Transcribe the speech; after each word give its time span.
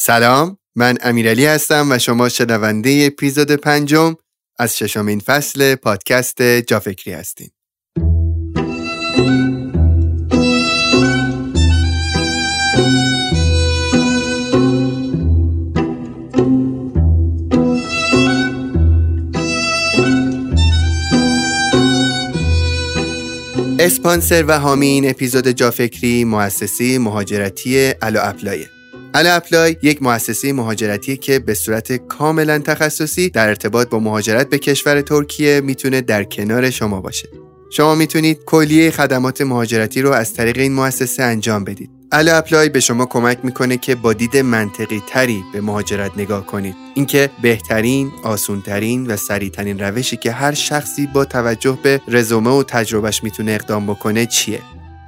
سلام 0.00 0.58
من 0.76 0.98
امیرعلی 1.02 1.46
هستم 1.46 1.88
و 1.90 1.98
شما 1.98 2.28
شنونده 2.28 3.10
اپیزود 3.12 3.52
پنجم 3.52 4.16
از 4.58 4.78
ششمین 4.78 5.20
فصل 5.20 5.74
پادکست 5.74 6.42
جافکری 6.42 7.14
هستین 7.14 7.50
اسپانسر 23.78 24.44
و 24.48 24.58
حامی 24.58 24.86
این 24.86 25.10
اپیزود 25.10 25.48
جافکری 25.48 26.24
مؤسسه 26.24 26.98
مهاجرتی 26.98 27.92
الو 28.02 28.20
اپلایه 28.22 28.77
اپلای 29.14 29.76
یک 29.82 30.02
مؤسسه 30.02 30.52
مهاجرتی 30.52 31.16
که 31.16 31.38
به 31.38 31.54
صورت 31.54 31.92
کاملا 31.92 32.58
تخصصی 32.58 33.30
در 33.30 33.48
ارتباط 33.48 33.88
با 33.88 33.98
مهاجرت 33.98 34.48
به 34.48 34.58
کشور 34.58 35.00
ترکیه 35.00 35.60
می‌تونه 35.60 36.00
در 36.00 36.24
کنار 36.24 36.70
شما 36.70 37.00
باشه. 37.00 37.28
شما 37.70 37.94
می‌تونید 37.94 38.44
کلیه 38.46 38.90
خدمات 38.90 39.40
مهاجرتی 39.40 40.02
رو 40.02 40.12
از 40.12 40.34
طریق 40.34 40.58
این 40.58 40.72
مؤسسه 40.72 41.22
انجام 41.22 41.64
بدید. 41.64 41.90
الو 42.12 42.34
اپلای 42.34 42.68
به 42.68 42.80
شما 42.80 43.06
کمک 43.06 43.38
می‌کنه 43.42 43.76
که 43.76 43.94
با 43.94 44.12
دید 44.12 44.36
منطقی 44.36 45.02
تری 45.08 45.44
به 45.52 45.60
مهاجرت 45.60 46.10
نگاه 46.16 46.46
کنید. 46.46 46.74
اینکه 46.94 47.30
بهترین، 47.42 48.12
آسونترین 48.22 49.06
و 49.06 49.16
سریعترین 49.16 49.78
روشی 49.78 50.16
که 50.16 50.32
هر 50.32 50.54
شخصی 50.54 51.06
با 51.06 51.24
توجه 51.24 51.78
به 51.82 52.00
رزومه 52.08 52.50
و 52.50 52.62
تجربهش 52.62 53.22
می‌تونه 53.22 53.52
اقدام 53.52 53.86
بکنه 53.86 54.26
چیه؟ 54.26 54.60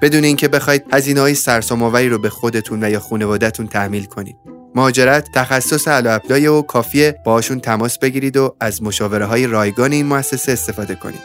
بدون 0.03 0.25
اینکه 0.25 0.49
بخواید 0.49 0.85
هزینه 0.93 1.21
های 1.21 1.35
سرسام‌آوری 1.35 2.09
رو 2.09 2.19
به 2.19 2.31
خودتون 2.31 2.85
و 2.85 2.91
یا 2.91 3.01
خانوادهتون 3.01 3.67
تحمیل 3.67 4.05
کنید. 4.05 4.37
مهاجرت 4.75 5.29
تخصص 5.35 5.89
اپلای 5.89 6.47
و 6.47 6.63
کافیه 6.63 7.17
باشون 7.25 7.61
تماس 7.61 7.99
بگیرید 7.99 8.37
و 8.37 8.57
از 8.61 8.83
مشاوره 8.83 9.25
های 9.25 9.47
رایگان 9.47 9.93
این 9.93 10.07
مؤسسه 10.07 10.53
استفاده 10.53 10.95
کنید. 10.95 11.21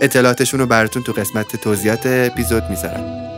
اطلاعاتشون 0.00 0.60
رو 0.60 0.66
براتون 0.66 1.02
تو 1.02 1.12
قسمت 1.12 1.56
توضیحات 1.56 2.02
اپیزود 2.04 2.62
می‌ذارم. 2.70 3.28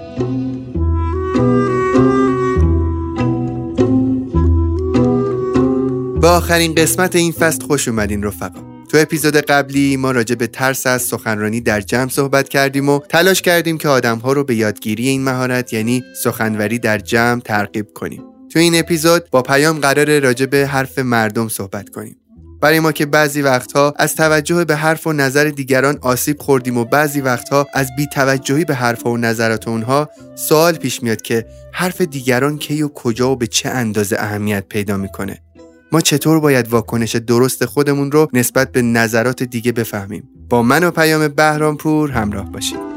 به 6.20 6.28
آخرین 6.28 6.74
قسمت 6.74 7.16
این 7.16 7.32
فصل 7.32 7.66
خوش 7.66 7.88
اومدین 7.88 8.22
رفقا. 8.22 8.69
تو 8.90 8.98
اپیزود 8.98 9.36
قبلی 9.36 9.96
ما 9.96 10.10
راجع 10.10 10.34
به 10.34 10.46
ترس 10.46 10.86
از 10.86 11.02
سخنرانی 11.02 11.60
در 11.60 11.80
جمع 11.80 12.08
صحبت 12.08 12.48
کردیم 12.48 12.88
و 12.88 12.98
تلاش 12.98 13.42
کردیم 13.42 13.78
که 13.78 13.88
آدمها 13.88 14.32
رو 14.32 14.44
به 14.44 14.54
یادگیری 14.54 15.08
این 15.08 15.24
مهارت 15.24 15.72
یعنی 15.72 16.04
سخنوری 16.22 16.78
در 16.78 16.98
جمع 16.98 17.40
ترغیب 17.40 17.86
کنیم. 17.94 18.22
تو 18.52 18.58
این 18.58 18.78
اپیزود 18.78 19.30
با 19.30 19.42
پیام 19.42 19.78
قرار 19.78 20.20
راجع 20.20 20.46
به 20.46 20.66
حرف 20.66 20.98
مردم 20.98 21.48
صحبت 21.48 21.88
کنیم. 21.88 22.16
برای 22.60 22.80
ما 22.80 22.92
که 22.92 23.06
بعضی 23.06 23.42
وقتها 23.42 23.94
از 23.96 24.14
توجه 24.14 24.64
به 24.64 24.76
حرف 24.76 25.06
و 25.06 25.12
نظر 25.12 25.44
دیگران 25.44 25.98
آسیب 26.02 26.40
خوردیم 26.40 26.78
و 26.78 26.84
بعضی 26.84 27.20
وقتها 27.20 27.66
از 27.74 27.88
بیتوجهی 27.96 28.64
به 28.64 28.74
حرف 28.74 29.06
و 29.06 29.16
نظرات 29.16 29.68
اونها 29.68 30.08
سوال 30.34 30.74
پیش 30.74 31.02
میاد 31.02 31.22
که 31.22 31.46
حرف 31.72 32.00
دیگران 32.00 32.58
کی 32.58 32.82
و 32.82 32.88
کجا 32.88 33.30
و 33.30 33.36
به 33.36 33.46
چه 33.46 33.68
اندازه 33.68 34.16
اهمیت 34.18 34.64
پیدا 34.68 34.96
می‌کنه. 34.96 35.42
ما 35.92 36.00
چطور 36.00 36.40
باید 36.40 36.68
واکنش 36.68 37.16
درست 37.16 37.64
خودمون 37.64 38.12
رو 38.12 38.28
نسبت 38.32 38.72
به 38.72 38.82
نظرات 38.82 39.42
دیگه 39.42 39.72
بفهمیم. 39.72 40.28
با 40.48 40.62
من 40.62 40.84
و 40.84 40.90
پیام 40.90 41.28
بهرامپور 41.28 42.10
همراه 42.10 42.52
باشید. 42.52 42.89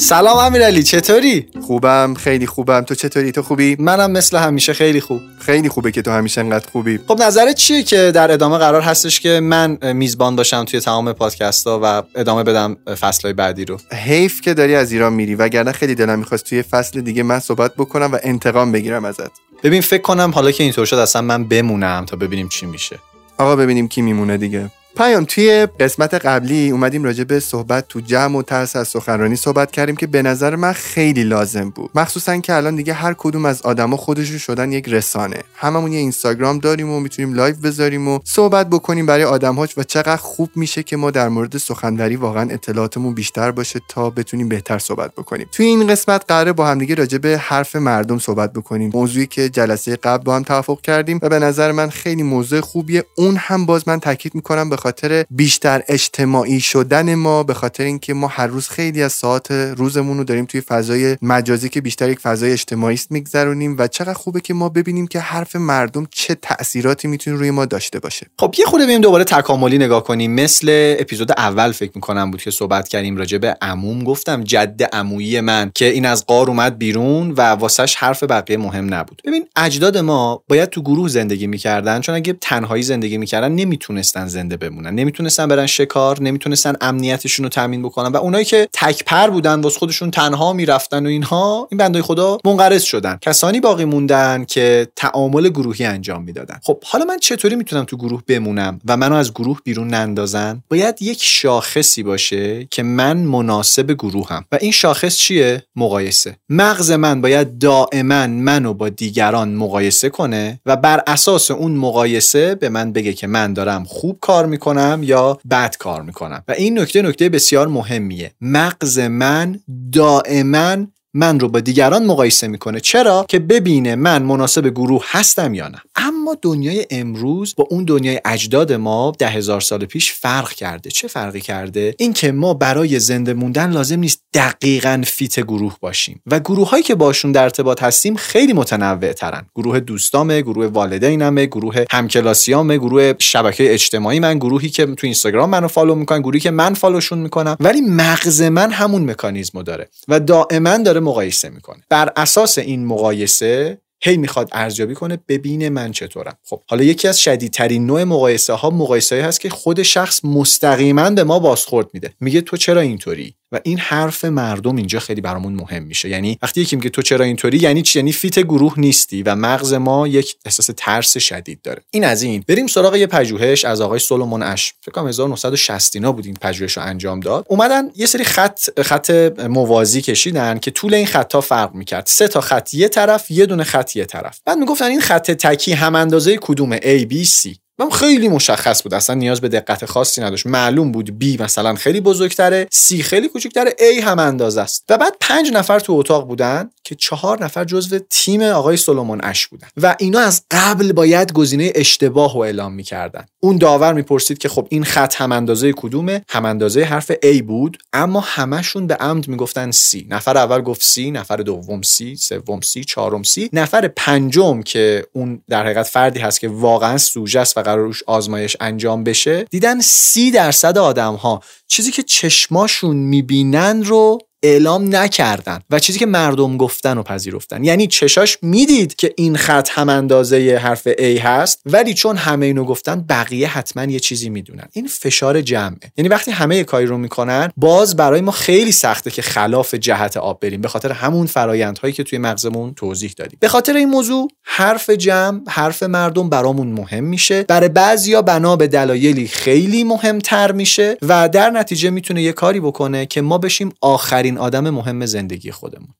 سلام 0.00 0.38
امیرعلی 0.38 0.82
چطوری؟ 0.82 1.46
خوبم 1.66 2.14
خیلی 2.14 2.46
خوبم. 2.46 2.80
تو 2.80 2.94
چطوری؟ 2.94 3.32
تو 3.32 3.42
خوبی؟ 3.42 3.76
منم 3.78 4.10
مثل 4.10 4.36
همیشه 4.36 4.72
خیلی 4.72 5.00
خوب. 5.00 5.20
خیلی 5.40 5.68
خوبه 5.68 5.92
که 5.92 6.02
تو 6.02 6.10
همیشه 6.10 6.40
انقدر 6.40 6.66
خوبی. 6.72 7.00
خب 7.08 7.22
نظرت 7.22 7.56
چیه 7.56 7.82
که 7.82 8.12
در 8.14 8.32
ادامه 8.32 8.58
قرار 8.58 8.80
هستش 8.80 9.20
که 9.20 9.40
من 9.40 9.92
میزبان 9.92 10.36
باشم 10.36 10.64
توی 10.64 10.80
تمام 10.80 11.12
پادکست 11.12 11.66
ها 11.66 11.80
و 11.82 12.02
ادامه 12.14 12.42
بدم 12.42 12.76
فصل 13.00 13.32
بعدی 13.32 13.64
رو؟ 13.64 13.78
حیف 13.92 14.40
که 14.40 14.54
داری 14.54 14.74
از 14.74 14.92
ایران 14.92 15.12
میری 15.12 15.34
وگرنه 15.34 15.72
خیلی 15.72 15.94
دلم 15.94 16.18
می‌خواست 16.18 16.44
توی 16.44 16.62
فصل 16.62 17.00
دیگه 17.00 17.22
من 17.22 17.38
صحبت 17.38 17.74
بکنم 17.74 18.12
و 18.12 18.18
انتقام 18.22 18.72
بگیرم 18.72 19.04
ازت. 19.04 19.30
ببین 19.62 19.80
فکر 19.80 20.02
کنم 20.02 20.30
حالا 20.34 20.50
که 20.50 20.64
اینطور 20.64 20.86
شد 20.86 20.96
اصلا 20.96 21.22
من 21.22 21.44
بمونم 21.44 22.04
تا 22.04 22.16
ببینیم 22.16 22.48
چی 22.48 22.66
میشه. 22.66 22.98
آقا 23.38 23.56
ببینیم 23.56 23.88
کی 23.88 24.02
میمونه 24.02 24.36
دیگه. 24.36 24.70
پیام 24.98 25.24
توی 25.24 25.66
قسمت 25.80 26.14
قبلی 26.14 26.70
اومدیم 26.70 27.04
راجع 27.04 27.24
به 27.24 27.40
صحبت 27.40 27.88
تو 27.88 28.00
جمع 28.00 28.38
و 28.38 28.42
ترس 28.42 28.76
از 28.76 28.88
سخنرانی 28.88 29.36
صحبت 29.36 29.70
کردیم 29.70 29.96
که 29.96 30.06
به 30.06 30.22
نظر 30.22 30.56
من 30.56 30.72
خیلی 30.72 31.24
لازم 31.24 31.70
بود. 31.70 31.90
مخصوصا 31.94 32.36
که 32.36 32.54
الان 32.54 32.76
دیگه 32.76 32.92
هر 32.92 33.14
کدوم 33.18 33.44
از 33.44 33.62
آدما 33.62 33.96
خودشون 33.96 34.38
شدن 34.38 34.72
یک 34.72 34.88
رسانه. 34.88 35.36
هممون 35.54 35.92
یه 35.92 35.98
اینستاگرام 35.98 36.58
داریم 36.58 36.90
و 36.90 37.00
می‌تونیم 37.00 37.34
live 37.34 37.56
بذاریم 37.56 38.08
و 38.08 38.18
صحبت 38.24 38.70
بکنیم 38.70 39.06
برای 39.06 39.24
آدمهاش 39.24 39.78
و 39.78 39.82
چقدر 39.82 40.16
خوب 40.16 40.50
میشه 40.54 40.82
که 40.82 40.96
ما 40.96 41.10
در 41.10 41.28
مورد 41.28 41.56
سخنوری 41.56 42.16
واقعا 42.16 42.50
اطلاعاتمون 42.50 43.14
بیشتر 43.14 43.50
باشه 43.50 43.80
تا 43.88 44.10
بتونیم 44.10 44.48
بهتر 44.48 44.78
صحبت 44.78 45.12
بکنیم. 45.14 45.48
توی 45.52 45.66
این 45.66 45.86
قسمت 45.86 46.24
قراره 46.28 46.52
با 46.52 46.66
همدیگه 46.66 46.94
راجع 46.94 47.18
به 47.18 47.38
حرف 47.38 47.76
مردم 47.76 48.18
صحبت 48.18 48.52
بکنیم. 48.52 48.90
موضوعی 48.94 49.26
که 49.26 49.48
جلسه 49.48 49.96
قبل 49.96 50.24
با 50.24 50.36
هم 50.36 50.42
توافق 50.42 50.80
کردیم 50.80 51.18
و 51.22 51.28
به 51.28 51.38
نظر 51.38 51.72
من 51.72 51.90
خیلی 51.90 52.22
موضوع 52.22 52.60
خوبیه. 52.60 53.04
اون 53.14 53.36
هم 53.36 53.66
باز 53.66 53.88
من 53.88 54.00
تاکید 54.00 54.34
می‌کنم 54.34 54.70
به 54.70 54.76
خاطر 54.88 55.24
بیشتر 55.30 55.82
اجتماعی 55.88 56.60
شدن 56.60 57.14
ما 57.14 57.42
به 57.42 57.54
خاطر 57.54 57.84
اینکه 57.84 58.14
ما 58.14 58.26
هر 58.26 58.46
روز 58.46 58.68
خیلی 58.68 59.02
از 59.02 59.12
ساعت 59.12 59.50
روزمون 59.50 60.18
رو 60.18 60.24
داریم 60.24 60.44
توی 60.44 60.60
فضای 60.60 61.16
مجازی 61.22 61.68
که 61.68 61.80
بیشتر 61.80 62.10
یک 62.10 62.18
فضای 62.18 62.52
اجتماعی 62.52 62.94
است 62.94 63.12
میگذرونیم 63.12 63.76
و 63.78 63.86
چقدر 63.86 64.12
خوبه 64.12 64.40
که 64.40 64.54
ما 64.54 64.68
ببینیم 64.68 65.06
که 65.06 65.20
حرف 65.20 65.56
مردم 65.56 66.06
چه 66.10 66.34
تاثیراتی 66.34 67.08
می‌تونه 67.08 67.36
روی 67.36 67.50
ما 67.50 67.64
داشته 67.64 67.98
باشه. 67.98 68.26
خب 68.38 68.54
یه 68.58 68.64
خورده 68.64 68.86
بریم 68.86 69.00
دوباره 69.00 69.24
تکاملی 69.24 69.78
نگاه 69.78 70.04
کنیم. 70.04 70.34
مثل 70.34 70.94
اپیزود 70.98 71.32
اول 71.32 71.72
فکر 71.72 71.92
می‌کنم 71.94 72.30
بود 72.30 72.42
که 72.42 72.50
صحبت 72.50 72.88
کردیم 72.88 73.16
راجع 73.16 73.38
به 73.38 73.56
عموم 73.62 74.04
گفتم 74.04 74.44
جد 74.44 74.82
عمویی 74.92 75.40
من 75.40 75.70
که 75.74 75.84
این 75.84 76.06
از 76.06 76.26
قار 76.26 76.48
اومد 76.48 76.78
بیرون 76.78 77.30
و 77.30 77.40
واسش 77.40 77.94
حرف 77.96 78.22
بقیه 78.22 78.56
مهم 78.56 78.94
نبود. 78.94 79.22
ببین 79.24 79.46
اجداد 79.56 79.98
ما 79.98 80.42
باید 80.48 80.68
تو 80.68 80.82
گروه 80.82 81.08
زندگی 81.08 81.46
می‌کردن 81.46 82.00
چون 82.00 82.14
اگه 82.14 82.36
تنهایی 82.40 82.82
زندگی 82.82 83.18
می‌کردن 83.18 83.52
نمی‌تونستن 83.52 84.26
زنده 84.26 84.56
بمونن. 84.70 84.94
نمی‌تونستن 84.94 85.48
برن 85.48 85.66
شکار 85.66 86.22
نمی‌تونستن 86.22 86.72
امنیتشون 86.80 87.44
رو 87.44 87.48
تامین 87.48 87.82
بکنن. 87.82 88.12
و 88.12 88.16
اونایی 88.16 88.44
که 88.44 88.68
تکپر 88.72 89.30
بودن 89.30 89.60
واسه 89.60 89.78
خودشون 89.78 90.10
تنها 90.10 90.52
می‌رفتن 90.52 91.06
و 91.06 91.08
اینها 91.08 91.68
این 91.70 91.78
بندای 91.78 92.02
خدا 92.02 92.38
منقرض 92.44 92.82
شدن. 92.82 93.18
کسانی 93.20 93.60
باقی 93.60 93.84
موندن 93.84 94.44
که 94.44 94.88
تعامل 94.96 95.48
گروهی 95.48 95.84
انجام 95.84 96.22
می‌دادن. 96.22 96.60
خب 96.62 96.78
حالا 96.84 97.04
من 97.04 97.18
چطوری 97.18 97.56
می‌تونم 97.56 97.84
تو 97.84 97.96
گروه 97.96 98.22
بمونم 98.26 98.80
و 98.86 98.96
منو 98.96 99.14
از 99.14 99.34
گروه 99.34 99.60
بیرون 99.64 99.88
نندازن؟ 99.88 100.62
باید 100.70 101.02
یک 101.02 101.18
شاخصی 101.22 102.02
باشه 102.02 102.66
که 102.70 102.82
من 102.82 103.16
مناسب 103.16 103.92
گروهم 103.92 104.44
و 104.52 104.58
این 104.60 104.72
شاخص 104.72 105.16
چیه؟ 105.16 105.62
مقایسه. 105.76 106.36
مغز 106.48 106.90
من 106.90 107.20
باید 107.20 107.58
دائما 107.58 108.26
منو 108.26 108.74
با 108.74 108.88
دیگران 108.88 109.54
مقایسه 109.54 110.08
کنه 110.08 110.60
و 110.66 110.76
بر 110.76 111.02
اساس 111.06 111.50
اون 111.50 111.72
مقایسه 111.72 112.54
به 112.54 112.68
من 112.68 112.92
بگه 112.92 113.12
که 113.12 113.26
من 113.26 113.52
دارم 113.52 113.84
خوب 113.84 114.18
کار 114.20 114.46
می‌کنم 114.58 115.00
یا 115.02 115.38
بد 115.50 115.76
کار 115.76 116.02
می‌کنم. 116.02 116.42
و 116.48 116.52
این 116.52 116.78
نکته 116.78 117.02
نکته 117.02 117.28
بسیار 117.28 117.68
مهمیه. 117.68 118.32
مغز 118.40 118.98
من 118.98 119.60
دائما 119.92 120.76
من 121.14 121.40
رو 121.40 121.48
با 121.48 121.60
دیگران 121.60 122.06
مقایسه 122.06 122.48
می‌کنه. 122.48 122.80
چرا؟ 122.80 123.26
که 123.28 123.38
ببینه 123.38 123.96
من 123.96 124.22
مناسب 124.22 124.68
گروه 124.68 125.04
هستم 125.06 125.54
یا 125.54 125.68
نه. 125.68 125.82
اما 125.96 126.36
دنیای 126.42 126.86
امروز 126.90 127.54
با 127.56 127.66
اون 127.70 127.84
دنیای 127.84 128.20
اجداد 128.24 128.72
ما 128.72 129.12
ده 129.18 129.28
هزار 129.28 129.60
سال 129.60 129.84
پیش 129.84 130.12
فرق 130.12 130.52
کرده. 130.52 130.90
چه 130.90 131.08
فرقی 131.08 131.40
کرده؟ 131.40 131.94
اینکه 131.98 132.32
ما 132.32 132.54
برای 132.54 132.98
زنده 132.98 133.34
موندن 133.34 133.70
لازم 133.70 133.98
نیست 133.98 134.22
دقیقا 134.38 135.02
fit 135.06 135.40
گروه 135.40 135.76
باشیم. 135.80 136.22
و 136.26 136.40
گروه 136.40 136.70
هایی 136.70 136.82
که 136.82 136.94
باشون 136.94 137.32
در 137.32 137.42
ارتباط 137.42 137.82
هستیم 137.82 138.16
خیلی 138.16 138.52
متنوع 138.52 139.12
ترن 139.12 139.46
گروه 139.54 139.80
دوستامه 139.80 140.42
گروه 140.42 140.66
والدینمه 140.66 141.46
گروه 141.46 141.84
همکلاسیامه 141.90 142.78
گروه 142.78 143.12
شبکه 143.18 143.74
اجتماعی 143.74 144.20
من 144.20 144.38
گروهی 144.38 144.68
که 144.68 144.86
تو 144.86 145.06
اینستاگرام 145.06 145.50
منو 145.50 145.68
follow 145.68 145.94
می‌کنن 145.94 146.20
گروهی 146.20 146.40
که 146.40 146.50
من 146.50 146.74
follow 146.74 147.00
شون 147.00 147.18
می‌کنم. 147.18 147.56
ولی 147.60 147.80
مغز 147.80 148.42
من 148.42 148.70
همون 148.70 149.10
مکانیزمو 149.10 149.62
داره 149.62 149.88
و 150.08 150.20
دائما 150.20 150.78
داره 150.78 151.00
مقایسه 151.00 151.48
می‌کنه. 151.48 151.82
بر 151.90 152.12
اساس 152.16 152.58
این 152.58 152.86
مقایسه 152.86 153.78
هی 154.02 154.16
می‌خواد 154.16 154.48
ارزیابی 154.52 154.94
کنه 154.94 155.18
ببینه 155.28 155.70
من 155.70 155.92
چطورم. 155.92 156.36
خب 156.44 156.62
حالا 156.68 156.82
یکی 156.82 157.08
از 157.08 157.20
شدیدترین 157.20 157.86
نوع 157.86 158.04
مقایسه 158.04 158.52
ها 158.52 158.70
مقایسه 158.70 159.24
هست 159.24 159.40
که 159.40 159.50
خود 159.50 159.82
شخص 159.82 160.24
مستقیما 160.24 161.10
به 161.10 161.24
ما 161.24 161.38
بازخورد 161.38 161.86
میده. 161.92 162.14
میگه 162.20 162.40
تو 162.40 162.56
چرا 162.56 162.80
اینطوری؟ 162.80 163.34
و 163.52 163.60
این 163.62 163.78
حرف 163.78 164.24
مردم 164.24 164.76
اینجا 164.76 164.98
خیلی 164.98 165.20
برامون 165.20 165.52
مهم 165.52 165.82
میشه. 165.82 166.08
یعنی 166.08 166.38
وقتی 166.42 166.60
یکی 166.60 166.76
میگه 166.76 166.90
تو 166.90 167.02
چرا 167.02 167.24
اینطوری 167.24 167.58
یعنی 167.58 167.82
چی؟ 167.82 167.98
یعنی 167.98 168.12
فیت 168.12 168.38
گروه 168.38 168.74
نیستی 168.76 169.22
و 169.22 169.34
مغز 169.34 169.74
ما 169.74 170.08
یک 170.08 170.36
احساس 170.44 170.70
ترس 170.76 171.18
شدید 171.18 171.62
داره. 171.62 171.82
این 171.90 172.04
از 172.04 172.22
این. 172.22 172.44
بریم 172.48 172.66
سراغ 172.66 172.96
یه 172.96 173.06
پژوهش 173.06 173.64
از 173.64 173.80
آقای 173.80 173.98
سولومون 173.98 174.42
اش 174.42 174.74
فکر 174.80 174.92
کنم 174.92 175.08
1960 175.08 175.96
اینا 175.96 176.12
بود 176.12 176.26
این 176.26 176.36
پژوهش 176.40 176.76
رو 176.76 176.82
انجام 176.82 177.20
داد. 177.20 177.46
اومدن 177.48 177.90
یه 177.96 178.06
سری 178.06 178.24
خط 178.24 178.80
خط 178.80 179.10
موازی 179.48 180.02
کشیدن 180.02 180.58
که 180.58 180.70
طول 180.70 180.94
این 180.94 181.06
خطا 181.06 181.40
فرق 181.40 181.74
می‌کرد. 181.74 182.06
سه 182.06 182.28
تا 182.28 182.40
خط 182.40 182.74
یه 182.74 182.88
طرف 182.88 183.30
یه 183.30 183.46
دونه 183.46 183.64
خط 183.64 183.96
یه 183.96 184.04
طرف. 184.04 184.40
بعد 184.44 184.58
می‌گفتن 184.58 184.84
این 184.84 185.00
خط 185.00 185.30
تکی 185.30 185.72
هم 185.72 185.94
اندازه 185.94 186.38
کدومه؟ 186.40 186.78
A 186.78 187.12
B 187.12 187.26
C. 187.26 187.67
من 187.78 187.90
خیلی 187.90 188.28
مشخص 188.28 188.82
بود. 188.82 188.94
اصلا 188.94 189.16
نیاز 189.16 189.40
به 189.40 189.48
دقت 189.48 189.84
خاصی 189.84 190.20
نداشت. 190.20 190.46
معلوم 190.46 190.92
بود 190.92 191.24
B 191.24 191.40
مثلا 191.40 191.74
خیلی 191.74 192.00
بزرگتره 192.00 192.68
C 192.74 193.00
خیلی 193.00 193.28
کوچکتره 193.28 193.70
A 193.70 194.02
هم 194.02 194.18
اندازه 194.18 194.60
است. 194.60 194.84
و 194.88 194.98
بعد 194.98 195.16
پنج 195.20 195.52
نفر 195.52 195.80
تو 195.80 195.92
اتاق 195.92 196.26
بودن. 196.26 196.70
که 196.88 196.94
چهار 196.94 197.44
نفر 197.44 197.64
جزو 197.64 197.98
تیم 198.10 198.42
آقای 198.42 198.76
سلمان 198.76 199.20
اش 199.22 199.46
بودن. 199.46 199.68
و 199.76 199.96
اینا 199.98 200.20
از 200.20 200.42
قبل 200.50 200.92
باید 200.92 201.32
گزینه 201.32 201.72
اشتباه 201.74 202.34
رو 202.34 202.40
اعلام 202.40 202.72
می‌کردن. 202.72 203.26
اون 203.40 203.56
داور 203.56 203.92
می‌پرسید 203.92 204.38
که 204.38 204.48
خب 204.48 204.66
این 204.70 204.84
خط 204.84 205.14
هم 205.14 205.32
اندازه 205.32 205.72
کدومه؟ 205.72 206.24
هم 206.28 206.44
اندازه 206.44 206.82
حرف 206.82 207.12
A 207.12 207.42
بود. 207.42 207.78
اما 207.92 208.20
همشون 208.20 208.86
به 208.86 208.94
عمد 208.94 209.28
می‌گفتن 209.28 209.70
C. 209.72 210.04
نفر 210.08 210.36
اول 210.36 210.60
گفت 210.60 210.82
C 210.82 210.98
نفر 210.98 211.36
دوم 211.36 211.82
C 211.82 212.14
سوم 212.18 212.60
C 212.60 212.84
چهارم 212.86 213.22
C. 213.22 213.48
نفر 213.52 213.88
پنجم 213.88 214.62
که 214.62 215.06
اون 215.12 215.42
در 215.48 215.64
حقیقت 215.64 215.86
فردی 215.86 216.20
هست 216.20 216.40
که 216.40 216.48
واقعا 216.48 216.98
سوژه 216.98 217.40
است 217.40 217.58
و 217.58 217.62
قرار 217.62 217.78
روش 217.84 218.02
آزمایش 218.06 218.56
انجام 218.60 219.04
بشه 219.04 219.44
دیدن 219.50 219.80
سی 219.80 220.30
درصد 220.30 220.78
آدم 220.78 221.14
ها 221.14 221.42
چیزی 221.66 221.90
که 221.90 222.02
چشماشون 222.02 222.96
می‌بینن 222.96 223.84
رو 223.84 224.18
اعلام 224.42 224.96
نکردن 224.96 225.60
و 225.70 225.78
چیزی 225.78 225.98
که 225.98 226.06
مردم 226.06 226.56
گفتن 226.56 226.98
و 226.98 227.02
پذیرفتن. 227.02 227.64
یعنی 227.64 227.86
چشاش 227.86 228.38
می‌دید 228.42 228.96
که 228.96 229.14
این 229.16 229.36
خط 229.36 229.68
هم 229.70 229.88
اندازه 229.88 230.60
حرف 230.62 230.88
A 230.88 231.02
هست 231.02 231.60
ولی 231.66 231.94
چون 231.94 232.16
همه 232.16 232.46
اینو 232.46 232.64
گفتن 232.64 233.04
بقیه 233.08 233.48
حتما 233.48 233.84
یه 233.84 234.00
چیزی 234.00 234.30
می‌دونن. 234.30 234.68
این 234.72 234.86
فشار 234.86 235.40
جمعه. 235.40 235.92
یعنی 235.96 236.08
وقتی 236.08 236.30
همه 236.30 236.64
کاری 236.64 236.86
رو 236.86 236.98
می‌کنن 236.98 237.50
باز 237.56 237.96
برای 237.96 238.20
ما 238.20 238.32
خیلی 238.32 238.72
سخته 238.72 239.10
که 239.10 239.22
خلاف 239.22 239.74
جهت 239.74 240.16
آب 240.16 240.40
بریم. 240.40 240.60
به 240.60 240.68
خاطر 240.68 240.92
همون 240.92 241.26
فرایندهایی 241.26 241.94
که 241.94 242.02
توی 242.02 242.18
مغزمون 242.18 242.74
توضیح 242.74 243.14
دادیم. 243.16 243.38
به 243.40 243.48
خاطر 243.48 243.76
این 243.76 243.88
موضوع 243.88 244.28
حرف 244.42 244.90
جمع 244.90 245.40
حرف 245.48 245.82
مردم 245.82 246.28
برامون 246.28 246.68
مهم 246.68 247.04
میشه. 247.04 247.42
برای 247.42 247.68
بعضیا 247.68 248.22
بنا 248.22 248.56
به 248.56 248.66
دلایلی 248.66 249.28
خیلی 249.28 249.84
مهمتر 249.84 250.52
میشه 250.52 250.96
و 251.02 251.28
در 251.28 251.50
نتیجه 251.50 251.90
می‌تونه 251.90 252.22
یه 252.22 252.32
کاری 252.32 252.60
بکنه 252.60 253.06
که 253.06 253.20
ما 253.20 253.38
بشیم 253.38 253.72
آخرین 253.80 254.27
آخرین 254.28 254.38
آدم 254.38 254.70
مهم 254.70 255.06
زندگی 255.06 255.50
خودمون. 255.50 255.94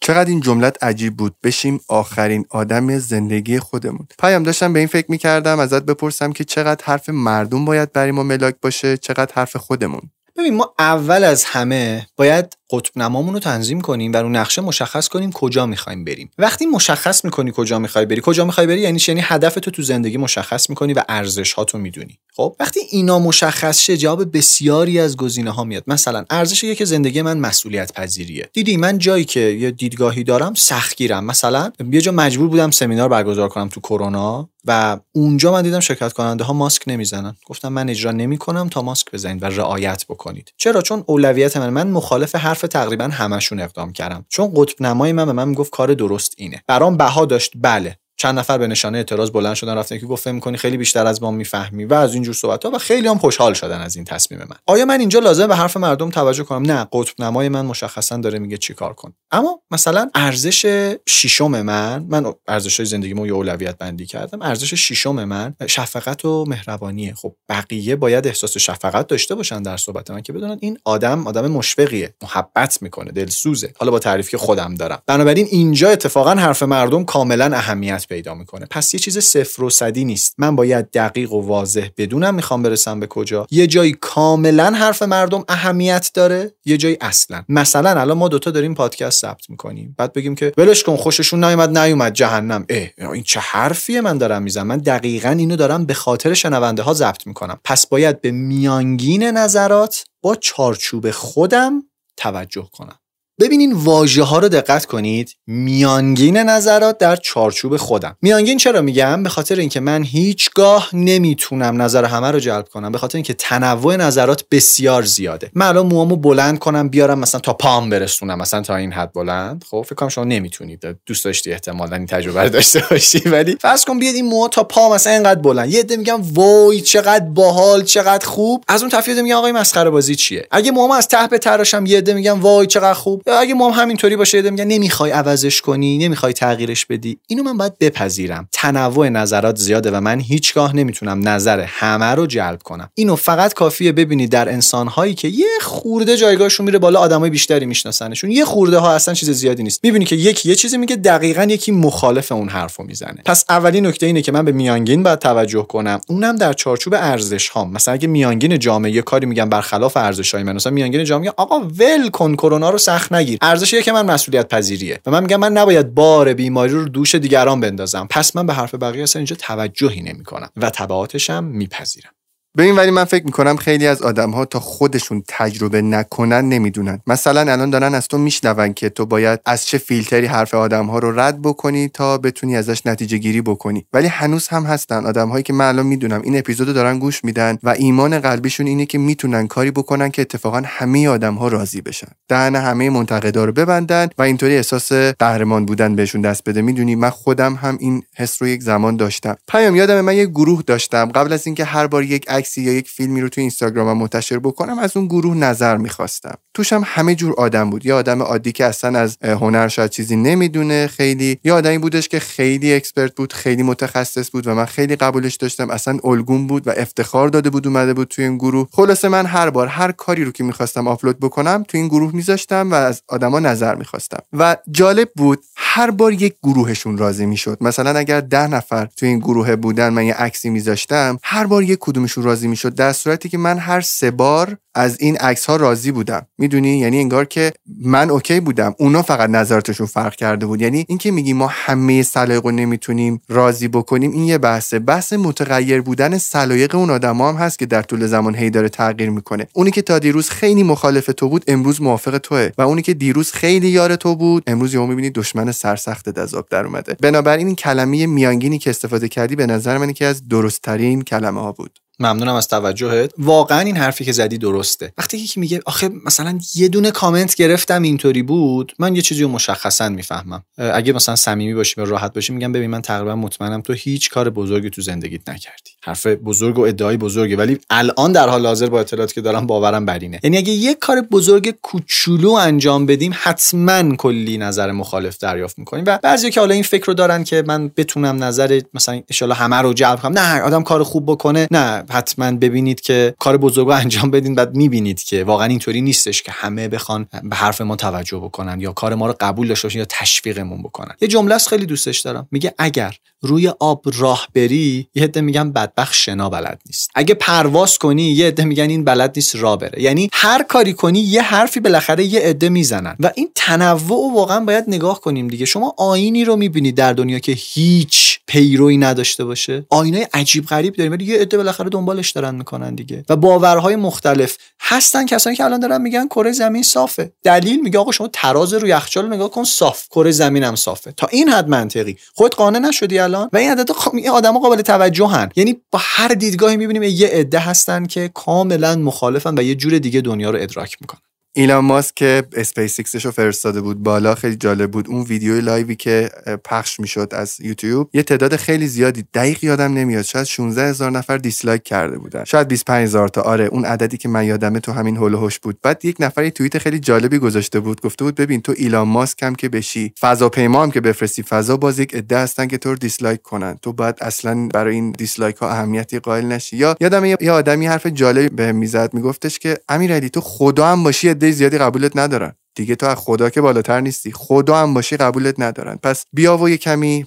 چقدر 0.00 0.30
این 0.30 0.40
جملت 0.40 0.84
عجیب 0.84 1.16
بود. 1.16 1.36
بشیم 1.42 1.80
آخرین 1.88 2.44
آدم 2.50 2.98
زندگی 2.98 3.58
خودمون. 3.58 4.06
پیام 4.18 4.42
داشتم 4.42 4.72
به 4.72 4.78
این 4.78 4.88
فکر 4.88 5.10
می‌کردم 5.10 5.58
ازت 5.58 5.82
بپرسم 5.82 6.32
که 6.32 6.44
چقدر 6.44 6.84
حرف 6.84 7.08
مردم 7.08 7.64
باید 7.64 7.92
برای 7.92 8.10
ما 8.10 8.22
ملاک 8.22 8.54
باشه 8.62 8.96
چقدر 8.96 9.32
حرف 9.34 9.56
خودمون. 9.56 10.10
ببین 10.36 10.54
ما 10.54 10.74
اول 10.78 11.24
از 11.24 11.44
همه 11.44 12.06
باید 12.16 12.57
قطب 12.70 12.98
نمامون 12.98 13.34
رو 13.34 13.40
تنظیم 13.40 13.80
کنیم 13.80 14.12
و 14.12 14.16
رو 14.16 14.28
نقشه 14.28 14.62
مشخص 14.62 15.08
کنیم 15.08 15.32
کجا 15.32 15.66
می‌خوایم 15.66 16.04
بریم. 16.04 16.30
وقتی 16.38 16.66
مشخص 16.66 17.24
می‌کنی 17.24 17.52
کجا 17.54 17.78
می‌خوای 17.78 18.06
بری 18.06 18.20
کجا 18.24 18.44
می‌خوای 18.44 18.66
بری 18.66 18.80
یعنی 18.80 18.98
یعنی 19.08 19.20
هدف 19.24 19.54
تو 19.54 19.70
تو 19.70 19.82
زندگی 19.82 20.16
مشخص 20.16 20.70
می‌کنی 20.70 20.92
و 20.92 21.02
ارزش 21.08 21.52
ها 21.52 21.64
تو 21.64 21.78
می‌دونی. 21.78 22.18
خب؟ 22.36 22.56
وقتی 22.60 22.80
اینا 22.90 23.18
مشخص 23.18 23.80
شه 23.80 23.96
جواب 23.96 24.36
بسیاری 24.36 25.00
از 25.00 25.16
گزینه 25.16 25.50
ها 25.50 25.64
میاد. 25.64 25.84
مثلا 25.86 26.24
ارزش 26.30 26.64
یک 26.64 26.84
زندگی 26.84 27.22
من 27.22 27.38
مسئولیت 27.38 27.92
پذیریه 27.92 28.48
دیدی 28.52 28.76
من 28.76 28.98
جایی 28.98 29.24
که 29.24 29.40
یه 29.40 29.70
دیدگاهی 29.70 30.24
دارم 30.24 30.54
سختگیرم. 30.54 31.24
مثلا 31.24 31.72
یه 31.92 32.00
جا 32.00 32.12
مجبور 32.12 32.48
بودم 32.48 32.70
سمینار 32.70 33.08
برگزار 33.08 33.48
کنم 33.48 33.68
تو 33.68 33.80
کرونا 33.80 34.48
و 34.64 34.98
اونجا 35.12 35.52
من 35.52 35.62
دیدم 35.62 35.80
شرکت 35.80 36.12
کننده 36.12 36.44
ها 36.44 36.52
ماسک 36.52 36.82
نمی‌زنن. 36.86 37.36
گفتم 37.46 37.68
من 37.68 37.88
اجرا 37.88 38.12
نمی‌کنم 38.12 38.68
تا 38.68 38.82
ماسک 38.82 39.10
بزنید 39.12 39.42
و 39.42 39.46
رعایت 39.46 40.04
بکنید. 40.08 40.52
چرا؟ 40.56 40.82
چون 40.82 41.04
اولویت 41.06 41.56
من 41.56 41.70
من 41.70 41.90
مخالف 41.90 42.34
حرف 42.58 42.68
تقریبا 42.68 43.04
همشون 43.04 43.60
اقدام 43.60 43.92
کردم. 43.92 44.24
چون 44.28 44.52
قطب 44.56 44.82
نمای 44.82 45.12
من 45.12 45.26
به 45.26 45.32
من 45.32 45.52
گفت 45.52 45.70
کار 45.70 45.94
درست 45.94 46.34
اینه. 46.36 46.62
برام 46.66 46.96
بها 46.96 47.24
داشت 47.24 47.52
بله. 47.56 47.98
چند 48.20 48.38
نفر 48.38 48.58
به 48.58 48.66
نشانه 48.66 48.98
اعتراض 48.98 49.30
بلند 49.30 49.54
شدن 49.54 49.74
رفتن 49.74 49.98
که 49.98 50.06
گفته 50.06 50.32
می‌کنی 50.32 50.56
خیلی 50.56 50.76
بیشتر 50.76 51.06
از 51.06 51.22
ما 51.22 51.30
می‌فهمی 51.30 51.84
و 51.84 51.94
از 51.94 52.14
اینجور 52.14 52.34
صحبت 52.34 52.64
ها 52.64 52.70
و 52.70 52.78
خیلی 52.78 53.08
هم 53.08 53.18
خوشحال 53.18 53.54
شدن 53.54 53.80
از 53.80 53.96
این 53.96 54.04
تصمیم 54.04 54.40
من. 54.40 54.56
آیا 54.66 54.84
من 54.84 55.00
اینجا 55.00 55.18
لازم 55.18 55.46
به 55.46 55.56
حرف 55.56 55.76
مردم 55.76 56.10
توجه 56.10 56.44
کنم؟ 56.44 56.72
نه 56.72 56.88
قطب 56.92 57.22
نمای 57.22 57.48
من 57.48 57.66
مشخصا 57.66 58.16
داره 58.16 58.38
میگه 58.38 58.56
چیکار 58.56 58.94
کن. 58.94 59.12
اما 59.30 59.60
مثلا 59.70 60.10
ارزش 60.14 60.66
ششم 61.08 61.62
من 61.62 62.06
من 62.08 62.34
ارزش 62.48 62.80
های 62.80 62.86
زندگیمو 62.86 63.26
یه 63.26 63.32
اولویت 63.32 63.78
بندی 63.78 64.06
کردم 64.06 64.42
ارزش 64.42 64.74
ششم 64.74 65.24
من 65.24 65.54
شفقت 65.66 66.24
و 66.24 66.44
مهربانیه. 66.48 67.14
خب 67.14 67.34
بقیه 67.48 67.96
باید 67.96 68.26
احساس 68.26 68.56
شفقت 68.56 69.06
داشته 69.06 69.34
باشن 69.34 69.62
در 69.62 69.76
صحبت 69.76 70.10
من 70.10 70.20
که 70.20 70.32
بدونن 70.32 70.58
این 70.60 70.78
آدم 70.84 71.26
آدم 71.26 71.46
مشفقیه 71.46 72.14
محبت 72.22 72.82
می‌کنه 72.82 73.10
دلسوزه. 73.10 73.72
حالا 73.78 73.90
با 73.92 73.98
تعریفی 73.98 74.36
خودم 74.36 74.74
دارم. 74.74 75.02
بنابراین 75.06 75.46
اینجا 75.50 75.90
اتفاقا 75.90 76.30
حرف 76.30 76.62
مردم 76.62 77.04
کاملا 77.04 77.56
اهمیت 77.56 78.07
پیدا 78.08 78.34
می‌کنه. 78.34 78.66
پس 78.70 78.94
یه 78.94 79.00
چیز 79.00 79.18
صفر 79.18 79.62
و 79.64 79.70
صدی 79.70 80.04
نیست. 80.04 80.34
من 80.38 80.56
باید 80.56 80.90
دقیق 80.90 81.32
و 81.32 81.46
واضح 81.46 81.88
بدونم 81.96 82.34
می‌خوام 82.34 82.62
برسم 82.62 83.00
به 83.00 83.06
کجا. 83.06 83.46
یه 83.50 83.66
جایی 83.66 83.92
کاملا 84.00 84.70
حرف 84.70 85.02
مردم 85.02 85.44
اهمیت 85.48 86.10
داره 86.14 86.54
یه 86.64 86.76
جایی 86.76 86.96
اصلا. 87.00 87.44
مثلا 87.48 88.00
الان 88.00 88.18
ما 88.18 88.28
دوتا 88.28 88.50
داریم 88.50 88.74
پادکست 88.74 89.20
ثبت 89.20 89.50
می‌کنیم. 89.50 89.94
بعد 89.98 90.12
بگیم 90.12 90.34
که 90.34 90.52
ولش 90.56 90.82
کن 90.82 90.96
خوششون 90.96 91.44
نیومد 91.44 91.78
نیومد 91.78 92.12
جهنم. 92.12 92.66
اه 92.68 93.12
این 93.12 93.22
چه 93.22 93.40
حرفیه 93.40 94.00
من 94.00 94.18
دارم 94.18 94.42
می‌زنم. 94.42 94.66
من 94.66 94.78
دقیقا 94.78 95.30
اینو 95.30 95.56
دارم 95.56 95.86
به 95.86 95.94
خاطر 95.94 96.34
شنونده 96.34 96.82
ها 96.82 96.94
ضبط 96.94 97.26
می‌کنم. 97.26 97.60
پس 97.64 97.86
باید 97.86 98.20
به 98.20 98.30
میانگین 98.30 99.22
نظرات 99.22 100.04
با 100.22 100.34
چارچوب 100.34 101.10
خودم 101.10 101.82
توجه 102.16 102.68
کنم. 102.72 102.98
ببینین 103.40 103.72
واژه 103.72 104.22
ها 104.22 104.38
رو 104.38 104.48
دقت 104.48 104.86
کنید. 104.86 105.30
میانگین 105.46 106.36
نظرات 106.36 106.98
در 106.98 107.16
چارچوب 107.16 107.76
خودم. 107.76 108.16
میانگین 108.22 108.58
چرا 108.58 108.80
میگم؟ 108.80 109.22
به 109.22 109.28
خاطر 109.28 109.56
اینکه 109.56 109.80
من 109.80 110.02
هیچگاه 110.02 110.88
نمی‌تونم 110.92 111.82
نظر 111.82 112.04
همه 112.04 112.30
رو 112.30 112.40
جلب 112.40 112.68
کنم. 112.68 112.92
به 112.92 112.98
خاطر 112.98 113.16
اینکه 113.16 113.34
تنوع 113.34 113.96
نظرات 113.96 114.44
بسیار 114.50 115.02
زیاده. 115.02 115.50
من 115.54 115.66
الان 115.66 115.86
موامو 115.86 116.16
بلند 116.16 116.58
کنم 116.58 116.88
بیارم 116.88 117.18
مثلا 117.18 117.40
تا 117.40 117.52
پام 117.52 117.90
برسونم 117.90 118.38
مثلا 118.38 118.62
تا 118.62 118.76
این 118.76 118.92
حد 118.92 119.12
بلند. 119.12 119.64
خب 119.70 119.82
فکر 119.86 119.94
کنم 119.94 120.08
شما 120.08 120.24
نمی‌تونید. 120.24 120.96
دوست 121.06 121.24
داشتی 121.24 121.52
احتمالاً 121.52 121.96
این 121.96 122.06
تجربه 122.06 122.42
رو 122.42 122.48
داشته 122.48 122.84
باشی. 122.90 123.18
ولی 123.18 123.56
فرض 123.60 123.84
کن 123.84 123.98
بیاد 123.98 124.14
این 124.14 124.26
مو 124.26 124.48
تا 124.48 124.64
پا 124.64 124.94
مثلا 124.94 125.12
اینقدر 125.12 125.40
بلند. 125.40 125.70
یه 125.70 125.80
عده 125.80 125.96
میگم 125.96 126.20
وای 126.34 126.80
چقدر 126.80 127.24
باحال 127.24 127.84
چقدر 127.84 128.26
خوب. 128.26 128.64
از 128.68 128.82
اون 128.82 128.90
طرف 128.90 129.08
میگم 129.08 129.36
آقای 129.36 129.52
مسخره 129.52 129.90
بازی 129.90 130.14
چیه؟ 130.14 130.46
اگه 130.50 130.70
موامو 130.70 130.92
از 130.92 131.08
ته 131.08 131.26
به 131.26 131.38
تراشم 131.38 131.86
یه 131.86 131.98
عده 131.98 132.14
میگم 132.14 132.40
وای 132.40 132.66
چقدر 132.66 132.94
خوب. 132.94 133.22
اگه 133.32 133.54
ما 133.54 133.70
هم 133.70 133.82
همینطوری 133.82 134.16
باشه 134.16 134.50
میگن 134.50 134.64
نمی‌خوای 134.64 135.10
عوضش 135.10 135.60
کنی 135.60 135.98
نمی‌خوای 135.98 136.32
تغییرش 136.32 136.86
بدی. 136.86 137.18
اینو 137.26 137.42
من 137.42 137.56
باید 137.56 137.78
بپذیرم. 137.78 138.48
تنوع 138.52 139.08
نظرات 139.08 139.56
زیاده 139.56 139.90
و 139.90 140.00
من 140.00 140.20
هیچگاه 140.20 140.76
نمی‌تونم 140.76 141.28
نظر 141.28 141.64
همه 141.66 142.06
رو 142.06 142.26
جلب 142.26 142.62
کنم. 142.62 142.90
اینو 142.94 143.16
فقط 143.16 143.54
کافیه 143.54 143.92
ببینید 143.92 144.30
در 144.30 144.48
انسانهایی 144.48 145.14
که 145.14 145.28
یه 145.28 145.46
خورده 145.60 146.16
جایگاهشون 146.16 146.66
میره 146.66 146.78
بالا 146.78 147.00
آدمای 147.00 147.30
بیشتری 147.30 147.66
میشناسنشون. 147.66 148.30
یه 148.30 148.44
خورده 148.44 148.78
ها 148.78 148.94
اصلا 148.94 149.14
چیز 149.14 149.30
زیادی 149.30 149.62
نیست. 149.62 149.80
می‌بینی 149.84 150.04
که 150.04 150.16
یکی 150.16 150.48
یه 150.48 150.54
چیزی 150.54 150.76
میگه 150.76 150.96
دقیقا 150.96 151.42
یکی 151.42 151.72
مخالف 151.72 152.32
اون 152.32 152.48
حرفو 152.48 152.82
می‌زنه. 152.82 153.22
پس 153.24 153.44
اولین 153.48 153.86
نکته 153.86 154.06
اینه 154.06 154.22
که 154.22 154.32
من 154.32 154.44
به 154.44 154.52
میانگین 154.52 155.02
باید 155.02 155.18
توجه 155.18 155.62
کنم. 155.62 156.00
اونم 156.08 156.36
در 156.36 156.52
چارچوب 156.52 156.94
ارزش 156.94 157.48
ها 157.48 157.64
مثلا 157.64 157.94
اگه 157.94 158.08
میانگین 158.08 158.58
جامعه 158.58 158.92
یه 158.92 159.02
کاری 159.02 159.26
میگن 159.26 159.48
برخلاف 159.48 159.96
ارزش 159.96 160.34
های 160.34 160.42
من. 160.42 160.52
مثلا 160.52 160.72
میانگین 160.72 161.04
جامعه 161.04 161.32
آقا 161.36 161.60
ول 161.60 162.08
کن 162.08 162.34
کرونا 162.34 162.70
رو 162.70 162.78
سخت 162.78 163.12
نگیر. 163.18 163.38
ارزش 163.42 163.74
که 163.74 163.92
من 163.92 164.06
مسئولیت 164.06 164.48
پذیریه 164.48 165.00
و 165.06 165.10
من 165.10 165.22
میگم 165.22 165.40
من 165.40 165.52
نباید 165.52 165.94
بار 165.94 166.34
بیماری 166.34 166.72
رو 166.72 166.88
دوش 166.88 167.14
دیگران 167.14 167.60
بندازم. 167.60 168.06
پس 168.10 168.36
من 168.36 168.46
به 168.46 168.54
حرف 168.54 168.74
بقیه 168.74 169.02
اصلا 169.02 169.20
اینجا 169.20 169.36
توجهی 169.36 170.02
نمی‌کنم 170.02 170.48
و 170.56 170.70
تبعاتش 170.70 171.30
هم 171.30 171.44
میپذیرم. 171.44 172.10
ببین 172.56 172.76
ولی 172.76 172.90
من 172.90 173.04
فکر 173.04 173.24
می‌کنم 173.24 173.56
خیلی 173.56 173.86
از 173.86 174.02
آدم 174.02 174.30
ها 174.30 174.44
تا 174.44 174.60
خودشون 174.60 175.22
تجربه 175.28 175.82
نکنن 175.82 176.48
نمی‌دونن. 176.48 177.00
مثلا 177.06 177.52
الان 177.52 177.70
دارن 177.70 177.94
از 177.94 178.08
تو 178.08 178.18
میشنون 178.18 178.72
که 178.72 178.88
تو 178.88 179.06
باید 179.06 179.40
از 179.46 179.66
چه 179.66 179.78
فیلتری 179.78 180.26
حرف 180.26 180.54
آدم 180.54 180.86
ها 180.86 180.98
رو 180.98 181.20
رد 181.20 181.42
بکنی 181.42 181.88
تا 181.88 182.18
بتونی 182.18 182.56
ازش 182.56 182.86
نتیجه 182.86 183.18
گیری 183.18 183.40
بکنی. 183.40 183.86
ولی 183.92 184.06
هنوز 184.06 184.48
هم 184.48 184.64
هستن 184.64 185.06
آدم 185.06 185.28
هایی 185.28 185.42
که 185.42 185.52
من 185.52 185.68
الان 185.68 185.86
می‌دونم 185.86 186.22
این 186.22 186.38
اپیزودو 186.38 186.72
دارن 186.72 186.98
گوش 186.98 187.24
میدن 187.24 187.58
و 187.62 187.68
ایمان 187.68 188.20
قلبیشون 188.20 188.66
اینه 188.66 188.86
که 188.86 188.98
می‌تونن 188.98 189.46
کاری 189.46 189.70
بکنن 189.70 190.10
که 190.10 190.22
اتفاقا 190.22 190.62
همه 190.64 191.08
آدم 191.08 191.34
ها 191.34 191.48
راضی 191.48 191.80
بشن. 191.80 192.08
دهن 192.28 192.56
همه 192.56 192.90
منتقدا 192.90 193.44
رو 193.44 193.52
ببندن 193.52 194.08
و 194.18 194.22
اینطوری 194.22 194.56
احساس 194.56 194.92
قهرمان 194.92 195.66
بودن 195.66 195.94
بهشون 195.94 196.20
دست 196.20 196.44
بده. 196.44 196.62
می‌دونی 196.62 196.94
من 196.94 197.10
خودم 197.10 197.54
هم 197.54 197.76
این 197.80 198.02
حس 198.16 198.42
رو 198.42 198.48
یک 198.48 198.62
زمان 198.62 198.96
داشتم. 198.96 199.36
پیام 199.48 199.76
یادم 199.76 200.00
من 200.00 200.16
یه 200.16 200.26
گروه 200.26 200.62
داشتم. 200.66 201.04
قبل 201.04 201.32
از 201.32 201.46
اینکه 201.46 201.64
هر 201.64 201.86
بار 201.86 202.02
یک 202.02 202.24
عکسی 202.38 202.62
یا 202.62 202.72
یک 202.72 202.88
فیلمی 202.88 203.20
رو 203.20 203.28
تو 203.28 203.40
اینستاگرامم 203.40 203.98
منتشر 203.98 204.38
بکنم 204.38 204.78
از 204.78 204.96
اون 204.96 205.06
گروه 205.06 205.36
نظر 205.36 205.76
می‌خواستم. 205.76 206.34
توش 206.54 206.72
هم 206.72 206.82
همه 206.86 207.14
جور 207.14 207.34
آدم 207.34 207.70
بود. 207.70 207.86
یا 207.86 207.96
آدم 207.96 208.22
عادی 208.22 208.52
که 208.52 208.64
اصلا 208.64 208.98
از 208.98 209.16
هنر 209.22 209.68
شاید 209.68 209.90
چیزی 209.90 210.16
نمی‌دونه 210.16 210.86
خیلی 210.86 211.38
یا 211.44 211.56
آدمی 211.56 211.78
بودش 211.78 212.08
که 212.08 212.18
خیلی 212.18 212.74
اکسپرت 212.74 213.14
بود 213.14 213.32
خیلی 213.32 213.62
متخصص 213.62 214.30
بود 214.30 214.46
و 214.46 214.54
من 214.54 214.64
خیلی 214.64 214.96
قبولش 214.96 215.36
داشتم. 215.36 215.70
اصلا 215.70 215.98
الگون 216.04 216.46
بود 216.46 216.68
و 216.68 216.70
افتخار 216.76 217.28
داده 217.28 217.50
بود 217.50 217.66
اومده 217.66 217.94
بود 217.94 218.08
توی 218.08 218.24
این 218.24 218.36
گروه. 218.36 218.68
خلاصه 218.72 219.08
من 219.08 219.26
هر 219.26 219.50
بار 219.50 219.66
هر 219.66 219.92
کاری 219.92 220.24
رو 220.24 220.32
که 220.32 220.44
می‌خواستم 220.44 220.88
آپلود 220.88 221.20
بکنم 221.20 221.64
تو 221.68 221.78
این 221.78 221.88
گروه 221.88 222.14
میذاشتم 222.14 222.70
و 222.70 222.74
از 222.74 223.02
آدما 223.08 223.40
نظر 223.40 223.74
می‌خواستم. 223.74 224.22
و 224.32 224.56
جالب 224.70 225.08
بود 225.16 225.44
هر 225.56 225.90
بار 225.90 226.12
یک 226.12 226.34
گروهشون 226.42 226.98
راضی 226.98 227.26
می‌شد. 227.26 227.58
مثلا 227.60 227.98
اگر 227.98 228.20
ده 228.20 228.46
نفر 228.46 228.88
تو 228.96 229.06
این 229.06 229.18
گروه 229.18 229.56
بودن 229.56 229.88
من 229.88 230.04
یه 230.04 230.14
عکسی 230.14 230.50
میذاشتم 230.50 231.18
هر 231.22 231.46
بار 231.46 231.62
یک 231.62 231.78
کدومشون 231.80 232.24
راضی 232.28 232.48
می‌شد 232.48 232.74
در 232.74 232.92
صورتی 232.92 233.28
که 233.28 233.38
من 233.38 233.58
هر 233.58 233.80
سه 233.80 234.10
بار 234.10 234.56
از 234.74 234.96
این 235.00 235.16
عکس 235.16 235.46
ها 235.46 235.56
راضی 235.56 235.92
بودم. 235.92 236.26
می‌دونی؟ 236.38 236.78
یعنی 236.78 236.98
انگار 236.98 237.24
که 237.24 237.52
من 237.80 238.10
اوکی 238.10 238.40
بودم. 238.40 238.74
اونا 238.78 239.02
فقط 239.02 239.30
نظراتشون 239.30 239.86
فرق 239.86 240.14
کرده 240.14 240.46
بود. 240.46 240.62
یعنی 240.62 240.84
اینکه 240.88 241.10
میگی 241.10 241.32
ما 241.32 241.46
همه 241.50 242.02
سلایق 242.02 242.44
رو 242.44 242.50
نمی‌تونیم 242.50 243.20
راضی 243.28 243.68
بکنیم 243.68 244.10
این 244.10 244.24
یه 244.24 244.38
بحثه. 244.38 244.78
بحث 244.78 245.12
متغیر 245.12 245.80
بودن 245.80 246.18
سلایق 246.18 246.74
اون 246.74 246.90
آدما 246.90 247.28
هم 247.28 247.36
هست 247.36 247.58
که 247.58 247.66
در 247.66 247.82
طول 247.82 248.06
زمان 248.06 248.34
هی 248.34 248.50
داره 248.50 248.68
تغییر 248.68 249.10
می‌کنه. 249.10 249.46
اونی 249.52 249.70
که 249.70 249.82
تا 249.82 249.98
دیروز 249.98 250.30
خیلی 250.30 250.62
مخالف 250.62 251.10
تو 251.16 251.28
بود 251.28 251.44
امروز 251.48 251.82
موافق 251.82 252.18
توه. 252.18 252.50
و 252.58 252.62
اونی 252.62 252.82
که 252.82 252.94
دیروز 252.94 253.32
خیلی 253.32 253.68
یار 253.68 253.96
تو 253.96 254.16
بود 254.16 254.42
امروز 254.46 254.74
یهو 254.74 254.86
می‌بینی 254.86 255.10
دشمن 255.10 255.52
سرسخت 255.52 256.08
دذاب 256.08 256.46
در 256.50 256.66
اومده. 256.66 256.96
بنابراین 257.02 257.46
این 257.46 257.56
کلمه 257.56 258.06
میانگینی 258.06 258.58
که 258.58 258.70
استفاده 258.70 259.08
کردی 259.08 259.36
به 259.36 259.46
نظر 259.46 259.78
من 259.78 259.92
که 259.92 260.06
از 260.06 260.28
درستترین 260.28 261.02
کلمه 261.02 261.40
ها 261.40 261.52
بود. 261.52 261.78
ممنونم 262.00 262.34
از 262.34 262.48
توجهت. 262.48 263.12
واقعا 263.18 263.60
این 263.60 263.76
حرفی 263.76 264.04
که 264.04 264.12
زدی 264.12 264.38
درسته. 264.38 264.92
وقتی 264.98 265.18
یکی 265.18 265.40
میگه 265.40 265.60
آخه 265.66 265.90
مثلا 266.04 266.38
یه 266.54 266.68
دونه 266.68 266.90
کامنت 266.90 267.34
گرفتم 267.34 267.82
اینطوری 267.82 268.22
بود 268.22 268.72
من 268.78 268.96
یه 268.96 269.02
چیزی 269.02 269.22
رو 269.22 269.28
مشخصا 269.28 269.88
می‌فهمم. 269.88 270.42
اگه 270.58 270.92
مثلا 270.92 271.16
صمیمی 271.16 271.54
باشیم 271.54 271.84
و 271.84 271.86
راحت 271.86 272.12
باشیم 272.12 272.36
میگم 272.36 272.52
ببین 272.52 272.70
من 272.70 272.82
تقریبا 272.82 273.16
مطمئنم 273.16 273.60
تو 273.60 273.72
هیچ 273.72 274.10
کار 274.10 274.30
بزرگی 274.30 274.70
تو 274.70 274.82
زندگیت 274.82 275.28
نکردی. 275.28 275.70
حرف 275.82 276.06
بزرگ 276.06 276.58
و 276.58 276.62
ادعای 276.62 276.96
بزرگی 276.96 277.34
ولی 277.34 277.58
الان 277.70 278.12
در 278.12 278.28
حال 278.28 278.46
حاضر 278.46 278.66
با 278.66 278.80
اطلاعاتی 278.80 279.14
که 279.14 279.20
دارم 279.20 279.46
باورم 279.46 279.86
بر 279.86 279.98
اینه. 279.98 280.20
یعنی 280.22 280.36
اگه 280.36 280.52
یه 280.52 280.74
کار 280.74 281.00
بزرگ 281.00 281.54
کوچولو 281.62 282.30
انجام 282.30 282.86
بدیم 282.86 283.12
حتما 283.14 283.96
کلی 283.96 284.38
نظر 284.38 284.72
مخالف 284.72 285.18
دریافت 285.18 285.58
می‌کنیم. 285.58 285.84
و 285.86 285.98
بعضی 286.02 286.30
که 286.30 286.40
حالا 286.40 286.54
این 286.54 286.62
فکر 286.62 286.86
رو 286.86 286.94
دارن 286.94 287.24
که 287.24 287.44
من 287.46 287.70
بتونم 287.76 288.24
نظر 288.24 288.60
مثلا 288.74 289.02
ان 289.20 289.32
همه 289.32 289.56
رو 289.56 289.72
جلب 289.72 290.00
کنم 290.00 290.18
نه 290.18 290.40
آدم 290.40 290.62
کار 290.62 290.82
خوب 290.82 291.10
بکنه 291.10 291.48
نه. 291.50 291.84
حتما 291.90 292.32
ببینید 292.32 292.80
که 292.80 293.14
کار 293.18 293.36
بزرگ 293.36 293.68
انجام 293.68 294.10
بدین 294.10 294.34
بعد 294.34 294.56
می‌بینید 294.56 295.02
که 295.02 295.24
واقعا 295.24 295.46
اینطوری 295.46 295.80
نیستش 295.80 296.22
که 296.22 296.32
همه 296.32 296.68
بخوان 296.68 297.06
به 297.22 297.36
حرف 297.36 297.60
ما 297.60 297.76
توجه 297.76 298.18
بکنن 298.18 298.60
یا 298.60 298.72
کار 298.72 298.94
ما 298.94 299.06
رو 299.06 299.14
قبول 299.20 299.48
داشته 299.48 299.68
باشن 299.68 299.78
یا 299.78 299.86
تشویقمون 299.88 300.62
بکنن. 300.62 300.94
یه 301.00 301.08
جمله 301.08 301.34
است 301.34 301.48
خیلی 301.48 301.66
دوستش 301.66 302.00
دارم. 302.00 302.28
میگه 302.30 302.54
اگر 302.58 302.96
روی 303.20 303.48
آب 303.48 303.84
راه 303.94 304.28
بری 304.34 304.88
یه 304.94 305.02
عده 305.02 305.20
میگن 305.20 305.52
بدبخت 305.52 305.94
شنا 305.94 306.28
بلد 306.28 306.60
نیست. 306.66 306.90
اگه 306.94 307.14
پرواز 307.14 307.78
کنی 307.78 308.02
یه 308.02 308.26
عده 308.26 308.44
میگن 308.44 308.68
این 308.68 308.84
بلد 308.84 309.12
نیست 309.16 309.36
راه 309.36 309.58
بره. 309.58 309.82
یعنی 309.82 310.08
هر 310.12 310.42
کاری 310.42 310.72
کنی 310.72 311.00
یه 311.00 311.22
حرفی 311.22 311.60
بالاخره 311.60 312.04
یه 312.04 312.20
عده 312.20 312.48
می‌زنن. 312.48 312.96
و 313.00 313.10
این 313.14 313.30
تنوع 313.34 314.14
واقعا 314.14 314.40
باید 314.40 314.64
نگاه 314.68 315.00
کنیم 315.00 315.28
دیگه. 315.28 315.44
شما 315.44 315.74
آینی 315.76 316.24
رو 316.24 316.36
می‌بینید 316.36 316.74
در 316.74 316.92
دنیا 316.92 317.18
که 317.18 317.32
هیچ 317.32 318.07
پیروی 318.28 318.76
نداشته 318.76 319.24
باشه. 319.24 319.66
آیینای 319.70 320.06
عجیب 320.12 320.46
غریب 320.46 320.74
داریم 320.74 320.92
ولی 320.92 321.04
یه 321.04 321.18
عده 321.18 321.36
بالاخره 321.36 321.68
دنبالش 321.68 322.10
دارن 322.10 322.34
می‌کنن 322.34 322.74
دیگه. 322.74 323.04
و 323.08 323.16
باورهای 323.16 323.76
مختلف. 323.76 324.36
هستن 324.60 325.06
کسانی 325.06 325.36
که 325.36 325.44
الان 325.44 325.60
دارن 325.60 325.82
میگن 325.82 326.06
کره 326.06 326.32
زمین 326.32 326.62
صافه. 326.62 327.12
دلیل 327.22 327.62
میگه 327.62 327.78
آقا 327.78 327.92
شما 327.92 328.08
تراز 328.12 328.54
رو 328.54 328.68
یخچال 328.68 329.14
نگاه 329.14 329.30
کن 329.30 329.44
صاف. 329.44 329.88
کره 329.90 330.10
زمینم 330.10 330.54
صافه. 330.54 330.92
تا 330.96 331.06
این 331.06 331.28
حد 331.28 331.48
منطقی. 331.48 331.96
خودت 332.14 332.34
قانع 332.34 332.58
نشدی 332.58 332.98
الان؟ 332.98 333.28
و 333.32 333.36
این 333.36 333.50
عدد. 333.50 333.70
این 333.92 334.10
آدما 334.10 334.38
قابل 334.38 334.62
توجهن. 334.62 335.30
یعنی 335.36 335.56
با 335.70 335.78
هر 335.82 336.08
دیدگاهی 336.08 336.56
می‌بینیم 336.56 336.82
یه 336.82 337.08
عده 337.08 337.38
هستن 337.38 337.86
که 337.86 338.10
کاملا 338.14 338.76
مخالفن 338.76 339.38
و 339.38 339.42
یه 339.42 339.54
جور 339.54 339.78
دیگه 339.78 340.00
دنیا 340.00 340.30
رو 340.30 340.38
ادراک 340.42 340.76
می‌کنن. 340.80 341.00
ایلان 341.36 341.64
ماسک 341.64 341.94
که 341.94 342.22
اسپیس 342.36 342.78
ایکسش 342.78 343.04
رو 343.04 343.10
فرستاده 343.10 343.60
بود 343.60 343.82
بالا. 343.82 344.14
خیلی 344.14 344.36
جالب 344.36 344.70
بود. 344.70 344.88
اون 344.88 345.02
ویدیو 345.02 345.40
live 345.40 345.69
ی 345.69 345.76
که 345.76 346.10
پخش 346.44 346.80
می‌شد 346.80 347.08
از 347.12 347.40
یوتیوب 347.40 347.90
یه 347.92 348.02
تعداد 348.02 348.36
خیلی 348.36 348.66
زیادی 348.66 349.04
دقیق 349.14 349.44
یادم 349.44 349.74
نمیاد 349.74 350.02
شاید 350.02 350.26
16 350.26 350.68
هزار 350.68 350.90
نفر 350.90 351.16
dislike 351.16 351.62
کرده 351.62 351.98
بودن. 351.98 352.24
شاید 352.24 352.48
25 352.48 352.82
هزار 352.82 353.08
تا. 353.08 353.20
آره 353.20 353.44
اون 353.44 353.64
عددی 353.64 353.96
که 353.96 354.08
من 354.08 354.24
یادمه 354.24 354.60
تو 354.60 354.72
همین 354.72 354.96
حول 354.96 355.14
و 355.14 355.19
حوش 355.19 355.38
بود. 355.38 355.58
بعد 355.62 355.84
یک 355.84 355.96
نفر 356.00 356.24
یه 356.24 356.30
توییت 356.30 356.58
خیلی 356.58 356.78
جالبی 356.78 357.18
گذاشته 357.18 357.60
بود. 357.60 357.80
گفته 357.80 358.04
بود 358.04 358.14
ببین 358.14 358.40
تو 358.40 358.54
ایلان 358.56 358.88
ماسک 358.88 359.22
هم 359.22 359.34
که 359.34 359.48
بشی 359.48 359.92
فضاپیما 360.00 360.62
هم 360.62 360.70
که 360.70 360.80
بفرستی 360.80 361.22
فضا 361.22 361.56
باز 361.56 361.78
یک 361.78 361.94
عده 361.94 362.18
هستن 362.18 362.46
که 362.46 362.58
تو 362.58 362.70
رو 362.70 362.76
dislike 362.76 363.22
کنن. 363.22 363.58
تو 363.62 363.72
باید 363.72 363.94
اصلا 364.00 364.48
برای 364.54 364.74
این 364.74 364.90
dislike 364.90 365.36
ها 365.36 365.50
اهمیتی 365.50 365.98
قائل 365.98 366.24
نشی. 366.24 366.56
یا 366.56 366.76
یادم 366.80 367.04
یه 367.04 367.30
آدمی 367.30 367.66
حرف 367.66 367.86
جالبی 367.86 368.28
بهم 368.28 368.56
می‌زد 368.56 368.94
میگفتش 368.94 369.38
که 369.38 369.58
امیرعلی 369.68 370.08
تو 370.08 370.20
خدا 370.20 370.66
هم 370.66 370.82
باشی 370.82 371.17
عده 371.18 371.30
زیادی 371.30 371.58
قبولت 371.58 371.96
ندارن. 371.96 372.32
دیگه 372.54 372.76
تو 372.76 372.86
از 372.86 372.96
خدا 372.96 373.30
که 373.30 373.40
بالاتر 373.40 373.80
نیستی. 373.80 374.12
خدا 374.12 374.56
هم 374.56 374.74
باشی 374.74 374.96
قبولت 374.96 375.34
ندارن. 375.40 375.78
پس 375.82 376.04
بیا 376.12 376.36
و 376.36 376.48
یه 376.48 376.56
کمی 376.56 377.06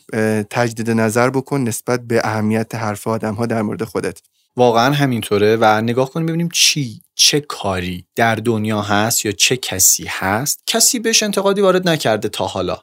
تجدید 0.49 0.91
نظر 0.91 1.29
بکن 1.29 1.61
نسبت 1.61 2.01
به 2.01 2.21
اهمیت 2.23 2.75
حرف 2.75 3.07
آدم 3.07 3.33
ها 3.33 3.45
در 3.45 3.61
مورد 3.61 3.83
خودت. 3.83 4.21
واقعا 4.55 4.93
همینطوره 4.93 5.57
و 5.61 5.81
نگاه 5.81 6.09
کنیم 6.09 6.25
ببینیم 6.25 6.49
چی 6.53 7.01
چه 7.15 7.39
کاری 7.39 8.05
در 8.15 8.35
دنیا 8.35 8.81
هست 8.81 9.25
یا 9.25 9.31
چه 9.31 9.57
کسی 9.57 10.05
هست. 10.09 10.59
کسی 10.67 10.99
بهش 10.99 11.23
انتقادی 11.23 11.61
وارد 11.61 11.89
نکرده 11.89 12.29
تا 12.29 12.45
حالا. 12.45 12.77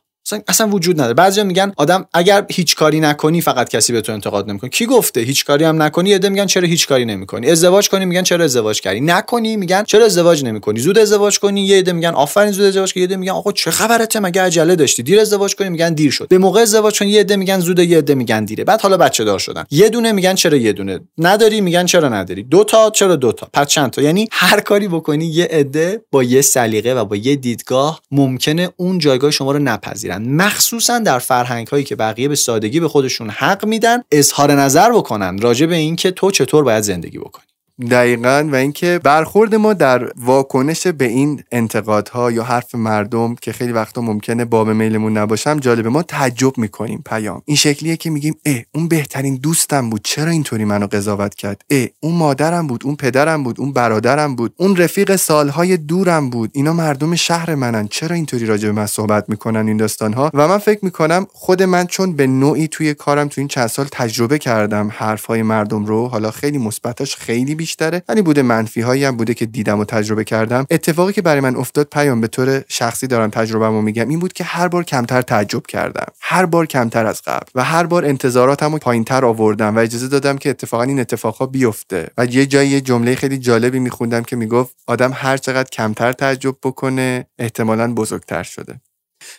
اصلا 0.49 0.69
وجود 0.69 0.97
نداره. 0.97 1.15
بعضیا 1.15 1.45
میگن 1.45 1.73
آدم 1.77 2.07
اگر 2.15 2.47
هیچ 2.51 2.77
کاری 2.77 3.01
نکنی 3.01 3.41
فقط 3.41 3.69
کسی 3.69 3.93
به 3.93 4.01
تو 4.01 4.13
انتقاد 4.13 4.51
نمی‌کنه. 4.51 4.71
کی 4.71 4.87
گفته 4.87 5.21
هیچ 5.21 5.45
کاری 5.45 5.65
هم 5.65 5.83
نکنی؟ 5.83 6.13
عده 6.13 6.29
میگن 6.29 6.47
چرا 6.47 6.69
هیچ 6.69 6.89
کاری 6.89 7.05
نمی‌کنی. 7.05 7.51
ازدواج 7.51 7.89
کنی 7.89 8.05
میگن 8.05 8.23
چرا 8.23 8.45
ازدواج 8.45 8.81
کردی. 8.81 9.01
نکنی 9.01 9.57
میگن 9.57 9.85
چرا 9.85 10.05
ازدواج 10.05 10.45
نمی‌کنی. 10.45 10.81
زود 10.81 10.99
ازدواج 10.99 11.39
کنی 11.39 11.67
یه 11.67 11.79
عده 11.79 11.93
میگن 11.93 12.11
آفرین 12.11 12.53
زود 12.53 12.65
ازدواج 12.65 12.89
کردی 12.89 13.01
یه 13.01 13.07
عده 13.07 13.17
میگن 13.17 13.33
آقا 13.33 13.53
چه 13.53 13.71
خبرته؟ 13.71 14.21
مگه 14.21 14.43
عجله 14.43 14.77
داشتی؟ 14.77 15.03
دیر 15.03 15.21
ازدواج 15.21 15.55
کنی 15.55 15.69
میگن 15.69 15.95
دیر 15.95 16.11
شد. 16.11 16.29
به 16.29 16.39
موقع 16.39 16.61
ازدواج 16.61 16.99
کنی 16.99 17.11
یه 17.11 17.21
عده 17.21 17.37
میگن 17.37 17.61
زود 17.61 17.79
یه 17.79 17.99
عده 17.99 18.15
میگن 18.15 18.45
دیره. 18.45 18.65
بعد 18.65 18.81
حالا 18.81 18.97
بچه 18.97 19.25
دار 19.25 19.39
شدن. 19.39 19.65
یه 19.71 19.89
دونه 19.89 20.13
میگن 20.13 20.35
چرا 20.35 20.57
یه 20.57 20.73
دونه. 20.73 21.01
نداری 21.19 21.61
میگن 21.61 21.87
چرا 21.87 22.09
نداری. 22.09 22.43
دو 22.43 22.65
تا 22.65 22.91
چرا 22.91 23.17
دو 23.17 23.33
تا. 23.33 23.49
پس 23.53 23.67
چند 23.67 23.91
تا؟ 23.91 24.03
یعنی 24.03 24.29
هر 24.33 24.61
کاری 24.61 24.89
بکنی 24.89 25.27
یه 25.27 25.49
عده 25.51 26.03
با 26.11 26.23
یه 26.23 26.43
سلیقه 26.43 26.95
و 26.95 27.05
با 27.05 27.17
یه 27.17 27.37
دیدگاه 27.37 28.01
ممکنه 28.11 28.69
اون 28.77 28.99
جایگاه 28.99 29.31
شما 29.31 29.53
رو 29.53 29.59
نپذیرن. 29.59 30.18
مخصوصا 30.19 30.99
در 30.99 31.19
فرهنگ 31.19 31.67
هایی 31.67 31.85
که 31.85 31.97
بقیه 31.97 32.29
به 32.29 32.37
سادگی 32.37 32.81
به 32.81 32.89
خودشون 32.89 33.31
حق 33.31 33.65
میدن 33.65 34.03
اظهار 34.13 34.53
نظر 34.53 34.93
بکنن 34.93 35.39
راجع 35.39 35.67
به 35.67 35.77
اینکه 35.77 36.11
تو 36.11 36.31
چطور 36.31 36.65
باید 36.65 36.83
زندگی 36.83 37.19
بکنی. 37.19 37.45
دقیقا 37.91 38.49
و 38.53 38.55
اینکه 38.55 39.01
برخورد 39.05 39.55
ما 39.55 39.73
در 39.73 40.11
واکنش 40.17 40.87
به 40.87 41.05
این 41.05 41.43
انتقادها 41.53 42.31
یا 42.33 42.45
حرف 42.45 42.75
مردم 42.75 43.35
که 43.35 43.53
خیلی 43.53 43.73
وقتا 43.73 44.01
ممکنه 44.01 44.45
باب 44.45 44.71
میلمون 44.71 45.19
نباشم 45.19 45.59
جالبه 45.59 45.89
ما 45.89 46.03
تعجب 46.03 46.59
می‌کنیم 46.59 47.03
پیام. 47.07 47.43
این 47.45 47.57
شکلیه 47.57 47.97
که 47.97 48.11
میگیم 48.11 48.35
اه 48.47 48.57
اون 48.75 48.89
بهترین 48.89 49.37
دوستم 49.37 49.91
بود 49.91 50.01
چرا 50.05 50.31
اینطوری 50.31 50.65
منو 50.65 50.87
قضاوت 50.87 51.35
کرد؟ 51.35 51.63
اه 51.71 51.87
اون 52.01 52.15
مادرم 52.15 52.67
بود 52.67 52.83
اون 52.85 52.97
پدرم 52.97 53.43
بود 53.43 53.61
اون 53.61 53.73
برادرم 53.73 54.37
بود 54.37 54.55
اون 54.57 54.77
رفیق 54.77 55.17
سالهای 55.17 55.77
دورم 55.77 56.31
بود. 56.31 56.51
اینا 56.53 56.73
مردم 56.73 57.15
شهر 57.15 57.55
منن. 57.55 57.89
چرا 57.89 58.17
اینطوری 58.17 58.47
راجع 58.47 58.69
به 58.69 58.75
من 58.75 58.87
صحبت 58.87 59.29
می‌کنن 59.29 59.69
این 59.69 59.77
داستانها؟ 59.77 60.31
و 60.35 60.49
من 60.49 60.59
فکر 60.59 60.85
می‌کنم 60.85 61.27
خود 61.33 61.63
من 61.63 61.87
چون 61.87 62.13
به 62.13 62.27
نوعی 62.27 62.69
توی 62.69 62.95
کارم 62.95 63.29
تو 63.29 63.41
این 63.41 63.49
چند 63.49 63.67
سال 63.67 63.87
تجربه 63.93 64.39
کردم 64.39 64.91
حرفهای 64.95 65.43
مردم 65.43 65.85
رو 65.85 66.09
حالا 66.09 66.31
خیلی 66.31 66.59
مثبتاش 66.59 67.17
خیلی 67.17 67.55
بیشتره. 67.69 68.03
ولی 68.09 68.23
بوده 68.23 68.43
منفی 68.43 68.81
هایی 68.81 69.05
هم 69.05 69.17
بوده 69.17 69.35
که 69.35 69.47
دیدم 69.47 69.81
و 69.81 69.85
تجربه 69.85 70.25
کردم. 70.25 70.67
اتفاقی 70.71 71.13
که 71.13 71.23
برای 71.23 71.41
من 71.41 71.57
افتاد 71.57 71.87
پیام 71.93 72.21
به 72.21 72.27
طور 72.27 72.65
شخصی 72.69 73.07
دارم 73.07 73.31
تجربهمو 73.31 73.83
میگم 73.83 74.09
این 74.09 74.19
بود 74.19 74.33
که 74.33 74.45
هر 74.45 74.69
بار 74.69 74.85
کمتر 74.85 75.23
تعجب 75.23 75.67
کردم. 75.67 76.07
هر 76.21 76.47
بار 76.47 76.67
کمتر 76.67 77.07
از 77.07 77.23
قبل 77.23 77.47
و 77.55 77.65
هر 77.65 77.87
بار 77.87 78.05
انتظاراتمو 78.05 78.79
پایینتر 78.79 79.25
آوردم 79.25 79.77
و 79.77 79.79
اجازه 79.79 80.09
دادم 80.09 80.39
که 80.39 80.51
اتفاقا 80.51 80.83
این 80.83 81.01
اتفاقها 81.01 81.47
بیفته. 81.47 82.09
و 82.19 82.27
یه 82.27 82.47
جایی 82.47 82.71
یه 82.71 82.81
جمله 82.81 83.15
خیلی 83.15 83.39
جالبی 83.39 83.79
میخوندم 83.79 84.23
که 84.23 84.37
می‌گفت 84.37 84.77
آدم 84.87 85.11
هر 85.15 85.37
چقدر 85.37 85.69
کمتر 85.71 86.13
تعجب 86.13 86.57
بکنه 86.63 87.27
احتمالا 87.39 87.95
بزرگتر 87.95 88.43
شده. 88.43 88.81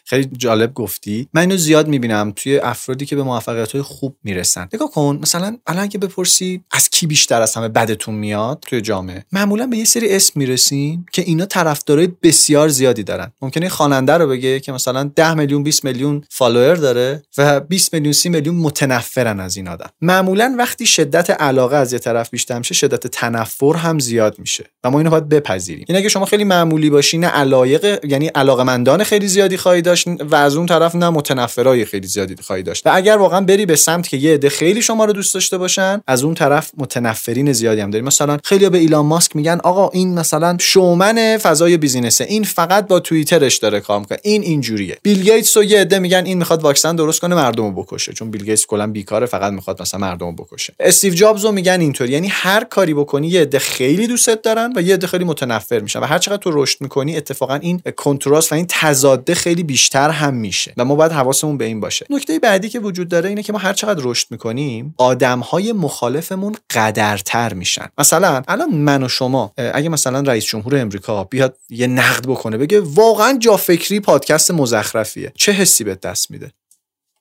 خیلی 0.06 0.30
جالب 0.38 0.74
گفتی. 0.74 1.30
من 1.34 1.42
اینو 1.42 1.58
زیاد 1.58 1.88
می‌بینم 1.88 2.34
توی 2.36 2.60
افرادی 2.60 3.06
که 3.06 3.16
به 3.16 3.24
موفقیت 3.24 3.72
های 3.72 3.82
خوب 3.82 4.16
می‌رسن. 4.24 4.70
نگاه 4.74 4.92
کن 4.92 5.20
مثلا 5.22 5.58
الان 5.68 5.90
که 5.90 5.98
بپرسی 5.98 6.64
از 6.72 6.90
کی 6.90 7.08
بیشتر 7.08 7.42
از 7.42 7.56
همه 7.56 7.68
بدتون 7.68 8.16
میاد 8.16 8.64
توی 8.68 8.82
جامعه؟ 8.82 9.26
معمولا 9.32 9.68
به 9.68 9.78
یه 9.78 9.86
سری 9.86 10.16
اسم 10.16 10.34
می‌رسیم 10.36 11.06
که 11.12 11.22
اینا 11.22 11.46
طرفدارای 11.46 12.08
بسیار 12.24 12.70
زیادی 12.70 13.04
دارن. 13.04 13.32
ممکنه 13.42 13.70
خواننده 13.70 14.14
رو 14.14 14.28
بگه 14.28 14.60
که 14.60 14.72
مثلا 14.72 15.04
10 15.16 15.34
میلیون 15.34 15.64
20 15.64 15.86
میلیون 15.86 16.24
فالوور 16.30 16.76
داره 16.76 17.24
و 17.38 17.60
20 17.60 17.94
میلیون 17.94 18.14
30 18.14 18.30
میلیون 18.30 18.56
متنفرن 18.56 19.40
از 19.40 19.58
این 19.58 19.68
آدم. 19.68 19.90
معمولا 20.02 20.56
وقتی 20.58 20.86
شدت 20.86 21.30
علاقه 21.30 21.76
از 21.76 21.94
یه 21.94 22.00
طرف 22.00 22.30
بیشتر 22.30 22.58
میشه 22.58 22.74
شدت 22.74 23.08
تنفر 23.08 23.76
هم 23.76 24.00
زیاد 24.00 24.40
میشه. 24.40 24.66
و 24.84 24.92
ما 24.92 24.98
اینو 24.98 25.10
باید 25.10 25.30
بپذیریم. 25.30 25.86
این 25.88 25.98
اگه 25.98 26.10
شما 26.10 26.26
خیلی 26.26 26.44
معمولی 26.44 26.90
باشی 26.90 27.20
علایق 27.24 28.06
یعنی 28.06 28.28
علاقمندان 28.28 29.04
خیلی 29.04 29.28
زیادی 29.28 29.58
خواهی 29.70 29.82
داشت 29.82 30.08
و 30.08 30.36
از 30.36 30.56
اون 30.56 30.66
طرف 30.66 30.96
نه 30.96 31.10
متنفرای 31.10 31.86
خیلی 31.86 32.08
زیادی 32.08 32.36
خواهی 32.44 32.64
داشت. 32.64 32.88
و 32.88 32.90
اگر 32.94 33.18
واقعا 33.18 33.42
بری 33.42 33.66
به 33.66 33.76
سمت 33.76 34.08
که 34.08 34.18
یه 34.18 34.34
عده 34.34 34.50
خیلی 34.50 34.82
شما 34.82 35.06
رو 35.06 35.14
دوست 35.14 35.34
داشته 35.34 35.58
باشن 35.58 36.02
از 36.08 36.24
اون 36.24 36.34
طرف 36.34 36.72
متنفرین 36.78 37.54
زیادی 37.54 37.82
هم 37.82 37.92
داریم. 37.92 38.08
مثلا 38.08 38.38
خیلی 38.44 38.70
به 38.70 38.78
ایلان 38.78 39.06
ماسک 39.06 39.36
میگن 39.36 39.60
آقا 39.64 39.90
این 39.90 40.20
مثلا 40.20 40.58
شومن 40.60 41.38
فضای 41.38 41.78
بیزینسه. 41.78 42.24
این 42.24 42.44
فقط 42.44 42.88
با 42.88 43.00
توییترش 43.00 43.58
داره 43.58 43.80
کار 43.80 44.00
می‌کنه. 44.00 44.18
این 44.24 44.42
اینجوریه. 44.42 44.98
بیل 45.04 45.24
گیتس 45.24 45.58
و 45.58 45.64
یه 45.64 45.82
عده 45.82 46.00
میگن 46.00 46.26
این 46.26 46.38
می‌خواد 46.38 46.64
واکسن 46.64 46.96
درست 46.96 47.20
کنه 47.20 47.36
مردم 47.36 47.64
رو 47.64 47.84
بکشه. 47.84 48.14
چون 48.14 48.32
بیل 48.32 48.46
گیتس 48.46 48.66
کلا 48.66 48.88
بیکاره 48.88 49.26
فقط 49.26 49.54
می‌خواد 49.54 49.82
مثلا 49.82 50.00
مردم 50.00 50.26
رو 50.26 50.32
بکشه. 50.32 50.74
استیو 50.80 51.14
جابز 51.14 51.46
رو 51.46 51.52
میگن 51.52 51.82
اینطوری. 51.82 52.12
یعنی 52.12 52.28
هر 52.28 52.64
کاری 52.64 52.94
بکنی 52.94 53.28
یه 53.28 53.42
عده 53.42 53.60
خیلی 53.60 54.08
دوستت 54.08 54.42
دارن 54.42 54.74
و 54.76 54.82
یه 54.82 54.94
عده 54.94 55.08
خیلی 55.08 55.24
متنفر 55.24 55.80
میشن. 55.80 56.00
و 56.00 56.06
هر 56.06 56.18
چقدر 56.18 56.38
تو 56.38 56.64
رشد 56.64 56.82
می‌کنی 56.82 57.18
اتفاقا 57.18 57.56
این 57.56 57.82
کنتراست 57.98 58.52
و 58.52 58.56
این 58.56 58.66
تضاده 58.70 59.36
خیلی 59.36 59.59
بیشتر 59.64 60.10
هم 60.10 60.34
میشه 60.34 60.74
و 60.78 60.86
ما 60.86 60.96
باید 60.96 61.12
حواسمون 61.12 61.58
به 61.58 61.66
این 61.66 61.80
باشه. 61.80 62.06
نکته 62.10 62.40
بعدی 62.40 62.70
که 62.70 62.80
وجود 62.80 63.08
داره 63.08 63.30
اینه 63.30 63.44
که 63.44 63.54
ما 63.54 63.60
هر 63.60 63.74
چقدر 63.74 64.02
رشد 64.04 64.28
می‌کنیم 64.32 64.96
آدمهای 64.98 65.74
مخالفمون 65.74 66.56
قدرتر 66.70 67.54
میشن. 67.54 67.88
مثلا 67.98 68.44
الان 68.48 68.70
من 68.70 69.04
و 69.04 69.08
شما 69.08 69.54
اگه 69.58 69.90
مثلا 69.90 70.20
رئیس 70.20 70.46
جمهور 70.46 70.78
امریکا 70.78 71.24
بیاد 71.24 71.58
یه 71.70 71.88
نقد 71.88 72.28
بکنه 72.28 72.58
بگه 72.58 72.82
واقعا 72.82 73.38
جا 73.38 73.58
فکری 73.58 74.00
پادکست 74.00 74.52
مزخرفیه. 74.52 75.34
چه 75.36 75.52
حسی 75.52 75.84
به 75.84 75.96
دست 75.96 76.32
میده؟ 76.32 76.52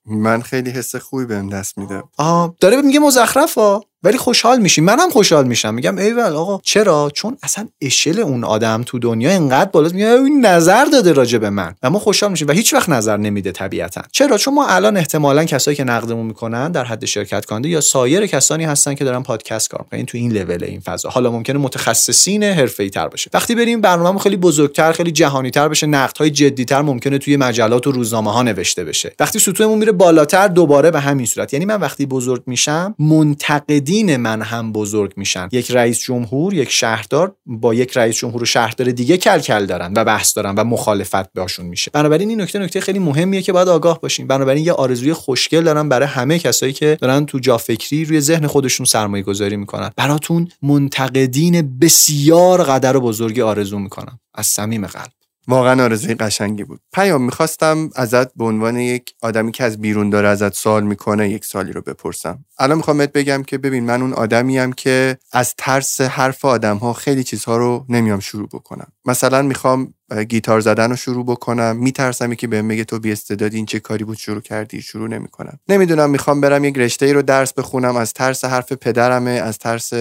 من 0.07 0.43
خیلی 0.43 0.71
حس 0.71 0.97
خوبی 0.97 1.25
بهم 1.25 1.49
دست 1.49 1.79
میده. 1.79 2.03
آه 2.17 2.55
داره 2.61 2.83
میگه 2.83 3.01
مزخرفا. 3.01 3.81
ولی 4.03 4.19
خوشحال 4.19 4.59
میشیم 4.59 4.85
منم 4.85 5.11
خوشحال 5.11 5.47
میشم. 5.47 5.75
میگم 5.75 5.99
ایول 5.99 6.33
آقا 6.33 6.61
چرا؟ 6.63 7.11
چون 7.15 7.37
اصلا 7.43 7.69
اشل 7.81 8.21
اون 8.21 8.45
آدم 8.45 8.83
تو 8.87 8.99
دنیا 8.99 9.31
اینقدر 9.31 9.71
بالاست. 9.71 9.95
میگه 9.95 10.11
این 10.11 10.47
نظر 10.47 10.85
داده 10.85 11.13
راجع 11.13 11.39
به 11.39 11.51
من. 11.51 11.75
و 11.83 11.91
ما 11.91 11.99
خوشحال 11.99 12.31
میشیم. 12.31 12.49
و 12.49 12.53
هیچ 12.53 12.75
وقت 12.75 12.89
نظر 12.89 13.17
نمیده 13.17 13.53
طبیعتا. 13.53 14.03
چرا؟ 14.13 14.39
چون 14.39 14.55
ما 14.55 14.67
الان 14.67 14.97
احتمالا 14.97 15.45
کسایی 15.45 15.77
که 15.77 15.85
نقدمون 15.85 16.27
می‌کنن 16.27 16.73
در 16.73 16.85
حد 16.85 17.05
شرکت 17.05 17.45
کننده 17.45 17.69
یا 17.69 17.81
سایر 17.81 18.27
کسانی 18.27 18.65
هستن 18.65 18.95
که 18.95 19.05
دارن 19.05 19.23
پادکست 19.23 19.71
کار 19.71 19.81
می‌کنن. 19.85 20.07
تو 20.07 20.19
این 20.19 20.33
لول 20.33 20.65
این 20.65 20.81
فضا. 20.81 21.09
حالا 21.09 21.31
ممکنه 21.31 21.59
متخصصین 21.59 22.43
حرفه‌ای 22.43 22.91
تر 22.91 23.09
باشه. 23.09 23.31
وقتی 23.35 23.55
بریم 23.55 23.81
برنامه 23.81 24.19
خیلی 24.19 24.37
بزرگتر 24.37 24.93
خیلی 24.93 25.11
جهانی 25.11 25.51
تر 25.51 25.69
بشه 25.69 25.87
نقدهای 25.87 26.31
جدی 26.31 26.65
تر 26.65 26.83
ممکنه 26.83 27.19
توی 27.19 27.37
مجلات 27.37 27.87
و 27.87 27.93
روزنامه 27.93 28.33
ها 28.33 28.43
نوشته 28.43 28.85
بشه. 28.85 29.13
وقتی 29.21 29.39
سطوحمون 29.39 29.79
میره 29.79 29.93
بالاتر 29.93 30.49
دوباره 30.49 30.91
به 30.91 31.01
همین 31.01 31.27
صورت. 31.27 31.53
یعنی 31.53 31.65
من 31.65 31.81
وقتی 31.81 32.07
بزرگ 32.07 32.43
میشم 32.47 32.95
منتقد 32.99 33.88
دین 33.89 34.17
من 34.17 34.43
هم 34.43 34.73
بزرگ 34.73 35.13
میشن. 35.17 35.49
یک 35.53 35.71
رئیس 35.71 35.99
جمهور 35.99 36.55
یک 36.55 36.71
شهردار 36.71 37.35
با 37.47 37.75
یک 37.75 37.97
رئیس 37.97 38.17
جمهور 38.17 38.43
و 38.43 38.47
شهردار 38.47 38.91
دیگه 38.91 39.17
کل 39.17 39.39
کل 39.39 39.67
دارن 39.67 39.93
و 39.97 40.05
بحث 40.05 40.37
دارن 40.37 40.55
و 40.55 40.65
مخالفت 40.65 41.33
باشون 41.33 41.67
میشه. 41.67 41.91
بنابراین 41.95 42.29
این 42.29 42.41
نکته 42.41 42.59
نکته 42.59 42.81
خیلی 42.81 42.99
مهمیه 42.99 43.43
که 43.43 43.53
باید 43.53 43.69
آگاه 43.69 44.01
باشیم. 44.01 44.27
بنابراین 44.27 44.65
یه 44.65 44.73
آرزوی 44.73 45.13
خوشگل 45.13 45.65
دارم 45.65 45.89
برای 45.89 46.09
همه 46.09 46.39
کسایی 46.39 46.73
که 46.73 46.99
دارن 47.01 47.27
تو 47.27 47.39
جا 47.39 47.59
فکری 47.59 48.05
روی 48.05 48.21
ذهن 48.21 48.47
خودشون 48.47 48.87
سرمایه 48.87 49.23
گذاری 49.23 49.57
می‌کنن. 49.57 49.91
براتون 49.97 50.49
منتقدین 50.63 51.79
بسیار 51.79 52.63
قدر 52.63 52.97
و 52.97 53.01
بزرگی 53.01 53.43
آرزو 53.43 53.79
می‌کنم. 53.79 54.21
از 54.35 54.47
صمیم 54.47 54.87
قلب. 54.87 55.18
واقعا 55.49 55.85
آرزوی 55.85 56.15
قشنگی 56.15 56.65
بود. 56.65 56.81
پیام 56.93 57.23
می‌خواستم 57.23 57.91
ازت 57.97 58.35
به 58.35 58.45
عنوان 58.45 58.77
یک 58.77 59.15
آدمی 59.23 59.53
که 59.53 59.65
از 59.65 59.81
بیرون 59.81 60.11
داره 60.11 60.29
ازت 60.29 60.55
سوال 60.55 60.85
می‌کنه 60.85 61.31
یک 61.31 61.45
سالی 61.45 61.73
رو 61.73 61.83
بپرسم. 61.83 62.45
الان 62.59 62.77
می‌خوام 62.77 62.99
بگم 62.99 63.43
که 63.43 63.59
ببین 63.59 63.85
من 63.85 64.03
اون 64.03 64.13
آدمیم 64.13 64.73
که 64.73 65.19
از 65.33 65.55
ترس 65.59 66.01
حرف 66.01 66.45
آدم 66.45 66.77
ها 66.77 66.93
خیلی 66.93 67.25
چیزها 67.25 67.57
رو 67.57 67.85
نمیام 67.89 68.21
شروع 68.21 68.49
بکنم. 68.49 68.93
مثلا 69.09 69.43
می‌خوام 69.43 69.95
گیتار 70.29 70.61
زدن 70.61 70.91
رو 70.91 70.97
شروع 70.97 71.25
بکنم 71.25 71.77
میترسم 71.77 72.35
که 72.35 72.47
بهم 72.47 72.69
بگه 72.69 72.85
تو 72.85 72.99
بی 72.99 73.13
استعدادی 73.13 73.57
این 73.57 73.67
چه 73.67 73.81
کاری 73.81 74.05
بود 74.05 74.17
شروع 74.17 74.41
کردی؟ 74.41 74.83
شروع 74.83 75.09
نمی‌کنم. 75.09 75.59
نمی‌دونم 75.69 76.11
می‌خوام 76.11 76.41
برم 76.41 76.65
یک 76.65 76.79
رشته 76.79 77.07
ای 77.07 77.13
رو 77.13 77.23
درس 77.23 77.53
بخونم 77.53 77.97
از 77.97 78.13
ترس 78.13 78.45
حرف 78.45 78.73
پدرمه 78.73 79.31
از 79.31 79.59
ترس 79.59 79.93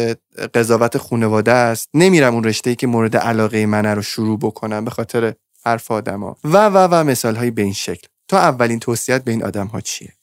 قضاوت 0.54 0.98
خانواده 0.98 1.52
است. 1.52 1.90
نمیرم 1.94 2.34
اون 2.34 2.44
رشته 2.44 2.70
ای 2.70 2.76
که 2.76 2.88
مورد 2.88 3.18
علاقه 3.18 3.66
منه 3.66 3.94
رو 3.94 4.02
شروع 4.02 4.40
بکنم 4.40 4.86
به 4.86 4.92
خاطر 4.92 5.34
حرف 5.66 5.92
آدما. 5.92 6.38
و 6.44 6.66
و 6.66 6.78
و 6.92 7.04
مثال 7.04 7.36
های 7.36 7.52
به 7.52 7.62
این 7.62 7.74
شکل. 7.74 8.08
تو 8.28 8.36
اولین 8.36 8.80
توصیت 8.80 9.24
به 9.24 9.32
این 9.32 9.44
آدم 9.44 9.68
ها 9.68 9.82
چیه؟ 9.82 10.14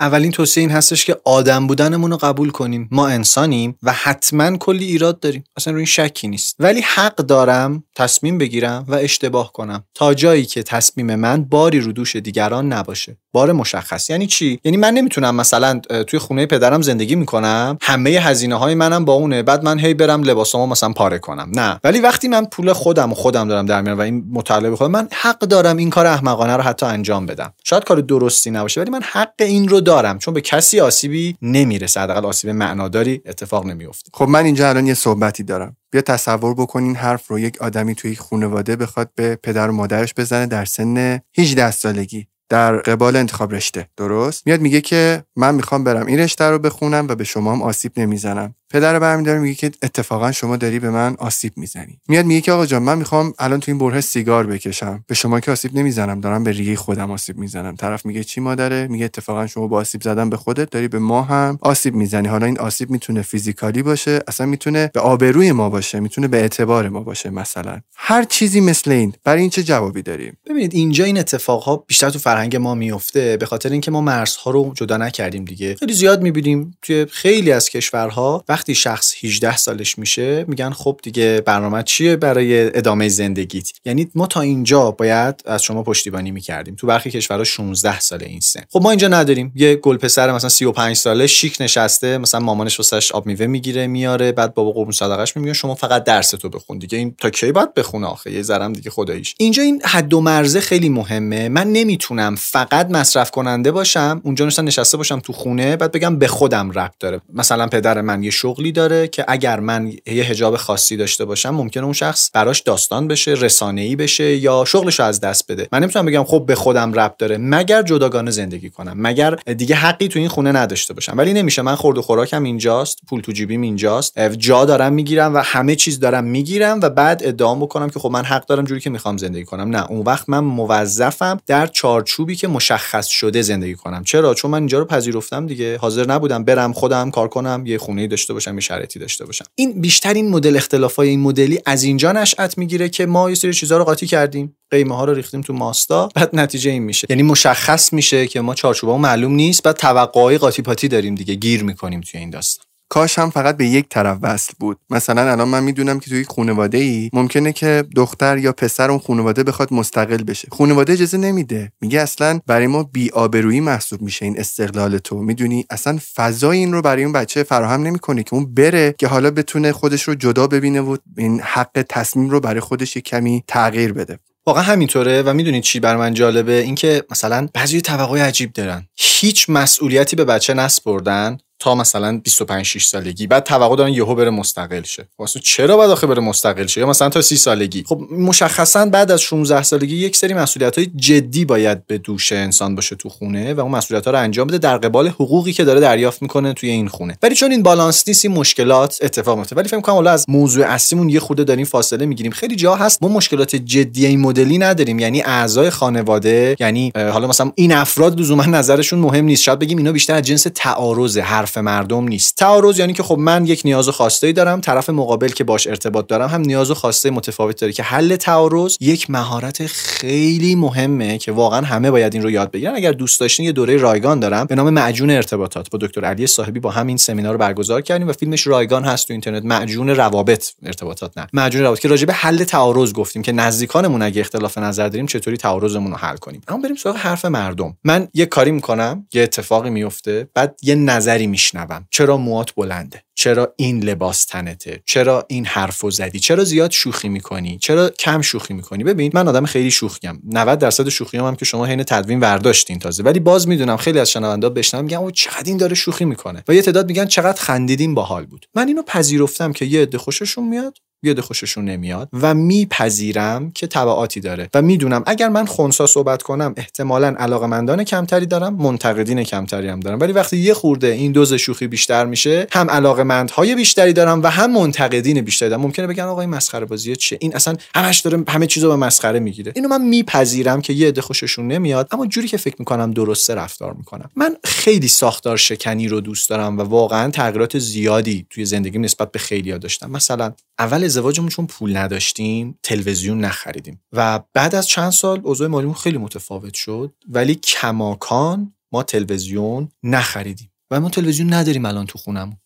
اولین 0.00 0.30
توصیه 0.30 0.60
این 0.60 0.70
هستش 0.70 1.04
که 1.04 1.16
آدم 1.24 1.66
بودنمون 1.66 2.10
رو 2.10 2.16
قبول 2.16 2.50
کنیم. 2.50 2.88
ما 2.90 3.08
انسانیم 3.08 3.78
و 3.82 3.92
حتما 3.92 4.56
کلی 4.56 4.84
ایراد 4.84 5.20
داریم. 5.20 5.44
اصلا 5.56 5.72
روی 5.72 5.80
این 5.80 5.86
شکی 5.86 6.28
نیست. 6.28 6.56
ولی 6.58 6.80
حق 6.80 7.16
دارم 7.16 7.84
تصمیم 7.96 8.38
بگیرم 8.38 8.84
و 8.88 8.94
اشتباه 8.94 9.52
کنم. 9.52 9.84
تا 9.94 10.14
جایی 10.14 10.44
که 10.44 10.62
تصمیم 10.62 11.14
من 11.14 11.44
باری 11.44 11.80
رو 11.80 11.92
دوش 11.92 12.16
دیگران 12.16 12.72
نباشه. 12.72 13.16
بار 13.32 13.52
مشخص. 13.52 14.10
یعنی 14.10 14.26
چی؟ 14.26 14.60
یعنی 14.64 14.76
من 14.76 14.94
نمی‌تونم 14.94 15.34
مثلا 15.34 15.80
توی 16.06 16.18
خونه 16.18 16.46
پدرم 16.46 16.82
زندگی 16.82 17.14
می‌کنم 17.14 17.78
همه 17.82 18.10
هزینه 18.10 18.54
های 18.54 18.74
منم 18.74 19.04
با 19.04 19.12
اونه 19.12 19.42
بعد 19.42 19.64
من 19.64 19.78
هی 19.78 19.94
برم 19.94 20.22
لباسامو 20.22 20.66
مثلا 20.66 20.92
پاره 20.92 21.18
کنم. 21.18 21.50
نه. 21.54 21.80
ولی 21.84 22.00
وقتی 22.00 22.28
من 22.28 22.44
پول 22.44 22.72
خودم 22.72 23.12
و 23.12 23.14
خودم 23.14 23.48
دارم 23.48 23.66
در 23.66 23.82
میارم 23.82 23.98
و 23.98 24.00
این 24.00 24.24
مطالبه 24.30 24.76
خودم 24.76 24.90
من 24.90 25.08
حق 25.12 25.38
دارم 25.38 25.76
این 25.76 25.90
کار 25.90 26.06
احمقانه 26.06 26.56
رو 26.56 26.62
حتی 26.62 26.86
انجام 26.86 27.26
بدم. 27.26 27.52
شاید 27.64 27.84
کار 27.84 28.00
درستی 28.00 28.50
نباشه 28.50 28.80
ولی 28.80 28.90
من 28.90 29.02
حق 29.02 29.34
این 29.40 29.68
رو 29.68 29.80
دارم. 29.84 30.18
چون 30.18 30.34
به 30.34 30.40
کسی 30.40 30.80
آسیبی 30.80 31.36
نمی‌رسه. 31.42 32.00
حداقل 32.00 32.24
آسیب 32.26 32.50
معناداری 32.50 33.22
اتفاق 33.26 33.66
نمیفته 33.66 34.10
خب 34.14 34.28
من 34.28 34.44
اینجا 34.44 34.68
الان 34.68 34.86
یه 34.86 34.94
صحبتی 34.94 35.42
دارم. 35.42 35.76
بیا 35.90 36.00
تصور 36.00 36.54
بکنین 36.54 36.96
حرف 36.96 37.28
رو 37.28 37.38
یک 37.38 37.62
آدمی 37.62 37.94
توی 37.94 38.16
خانواده 38.16 38.76
بخواد 38.76 39.10
به 39.14 39.36
پدر 39.42 39.70
و 39.70 39.72
مادرش 39.72 40.14
بزنه 40.16 40.46
در 40.46 40.64
سن 40.64 41.20
18 41.38 41.70
سالگی. 41.70 42.26
در 42.48 42.76
قبال 42.76 43.16
انتخاب 43.16 43.54
رشته. 43.54 43.88
درست؟ 43.96 44.46
میاد 44.46 44.60
میگه 44.60 44.80
که 44.80 45.24
من 45.36 45.54
می‌خوام 45.54 45.84
برم 45.84 46.06
این 46.06 46.18
رشته 46.18 46.44
رو 46.44 46.58
بخونم 46.58 47.06
و 47.08 47.14
به 47.14 47.24
شما 47.24 47.52
هم 47.52 47.62
آسیب 47.62 47.92
نمی‌زنم. 47.96 48.54
پدر 48.74 48.98
برمیداره 48.98 49.38
میگه 49.38 49.54
که 49.54 49.70
اتفاقا 49.82 50.32
شما 50.32 50.56
داری 50.56 50.78
به 50.78 50.90
من 50.90 51.16
آسیب 51.18 51.52
می‌زنی. 51.56 52.00
میاد 52.08 52.24
میگه 52.24 52.40
که 52.40 52.52
آقا 52.52 52.66
جان 52.66 52.82
من 52.82 52.98
می‌خوام 52.98 53.34
الان 53.38 53.60
تو 53.60 53.70
این 53.70 53.78
بره 53.78 54.00
سیگار 54.00 54.46
بکشم. 54.46 55.04
به 55.06 55.14
شما 55.14 55.40
که 55.40 55.50
آسیب 55.50 55.76
نمی‌زنم 55.76 56.20
دارم 56.20 56.44
به 56.44 56.52
ریه 56.52 56.76
خودم 56.76 57.10
آسیب 57.10 57.38
می‌زنم. 57.38 57.76
طرف 57.76 58.06
میگه 58.06 58.24
چی 58.24 58.40
مادره؟ 58.40 58.86
میگه 58.86 59.04
اتفاقا 59.04 59.46
شما 59.46 59.66
با 59.66 59.78
آسیب 59.78 60.02
زدن 60.02 60.30
به 60.30 60.36
خودت 60.36 60.70
داری 60.70 60.88
به 60.88 60.98
ما 60.98 61.22
هم 61.22 61.58
آسیب 61.60 61.94
می‌زنی. 61.94 62.28
حالا 62.28 62.46
این 62.46 62.58
آسیب 62.58 62.90
می‌تونه 62.90 63.22
فیزیکالی 63.22 63.82
باشه 63.82 64.20
اصلا 64.28 64.46
می‌تونه 64.46 64.90
به 64.94 65.00
آبروی 65.00 65.52
ما 65.52 65.70
باشه 65.70 66.00
می‌تونه 66.00 66.28
به 66.28 66.36
اعتبار 66.36 66.88
ما 66.88 67.00
باشه 67.00 67.30
مثلا. 67.30 67.80
هر 67.96 68.24
چیزی 68.24 68.60
مثل 68.60 68.90
این 68.90 69.12
برای 69.24 69.40
این 69.40 69.50
چه 69.50 69.62
جوابی 69.62 70.02
داریم؟ 70.02 70.36
ببینید 70.46 70.74
اینجا 70.74 71.04
این 71.04 71.18
اتفاقها 71.18 71.76
بیشتر 71.76 72.10
تو 72.10 72.18
فرهنگ 72.18 72.56
ما 72.56 72.74
میفته 72.74 73.36
به 73.36 73.46
خاطر 73.46 73.70
اینکه 73.70 73.90
ما 73.90 74.00
مرزها 74.00 74.50
رو 74.50 74.72
جدا 74.76 74.96
نکردیم 74.96 75.44
دیگه. 75.44 75.74
خیلی 75.74 75.92
زیاد 75.92 76.22
می‌بینیم 76.22 76.76
توی 76.82 77.06
خیلی 77.10 77.52
از 77.52 77.68
کشورها. 77.68 78.44
شخص 78.72 79.14
18 79.24 79.56
سالش 79.56 79.98
میشه 79.98 80.44
میگن 80.48 80.70
خب 80.70 81.00
دیگه 81.02 81.42
برنامه 81.46 81.82
چیه 81.82 82.16
برای 82.16 82.76
ادامه 82.76 83.08
زندگیت؟ 83.08 83.70
یعنی 83.84 84.10
ما 84.14 84.26
تا 84.26 84.40
اینجا 84.40 84.90
باید 84.90 85.42
از 85.44 85.62
شما 85.62 85.82
پشتیبانی 85.82 86.30
می‌کردیم. 86.30 86.74
تو 86.74 86.86
برخی 86.86 87.10
کشورها 87.10 87.44
16 87.44 88.00
ساله 88.00 88.26
این 88.26 88.40
سن. 88.40 88.62
خب 88.70 88.82
ما 88.82 88.90
اینجا 88.90 89.08
نداریم. 89.08 89.52
یه 89.54 89.74
گل 89.74 89.96
پسر 89.96 90.32
مثلا 90.32 90.48
35 90.48 90.96
ساله 90.96 91.26
شیک 91.26 91.56
نشسته 91.60 92.18
مثلا 92.18 92.40
مامانش 92.40 92.78
واسش 92.78 93.12
آب 93.12 93.26
میوه 93.26 93.46
می‌گیره 93.46 93.86
میاره 93.86 94.32
بعد 94.32 94.54
بابا 94.54 94.72
قربون 94.72 94.92
صدقش 94.92 95.36
میگه 95.36 95.52
شما 95.52 95.74
فقط 95.74 96.04
درس 96.04 96.30
تو 96.30 96.48
بخون 96.48 96.78
دیگه. 96.78 96.98
این 96.98 97.14
تا 97.18 97.30
کی 97.30 97.52
باید 97.52 97.74
بخونه 97.74 98.06
آخه؟ 98.06 98.32
یه 98.32 98.42
زرم 98.42 98.72
دیگه 98.72 98.90
خداییش. 98.90 99.34
اینجا 99.38 99.62
این 99.62 99.82
حد 99.84 100.14
و 100.14 100.20
مرزه 100.20 100.60
خیلی 100.60 100.88
مهمه. 100.88 101.48
من 101.48 101.72
نمی‌تونم 101.72 102.36
فقط 102.36 102.90
مصرف 102.90 103.30
کننده 103.30 103.70
باشم 103.70 104.20
اونجا 104.24 104.46
نشسته 104.46 104.96
باشم 104.96 105.20
تو 105.20 105.32
خونه 105.32 105.76
بعد 105.76 105.92
بگم 105.92 106.18
به 106.18 106.26
خودم 106.26 106.70
ربط 106.70 106.94
داره. 107.00 107.20
مثلا 107.34 107.66
پدر 107.66 108.00
من 108.00 108.22
یه 108.22 108.30
شغلی 108.54 108.72
داره 108.72 109.08
که 109.08 109.24
اگر 109.28 109.60
من 109.60 109.92
یه 110.06 110.24
حجاب 110.24 110.56
خاصی 110.56 110.96
داشته 110.96 111.24
باشم 111.24 111.50
ممکنه 111.50 111.84
اون 111.84 111.92
شخص 111.92 112.30
براش 112.34 112.60
داستان 112.60 113.08
بشه 113.08 113.30
رسانه‌ای 113.30 113.96
بشه 113.96 114.36
یا 114.36 114.64
شغلش 114.66 115.00
از 115.00 115.20
دست 115.20 115.52
بده. 115.52 115.68
من 115.72 115.82
نمی‌تونم 115.82 116.06
بگم 116.06 116.24
خب 116.24 116.44
به 116.46 116.54
خودم 116.54 116.92
رب 116.92 117.14
داره 117.18 117.38
مگر 117.38 117.82
جداگانه 117.82 118.30
زندگی 118.30 118.70
کنم 118.70 118.92
مگر 118.96 119.34
دیگه 119.34 119.74
حقی 119.74 120.08
تو 120.08 120.18
این 120.18 120.28
خونه 120.28 120.52
نداشته 120.52 120.94
باشم. 120.94 121.14
ولی 121.16 121.32
نمیشه 121.32 121.62
من 121.62 121.74
خورد 121.74 121.98
و 121.98 122.02
خوراکم 122.02 122.42
اینجاست 122.42 122.98
پول 123.08 123.20
تو 123.20 123.32
جیبیم 123.32 123.60
اینجاست 123.60 124.18
جا 124.28 124.64
دارم 124.64 124.92
می‌گیرم 124.92 125.34
و 125.34 125.38
همه 125.38 125.76
چیز 125.76 126.00
دارم 126.00 126.24
می‌گیرم 126.24 126.80
و 126.82 126.90
بعد 126.90 127.20
ادعا 127.24 127.54
بکنم 127.54 127.90
که 127.90 128.00
خب 128.00 128.10
من 128.10 128.24
حق 128.24 128.46
دارم 128.46 128.64
جوری 128.64 128.80
که 128.80 128.90
می‌خوام 128.90 129.16
زندگی 129.16 129.44
کنم. 129.44 129.68
نه 129.76 129.90
اون 129.90 130.00
وقت 130.00 130.28
من 130.28 130.38
موظفم 130.38 131.40
در 131.46 131.66
چارچوبی 131.66 132.36
که 132.36 132.48
مشخص 132.48 133.06
شده 133.06 133.42
زندگی 133.42 133.74
کنم. 133.74 134.04
چرا؟ 134.04 134.34
چون 134.34 134.50
من 134.50 134.58
اینجا 134.58 134.78
رو 134.78 134.84
پذیرفتم 134.84 135.46
دیگه 135.46 135.78
حاضر 135.78 136.06
نبودم 136.06 136.44
برم 136.44 136.72
خودم 136.72 137.10
کار 137.10 137.28
کنم 137.28 137.62
یه 137.66 137.78
خونه 137.78 138.06
داشته 138.06 138.32
باشم 138.32 138.43
یه 138.52 138.60
شرایطی 138.60 138.98
داشته 138.98 139.24
باشم. 139.24 139.44
این 139.54 139.80
بیشتر 139.80 140.14
این 140.14 140.28
مدل 140.28 140.56
اختلافای 140.56 141.08
این 141.08 141.20
مدلی 141.20 141.60
از 141.66 141.82
اینجا 141.82 142.12
نشأت 142.12 142.58
می‌گیره 142.58 142.88
که 142.88 143.06
ما 143.06 143.28
یه 143.28 143.34
سری 143.34 143.54
چیزا 143.54 143.78
رو 143.78 143.84
قاطی 143.84 144.06
کردیم 144.06 144.56
قیمه 144.70 144.96
ها 144.96 145.04
رو 145.04 145.14
ریختیم 145.14 145.40
تو 145.40 145.52
ماستا 145.52 146.08
بعد 146.14 146.30
نتیجه 146.32 146.70
این 146.70 146.82
میشه. 146.82 147.06
یعنی 147.10 147.22
مشخص 147.22 147.92
میشه 147.92 148.26
که 148.26 148.40
ما 148.40 148.54
چارچوبا 148.54 148.98
معلوم 148.98 149.32
نیست 149.32 149.62
بعد 149.62 149.76
توقعای 149.76 150.38
قاطی 150.38 150.62
پاتی 150.62 150.88
داریم 150.88 151.14
دیگه 151.14 151.34
گیر 151.34 151.64
می‌کنیم 151.64 152.00
توی 152.00 152.20
این 152.20 152.30
داستان. 152.30 152.66
کاش 152.94 153.18
هم 153.18 153.30
فقط 153.30 153.56
به 153.56 153.66
یک 153.66 153.88
طرف 153.88 154.18
وصل 154.22 154.52
بود. 154.60 154.78
مثلا 154.90 155.32
الان 155.32 155.48
من 155.48 155.62
می‌دونم 155.62 156.00
که 156.00 156.10
توی 156.10 156.20
یک 156.20 156.28
خانواده 156.28 156.78
ای 156.78 157.10
ممکنه 157.12 157.52
که 157.52 157.84
دختر 157.96 158.38
یا 158.38 158.52
پسر 158.52 158.90
اون 158.90 158.98
خانواده 158.98 159.42
بخواد 159.42 159.72
مستقل 159.72 160.22
بشه. 160.22 160.48
خانواده 160.52 160.92
اجازه 160.92 161.18
نمیده. 161.18 161.72
میگه 161.80 162.00
اصلا 162.00 162.40
برای 162.46 162.66
ما 162.66 162.82
بی 162.82 163.10
آبرویی 163.10 163.60
محسوب 163.60 164.02
میشه 164.02 164.24
این 164.24 164.40
استقلال 164.40 164.98
تو. 164.98 165.16
می‌دونی؟ 165.16 165.66
اصلا 165.70 165.98
فضای 166.14 166.58
این 166.58 166.72
رو 166.72 166.82
برای 166.82 167.04
اون 167.04 167.12
بچه 167.12 167.42
فراهم 167.42 167.82
نمی‌کنه 167.82 168.22
که 168.22 168.34
اون 168.34 168.54
بره 168.54 168.94
که 168.98 169.06
حالا 169.06 169.30
بتونه 169.30 169.72
خودش 169.72 170.02
رو 170.02 170.14
جدا 170.14 170.46
ببینه 170.46 170.80
و 170.80 170.96
این 171.18 171.40
حق 171.40 171.84
تصمیم 171.88 172.30
رو 172.30 172.40
برای 172.40 172.60
خودش 172.60 172.98
کمی 172.98 173.44
تغییر 173.48 173.92
بده. 173.92 174.18
واقعا 174.46 174.62
همینطوره 174.62 175.22
و 175.22 175.32
می‌دونید 175.32 175.62
چی 175.62 175.80
بر 175.80 175.96
من 175.96 176.14
جالبه؟ 176.14 176.52
اینکه 176.52 177.04
مثلا 177.10 177.48
بعضی 177.54 177.80
توقعی 177.80 178.20
عجیب 178.20 178.52
دارن. 178.52 178.86
هیچ 178.96 179.50
مسئولیتی 179.50 180.16
به 180.16 180.24
بچه 180.24 180.54
نسپردن 180.54 181.38
تا 181.58 181.74
مثلا 181.74 182.20
25 182.24 182.64
6 182.64 182.84
سالگی. 182.84 183.26
بعد 183.26 183.44
توقع 183.44 183.76
دارن 183.76 183.92
یهو 183.92 184.14
بره 184.14 184.30
مستقل 184.30 184.82
شه. 184.82 185.08
واسه 185.18 185.40
چرا 185.40 185.76
باید 185.76 185.90
آخه 185.90 186.06
بره 186.06 186.20
مستقل 186.20 186.66
شه؟ 186.66 186.80
یا 186.80 186.86
مثلا 186.86 187.08
تا 187.08 187.22
30 187.22 187.36
سالگی. 187.36 187.84
خب 187.86 188.00
مشخصا 188.18 188.86
بعد 188.86 189.10
از 189.10 189.20
16 189.20 189.62
سالگی 189.62 189.96
یک 189.96 190.16
سری 190.16 190.34
مسئولیت 190.34 190.78
های 190.78 190.86
جدی 190.96 191.44
باید 191.44 191.86
به 191.86 191.98
دوش 191.98 192.32
انسان 192.32 192.74
باشه 192.74 192.96
تو 192.96 193.08
خونه 193.08 193.54
و 193.54 193.60
اون 193.60 193.70
مسئولیت 193.70 194.04
ها 194.04 194.10
رو 194.10 194.18
انجام 194.18 194.46
بده 194.46 194.58
در 194.58 194.78
قبال 194.78 195.08
حقوقی 195.08 195.52
که 195.52 195.64
داره 195.64 195.80
دریافت 195.80 196.22
می‌کنه 196.22 196.52
توی 196.52 196.70
این 196.70 196.88
خونه. 196.88 197.18
ولی 197.22 197.34
چون 197.34 197.50
این 197.50 197.62
بالانس 197.62 198.08
نیست 198.08 198.24
این 198.24 198.34
مشکلات 198.34 198.98
اتفاق 199.02 199.38
میفته 199.38 199.56
ولی 199.56 199.68
فکر 199.68 199.80
کنم 199.80 199.94
حالا 199.94 200.10
از 200.10 200.24
موضوع 200.28 200.66
اصلیمون 200.66 201.08
یه 201.08 201.20
خورده 201.20 201.44
داریم 201.44 201.64
فاصله 201.64 202.06
می‌گیریم. 202.06 202.32
خیلی 202.32 202.56
جا 202.56 202.74
هست 202.74 203.02
ما 203.02 203.08
مشکلات 203.08 203.56
جدی 203.56 204.06
این 204.06 204.20
مدلی 204.20 204.58
نداریم. 204.58 204.98
یعنی 204.98 205.22
اعضای 205.22 205.70
خانواده 205.70 206.56
یعنی 206.60 206.92
حالا 206.94 207.26
مثلا 207.26 207.52
این 207.54 207.72
افراد 207.72 208.20
لزوما 208.20 208.44
نظرشون 208.44 208.98
مهم 208.98 209.24
نیست. 209.24 209.42
شاید 209.42 209.58
بگیم 209.58 209.78
اینا 209.78 209.92
بیشتر 209.92 210.14
از 210.14 210.22
جنس 210.22 210.46
تعارض 210.54 211.18
حرف 211.44 211.58
مردم 211.58 212.08
نیست. 212.08 212.36
تعارض 212.36 212.78
یعنی 212.78 212.92
که 212.92 213.02
خب 213.02 213.18
من 213.18 213.46
یک 213.46 213.62
نیاز 213.64 213.88
و 213.88 213.92
خواسته 213.92 214.32
دارم 214.32 214.60
طرف 214.60 214.90
مقابل 214.90 215.28
که 215.28 215.44
باش 215.44 215.66
ارتباط 215.66 216.06
دارم 216.06 216.28
هم 216.28 216.40
نیاز 216.40 216.70
و 216.70 216.74
خواسته 216.74 217.10
متفاوت 217.10 217.60
داره 217.60 217.72
که 217.72 217.82
حل 217.82 218.16
تعارض 218.16 218.76
یک 218.80 219.10
مهارت 219.10 219.66
خیلی 219.66 220.54
مهمه 220.54 221.18
که 221.18 221.32
واقعا 221.32 221.60
همه 221.66 221.90
باید 221.90 222.14
این 222.14 222.22
رو 222.22 222.30
یاد 222.30 222.50
بگیرن. 222.50 222.74
اگر 222.74 222.92
دوست 222.92 223.20
داشتین 223.20 223.46
یه 223.46 223.52
دوره 223.52 223.76
رایگان 223.76 224.20
دارم 224.20 224.46
به 224.46 224.54
نام 224.54 224.70
معجون 224.70 225.10
ارتباطات 225.10 225.70
با 225.70 225.78
دکتر 225.82 226.04
علی 226.04 226.26
صاحبی 226.26 226.60
با 226.60 226.70
همین 226.70 226.96
سمینار 226.96 227.32
رو 227.32 227.38
برگزار 227.38 227.80
کردیم 227.80 228.08
و 228.08 228.12
فیلمش 228.12 228.46
رایگان 228.46 228.84
هست 228.84 229.06
تو 229.06 229.12
اینترنت. 229.12 229.44
معجون 229.44 229.90
روابط 229.90 230.50
ارتباطات 230.62 231.18
نه. 231.18 231.26
معجون 231.32 231.62
روابط 231.62 231.78
که 231.78 231.88
راجع 231.88 232.06
به 232.06 232.12
حل 232.12 232.44
تعارض 232.44 232.92
گفتیم 232.92 233.22
که 233.22 233.32
نزدیکانمون 233.32 234.02
اگه 234.02 234.20
اختلاف 234.20 234.58
نظر 234.58 234.88
داریم 234.88 235.06
چطوری 235.06 235.36
تعارضمون 235.36 235.90
رو 235.90 235.96
حل 235.96 236.16
کنیم. 236.16 236.40
اما 236.48 236.62
بریم 236.62 236.76
سراغ 236.76 236.96
حرف 236.96 237.24
مردم. 237.24 237.76
من 237.84 238.08
یه 238.14 238.26
کاری 238.26 238.50
می‌کنم 238.50 239.06
یه 239.14 239.22
اتفاقی 239.22 239.70
میفته 239.70 240.28
بعد 240.34 240.58
یه 240.62 240.74
نظری 240.74 241.26
میشنوم 241.34 241.86
چرا 241.90 242.16
موات 242.16 242.54
بلنده؟ 242.54 243.02
چرا 243.14 243.54
این 243.56 243.84
لباس 243.84 244.24
تنته؟ 244.24 244.82
چرا 244.84 245.26
این 245.28 245.46
حرفو 245.46 245.90
زدی؟ 245.90 246.20
چرا 246.20 246.44
زیاد 246.44 246.70
شوخی 246.70 247.08
می‌کنی؟ 247.08 247.58
چرا 247.58 247.88
کم 247.88 248.20
شوخی 248.22 248.54
می‌کنی؟ 248.54 248.84
ببین 248.84 249.10
من 249.14 249.28
آدم 249.28 249.46
خیلی 249.46 249.70
شوخیم. 249.70 250.22
90 250.26 250.58
درصد 250.58 250.88
شوخی 250.88 251.18
هم, 251.18 251.24
هم 251.24 251.36
که 251.36 251.44
شما 251.44 251.66
حین 251.66 251.82
تدوین 251.82 252.20
ورداشتین 252.20 252.78
تازه. 252.78 253.02
ولی 253.02 253.20
باز 253.20 253.48
می‌دونم 253.48 253.76
خیلی 253.76 253.98
از 253.98 254.10
شنوندا 254.10 254.50
بشنوم 254.50 254.84
میگن 254.84 254.96
او 254.96 255.10
چقدر 255.10 255.44
این 255.46 255.56
داره 255.56 255.74
شوخی 255.74 256.04
می‌کنه. 256.04 256.44
و 256.48 256.54
یه 256.54 256.62
تعداد 256.62 256.88
میگن 256.88 257.06
چقدر 257.06 257.40
خندیدیم 257.40 257.94
باحال 257.94 258.26
بود. 258.26 258.46
من 258.54 258.68
اینو 258.68 258.82
پذیرفتم 258.82 259.52
که 259.52 259.64
یه 259.64 259.82
عده 259.82 259.98
خوششون 259.98 260.48
میاد. 260.48 260.78
یاد 261.06 261.20
خوششون 261.20 261.64
نمیاد 261.64 262.08
و 262.12 262.34
میپذیرم 262.34 263.50
که 263.50 263.66
تبعاتی 263.66 264.20
داره 264.20 264.48
و 264.54 264.62
می‌دونم 264.62 265.02
اگر 265.06 265.28
من 265.28 265.46
خونسا 265.46 265.86
صحبت 265.86 266.22
کنم 266.22 266.54
احتمالا 266.56 267.14
علاقمندان 267.18 267.84
کمتری 267.84 268.26
دارم 268.26 268.54
منتقدین 268.54 269.22
کمتری 269.22 269.68
هم 269.68 269.80
دارم. 269.80 270.00
ولی 270.00 270.12
وقتی 270.12 270.36
یه 270.36 270.54
خورده 270.54 270.86
این 270.86 271.12
دوز 271.12 271.34
شوخی 271.34 271.66
بیشتر 271.66 272.06
میشه 272.06 272.46
هم 272.52 272.70
علاقمندهای 272.70 273.54
بیشتری 273.54 273.92
دارم 273.92 274.22
و 274.22 274.26
هم 274.26 274.52
منتقدین 274.52 275.20
بیشتری 275.20 275.48
دارم. 275.48 275.60
ممکنه 275.60 275.86
بگن 275.86 276.04
آقا 276.04 276.20
این 276.20 276.30
مسخره 276.30 276.66
بازی 276.66 276.96
چیه؟ 276.96 277.18
این 277.20 277.34
اصلا 277.34 277.54
همش 277.74 277.98
داره 278.00 278.24
همه 278.28 278.46
چیزو 278.46 278.68
به 278.68 278.76
مسخره 278.76 279.20
می‌گیره. 279.20 279.52
اینو 279.56 279.68
من 279.68 279.82
میپذیرم 279.82 280.60
که 280.60 280.72
یه 280.72 280.88
عده 280.88 281.00
خوششون 281.00 281.48
نمیاد 281.48 281.88
اما 281.92 282.06
جوری 282.06 282.28
که 282.28 282.36
فکر 282.36 282.56
می‌کنم 282.58 282.90
درسته 282.90 283.34
رفتار 283.34 283.72
می‌کنم. 283.72 284.10
من 284.16 284.36
خیلی 284.44 284.88
ساختار 284.88 285.36
شکنی 285.36 285.88
رو 285.88 286.00
دوست 286.00 286.30
دارم 286.30 286.58
و 286.58 286.62
واقعا 286.62 287.10
تغییرات 287.10 287.58
زیادی 287.58 288.26
توی 288.30 288.44
زندگیم 288.44 288.84
نسبت 288.84 289.12
به 289.12 289.18
خیلیا 289.18 289.58
داشتم. 289.58 289.90
مثلا 289.90 290.32
اول 290.58 290.88
ازدواجمون 290.94 291.28
چون 291.28 291.46
پول 291.46 291.76
نداشتیم 291.76 292.58
تلویزیون 292.62 293.20
نخریدیم. 293.20 293.80
و 293.92 294.20
بعد 294.32 294.54
از 294.54 294.66
چند 294.68 294.90
سال 294.90 295.20
اوضاع 295.24 295.48
مالیمون 295.48 295.74
خیلی 295.74 295.98
متفاوت 295.98 296.54
شد 296.54 296.94
ولی 297.08 297.34
کماکان 297.34 298.54
ما 298.72 298.82
تلویزیون 298.82 299.68
نخریدیم. 299.82 300.52
و 300.70 300.80
ما 300.80 300.90
تلویزیون 300.90 301.32
نداریم 301.32 301.64
الان 301.64 301.86
تو 301.86 301.98
خونمون. 301.98 302.36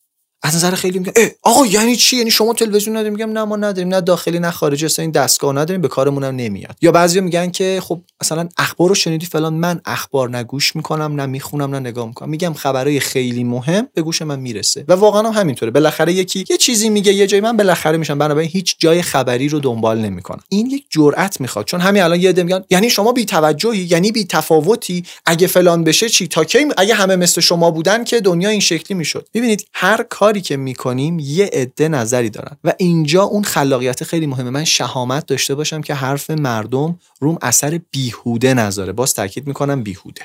از 0.42 0.56
نظر 0.56 0.74
خیلی 0.74 0.98
میگن 0.98 1.12
آقا 1.42 1.66
یعنی 1.66 1.96
چی؟ 1.96 2.16
یعنی 2.16 2.30
شما 2.30 2.54
تلویزیون 2.54 2.96
نداریم 2.96 3.12
میگم 3.12 3.32
نه 3.32 3.44
ما 3.44 3.56
نداریم 3.56 3.88
نه 3.88 4.00
داخلی 4.00 4.38
نه 4.38 4.50
خارجی 4.50 4.84
اصلا 4.84 5.02
این 5.02 5.10
دستگاه 5.10 5.52
نداریم 5.52 5.80
به 5.80 5.88
کارمون 5.88 6.24
هم 6.24 6.36
نمیاد. 6.36 6.76
یا 6.82 6.92
بعضیا 6.92 7.22
میگن 7.22 7.50
که 7.50 7.80
خب 7.82 8.00
مثلا 8.22 8.48
اخبار 8.58 8.88
رو 8.88 8.94
شنیدی 8.94 9.26
فلان 9.26 9.54
من 9.54 9.80
اخبار 9.84 10.36
نگوش 10.36 10.76
می‌کنم 10.76 11.20
نه 11.20 11.26
می‌خونم 11.26 11.74
نه 11.74 11.78
نگاه 11.78 12.06
می‌کنم. 12.06 12.28
میگم 12.28 12.52
خبرای 12.52 13.00
خیلی 13.00 13.44
مهم 13.44 13.88
به 13.94 14.02
گوش 14.02 14.22
من 14.22 14.40
می‌رسه. 14.40 14.84
و 14.88 14.92
واقعا 14.92 15.30
هم 15.30 15.40
همینطوره. 15.40 15.70
بالاخره 15.70 16.12
یکی 16.12 16.44
یه 16.50 16.56
چیزی 16.56 16.88
میگه 16.88 17.12
یه 17.12 17.26
جایی 17.26 17.40
من 17.40 17.56
بالاخره 17.56 17.96
میشم. 17.96 18.18
بنابراین 18.18 18.50
هیچ 18.52 18.76
جای 18.78 19.02
خبری 19.02 19.48
رو 19.48 19.60
دنبال 19.60 19.98
نمی‌کنم. 19.98 20.42
این 20.48 20.66
یک 20.66 20.84
جرأت 20.90 21.40
می‌خواد. 21.40 21.64
چون 21.64 21.80
همین 21.80 22.02
الان 22.02 22.20
یه 22.20 22.32
میگن 22.32 22.64
یعنی 22.70 22.90
شما 22.90 23.12
بی 23.12 23.24
توجهی 23.24 23.86
یعنی 23.90 24.12
بی 24.12 24.24
تفاوتی 24.24 25.04
اگه 25.26 25.46
فلان 25.46 25.84
بشه 25.84 26.08
چی؟ 26.08 26.28
تا 26.28 26.44
کی؟ 26.44 26.58
اگه 26.76 26.94
همه 26.94 27.16
مثل 27.16 27.40
شما 27.40 27.70
بودن 27.70 28.04
که 28.04 28.20
دنیا 28.20 28.48
این 28.48 28.60
شکلی 28.60 28.98
می‌شد. 28.98 29.28
ببینید 29.34 29.66
هر 29.72 30.02
کاری 30.28 30.40
که 30.40 30.56
می‌کنیم 30.56 31.18
یه 31.18 31.50
عده 31.52 31.88
نظری 31.88 32.30
دارن. 32.30 32.56
و 32.64 32.72
اینجا 32.78 33.22
اون 33.22 33.42
خلاقیت 33.42 34.04
خیلی 34.04 34.26
مهمه. 34.26 34.50
من 34.50 34.64
شهامت 34.64 35.26
داشته 35.26 35.54
باشم 35.54 35.80
که 35.80 35.94
حرف 35.94 36.30
مردم 36.30 36.98
روم 37.20 37.38
اثر 37.42 37.80
بیهوده 37.90 38.54
نذاره. 38.54 38.92
باز 38.92 39.14
تاکید 39.14 39.46
می‌کنم 39.46 39.82
بیهوده. 39.82 40.22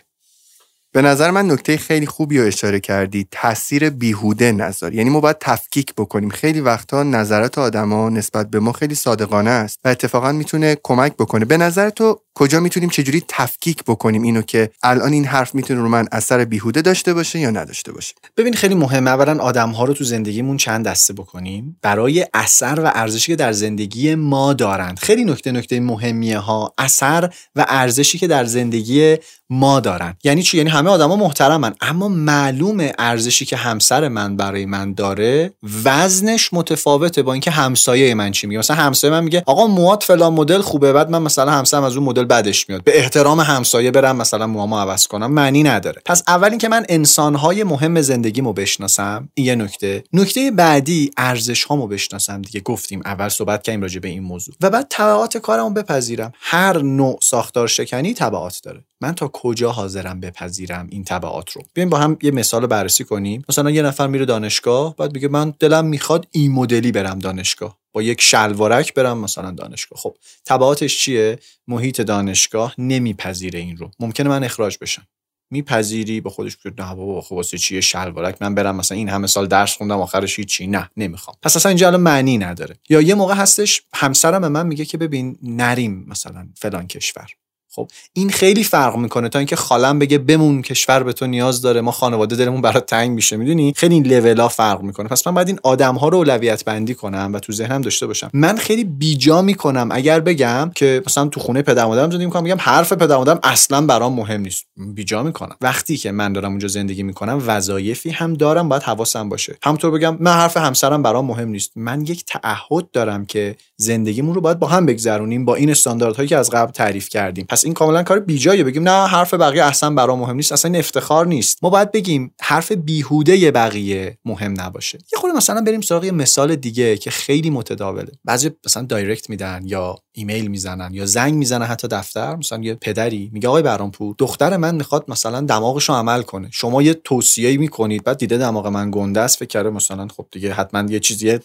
به 0.96 1.02
نظر 1.02 1.32
من 1.32 1.52
نکته 1.52 1.78
خیلی 1.78 2.06
خوبی 2.06 2.40
رو 2.40 2.48
اشاره 2.48 2.80
کردی 2.80 3.28
تاثیر 3.32 3.90
بیهوده 3.90 4.52
نظر. 4.52 4.94
یعنی 4.94 5.10
ما 5.10 5.20
باید 5.20 5.38
تفکیک 5.40 5.94
بکنیم. 5.98 6.30
خیلی 6.30 6.62
وقتا 6.62 7.04
نظرات 7.04 7.58
آدما 7.58 8.10
نسبت 8.10 8.50
به 8.50 8.60
ما 8.60 8.72
خیلی 8.72 8.96
صادقانه 8.96 9.50
است 9.50 9.80
و 9.86 9.88
اتفاقا 9.88 10.32
می‌تونه 10.32 10.78
کمک 10.84 11.14
بکنه. 11.14 11.46
به 11.46 11.58
نظر 11.58 11.90
تو 11.90 12.20
کجا 12.36 12.60
می‌تونیم 12.60 12.90
چجوری 12.90 13.24
تفکیک 13.28 13.84
بکنیم 13.84 14.22
اینو 14.22 14.42
که 14.42 14.70
الان 14.84 15.14
این 15.14 15.26
حرف 15.26 15.56
می‌تونه 15.56 15.82
رو 15.82 15.90
من 15.90 16.08
اثر 16.12 16.46
بیهوده 16.46 16.82
داشته 16.82 17.14
باشه 17.14 17.40
یا 17.40 17.50
نداشته 17.50 17.92
باشه؟ 17.92 18.14
ببین 18.38 18.54
خیلی 18.54 18.76
مهمه 18.76 19.12
اولا 19.12 19.44
آدم 19.44 19.70
ها 19.70 19.84
رو 19.84 19.94
تو 19.94 20.04
زندگیمون 20.04 20.58
چند 20.58 20.88
دسته 20.88 21.14
بکنیم. 21.14 21.78
برای 21.82 22.26
اثر 22.34 22.80
و 22.80 22.92
ارزشی 22.96 23.32
که 23.32 23.36
در 23.36 23.52
زندگی 23.52 24.16
ما 24.16 24.54
دارند 24.54 25.00
خیلی 25.00 25.26
نکته 25.26 25.52
نکته 25.52 25.80
مهمیه 25.80 26.38
ها. 26.38 26.74
اثر 26.78 27.30
و 27.56 27.66
ارزشی 27.70 28.18
که 28.18 28.28
در 28.28 28.46
زندگی 28.46 29.18
ما 29.54 29.80
دارن. 29.80 30.16
یعنی 30.24 30.44
چی؟ 30.44 30.58
یعنی 30.58 30.70
همه 30.70 30.90
آدما 30.90 31.16
محترمن. 31.16 31.76
اما 31.82 32.08
معلوم 32.08 32.90
ارزشی 33.00 33.46
که 33.46 33.58
همسر 33.58 34.08
من 34.08 34.38
برای 34.38 34.66
من 34.66 34.94
داره 34.94 35.54
وزنش 35.86 36.54
متفاوته 36.54 37.24
با 37.24 37.34
اینکه 37.34 37.52
همسایه 37.52 38.14
من 38.14 38.32
چی 38.32 38.48
میگه. 38.48 38.60
مثلا 38.60 38.78
همسایه 38.78 39.14
من 39.14 39.24
میگه 39.24 39.44
آقا 39.46 39.68
موات 39.68 40.04
فلان 40.04 40.34
مدل 40.34 40.62
خوبه. 40.62 40.94
بعد 40.94 41.10
من 41.10 41.22
مثلا 41.22 41.52
همسرم 41.52 41.84
از 41.84 41.98
اون 41.98 42.06
مدل 42.06 42.24
بعدش 42.24 42.70
میاد. 42.70 42.84
به 42.84 43.00
احترام 43.00 43.40
همسایه 43.40 43.92
برم 43.92 44.16
مثلا 44.16 44.48
موامو 44.48 44.78
عوض 44.78 45.08
کنم. 45.08 45.32
معنی 45.32 45.64
نداره. 45.64 46.02
پس 46.06 46.24
اول 46.28 46.50
اینکه 46.50 46.70
من 46.70 46.86
انسانهای 46.90 47.64
مهم 47.64 48.02
زندگیمو 48.02 48.54
بشناسم. 48.54 49.30
این 49.34 49.48
یه 49.48 49.56
نکته. 49.56 50.04
نکته 50.14 50.52
بعدی 50.52 51.12
ارزش 51.18 51.64
هامو 51.64 51.88
بشناسم. 51.88 52.42
دیگه 52.42 52.60
گفتیم 52.60 53.02
اول 53.06 53.30
صحبت 53.30 53.64
کردیم 53.64 53.82
راجع 53.82 54.00
به 54.00 54.08
این 54.08 54.24
موضوع. 54.24 54.56
و 54.62 54.70
بعد 54.70 54.88
تبعات 54.90 55.38
کارمو 55.38 55.70
بپذیرم. 55.70 56.32
هر 56.40 56.78
نوع 56.82 57.20
ساختار 57.22 57.68
شکنی 57.68 58.14
تبعات 58.14 58.62
داره. 58.64 58.84
من 59.04 59.16
تا 59.16 59.28
کجا 59.28 59.72
حاضرم 59.72 60.20
بپذیرم 60.20 60.88
این 60.92 61.04
تبعات 61.04 61.52
رو؟ 61.52 61.62
بیایم 61.74 61.90
با 61.90 61.98
هم 61.98 62.18
یه 62.22 62.32
مثال 62.32 62.68
بررسی 62.68 63.04
کنیم. 63.04 63.44
مثلا 63.50 63.72
یه 63.72 63.82
نفر 63.82 64.08
میره 64.08 64.26
دانشگاه 64.26 64.96
بعد 64.96 65.14
میگه 65.14 65.28
من 65.28 65.54
دلم 65.60 65.86
می‌خواد 65.86 66.28
این 66.32 66.52
مدلی 66.52 66.92
برم 66.92 67.20
دانشگاه. 67.20 67.78
با 67.92 68.02
یک 68.02 68.22
شلوارک 68.22 68.94
برم 68.94 69.18
مثلا 69.18 69.52
دانشگاه. 69.52 70.00
خب 70.00 70.16
تبعاتش 70.46 71.00
چیه؟ 71.00 71.40
محیط 71.68 72.02
دانشگاه 72.02 72.76
نمیپذیره 72.78 73.60
این 73.60 73.78
رو. 73.78 73.92
ممکنه 74.00 74.30
من 74.30 74.44
اخراج 74.44 74.78
بشم. 74.82 75.08
میپذیری؟ 75.52 76.22
با 76.22 76.30
خودش 76.30 76.58
بگه 76.58 76.76
نه 76.80 76.96
بابا 76.96 77.22
خب 77.22 77.32
واسه 77.32 77.58
چیه 77.58 77.82
شلوارک؟ 77.82 78.38
من 78.42 78.56
برم 78.56 78.76
مثلا 78.76 78.98
این 78.98 79.10
همه 79.10 79.28
سال 79.28 79.48
درس 79.48 79.76
خوندم 79.76 80.00
آخرش 80.00 80.40
چی 80.40 80.68
نه 80.68 80.90
نمی‌خوام. 80.98 81.38
پس 81.42 81.56
اصلا 81.56 81.70
اینجا 81.70 81.88
الان 81.88 82.02
معنی 82.02 82.38
نداره. 82.38 82.76
یا 82.90 83.02
یه 83.02 83.16
موقع 83.16 83.36
هستش 83.36 83.82
همسرم 83.94 84.42
به 84.42 84.50
من 84.50 84.68
میگه 84.68 84.86
که 84.86 84.98
ببین 84.98 85.38
نریم 85.44 86.06
مثلا 86.08 86.48
فلان 86.56 86.88
کشور. 86.88 87.28
خب 87.76 87.88
این 88.14 88.30
خیلی 88.30 88.64
فرق 88.64 88.96
می‌کنه 88.96 89.30
تا 89.30 89.40
اینکه 89.40 89.56
خالم 89.56 90.00
بگه 90.00 90.18
بمون 90.18 90.62
کشور 90.62 91.04
به 91.04 91.14
تو 91.14 91.28
نیاز 91.28 91.62
داره 91.62 91.82
ما 91.82 91.92
خانواده 91.92 92.36
دلمون 92.36 92.62
برات 92.62 92.86
تنگ 92.86 93.12
میشه 93.12 93.38
می‌دونی؟ 93.38 93.74
خیلی 93.76 93.94
این 93.96 94.08
لولا 94.08 94.48
فرق 94.48 94.82
می‌کنه. 94.82 95.08
پس 95.08 95.28
من 95.28 95.34
باید 95.34 95.48
این 95.48 95.60
آدم 95.64 95.96
ها 95.96 96.08
رو 96.08 96.18
اولویت 96.18 96.66
بندی 96.66 96.96
کنم 96.96 97.32
و 97.34 97.40
تو 97.40 97.54
ذهنم 97.54 97.82
داشته 97.82 98.08
باشم. 98.08 98.30
من 98.34 98.58
خیلی 98.58 98.84
بیجا 98.84 99.42
می‌کنم 99.42 99.90
اگر 99.92 100.20
بگم 100.20 100.72
که 100.76 101.04
مثلا 101.08 101.28
تو 101.28 101.40
خونه 101.40 101.62
پدر 101.62 101.86
مادرم 101.86 102.12
زندگی 102.12 102.26
می‌کنم 102.26 102.44
میگم 102.44 102.58
حرف 102.60 102.94
پدر 102.94 103.18
مادرم 103.18 103.40
اصلا 103.44 103.82
برام 103.82 104.14
مهم 104.14 104.42
نیست. 104.42 104.66
بیجا 104.78 105.24
می‌کنم. 105.24 105.56
وقتی 105.62 105.98
که 105.98 106.12
من 106.12 106.34
دارم 106.34 106.50
اونجا 106.50 106.68
زندگی 106.68 107.04
می‌کنم 107.04 107.44
وظایفی 107.48 108.10
هم 108.10 108.34
دارم 108.34 108.70
باید 108.70 108.84
حواسم 108.84 109.30
باشه. 109.30 109.58
همونطور 109.64 109.92
بگم 109.92 110.18
من 110.20 110.34
حرف 110.34 110.58
همسرم 110.58 111.04
برام 111.04 111.26
مهم 111.26 111.50
نیست. 111.50 111.72
من 111.76 112.02
یک 112.02 112.26
تعهد 112.26 112.92
دارم 112.92 113.26
که 113.26 113.56
زندگیمون 113.78 114.36
رو 114.36 114.42
باید 114.42 114.60
با 114.60 114.68
هم 114.68 114.86
بگذرونیم 114.86 115.46
با 115.46 115.56
این 115.56 115.70
استانداردهایی 115.70 116.30
که 116.30 116.38
از 116.38 116.50
قبل 116.50 116.72
تعریف 116.72 117.10
کردیم. 117.10 117.46
پس 117.50 117.63
این 117.66 117.74
کاملا 117.74 118.04
کار 118.04 118.20
بیجاییه. 118.20 118.64
بگیم 118.64 118.90
نه 118.90 119.08
حرف 119.08 119.34
بقیه 119.34 119.64
اصلا 119.64 119.90
برام 119.90 120.20
مهم 120.20 120.36
نیست 120.36 120.52
اصلا 120.52 120.72
این 120.72 120.80
افتخار 120.80 121.28
نیست. 121.28 121.64
ما 121.64 121.70
باید 121.70 121.92
بگیم 121.92 122.36
حرف 122.42 122.72
بیهوده 122.72 123.52
بقیه 123.52 124.18
مهم 124.26 124.54
نباشه. 124.62 124.98
یه 124.98 125.20
خورده 125.20 125.38
مثلا 125.38 125.62
بریم 125.62 125.82
سراغ 125.82 126.06
مثال 126.06 126.56
دیگه 126.56 126.98
که 126.98 127.12
خیلی 127.12 127.50
متداوله. 127.50 128.12
بعضی 128.26 128.52
مثلا 128.66 128.84
دایرکت 128.84 129.30
میدن 129.30 129.62
یا 129.66 129.96
ایمیل 130.12 130.48
می‌زنن 130.48 130.94
یا 130.94 131.06
زنگ 131.06 131.34
می‌زنن 131.34 131.66
حتی 131.66 131.88
دفتر. 131.88 132.36
مثلا 132.36 132.64
یه 132.64 132.76
پدری 132.76 133.30
میگه 133.34 133.48
آقای 133.48 133.62
برامپور 133.64 134.16
دختر 134.18 134.58
من 134.58 134.76
می‌خواد 134.76 135.06
مثلا 135.08 135.42
دماغش 135.42 135.90
رو 135.90 135.96
عمل 135.96 136.22
کنه. 136.22 136.50
شما 136.52 136.82
یه 136.82 136.94
توصیه 136.94 137.58
می‌کنید 137.58 138.04
بعد 138.04 138.18
دیده 138.18 138.38
دماغ 138.38 138.68
من 138.68 138.92
گنده 138.92 139.20
است 139.20 139.38
فکر 139.38 139.50
کرده 139.50 139.70
مثلا 139.70 140.08
خب 140.08 140.26
دیگه 140.32 140.54
حتما 140.54 140.92
یه 140.92 141.00
چیزی 141.00 141.40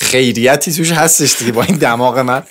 خیریتی 0.00 0.72
توش 0.72 0.92
هستش 0.92 1.38
دیگه 1.38 1.52
با 1.52 1.62
این 1.62 1.76
دماغ 1.76 2.18
من. 2.18 2.42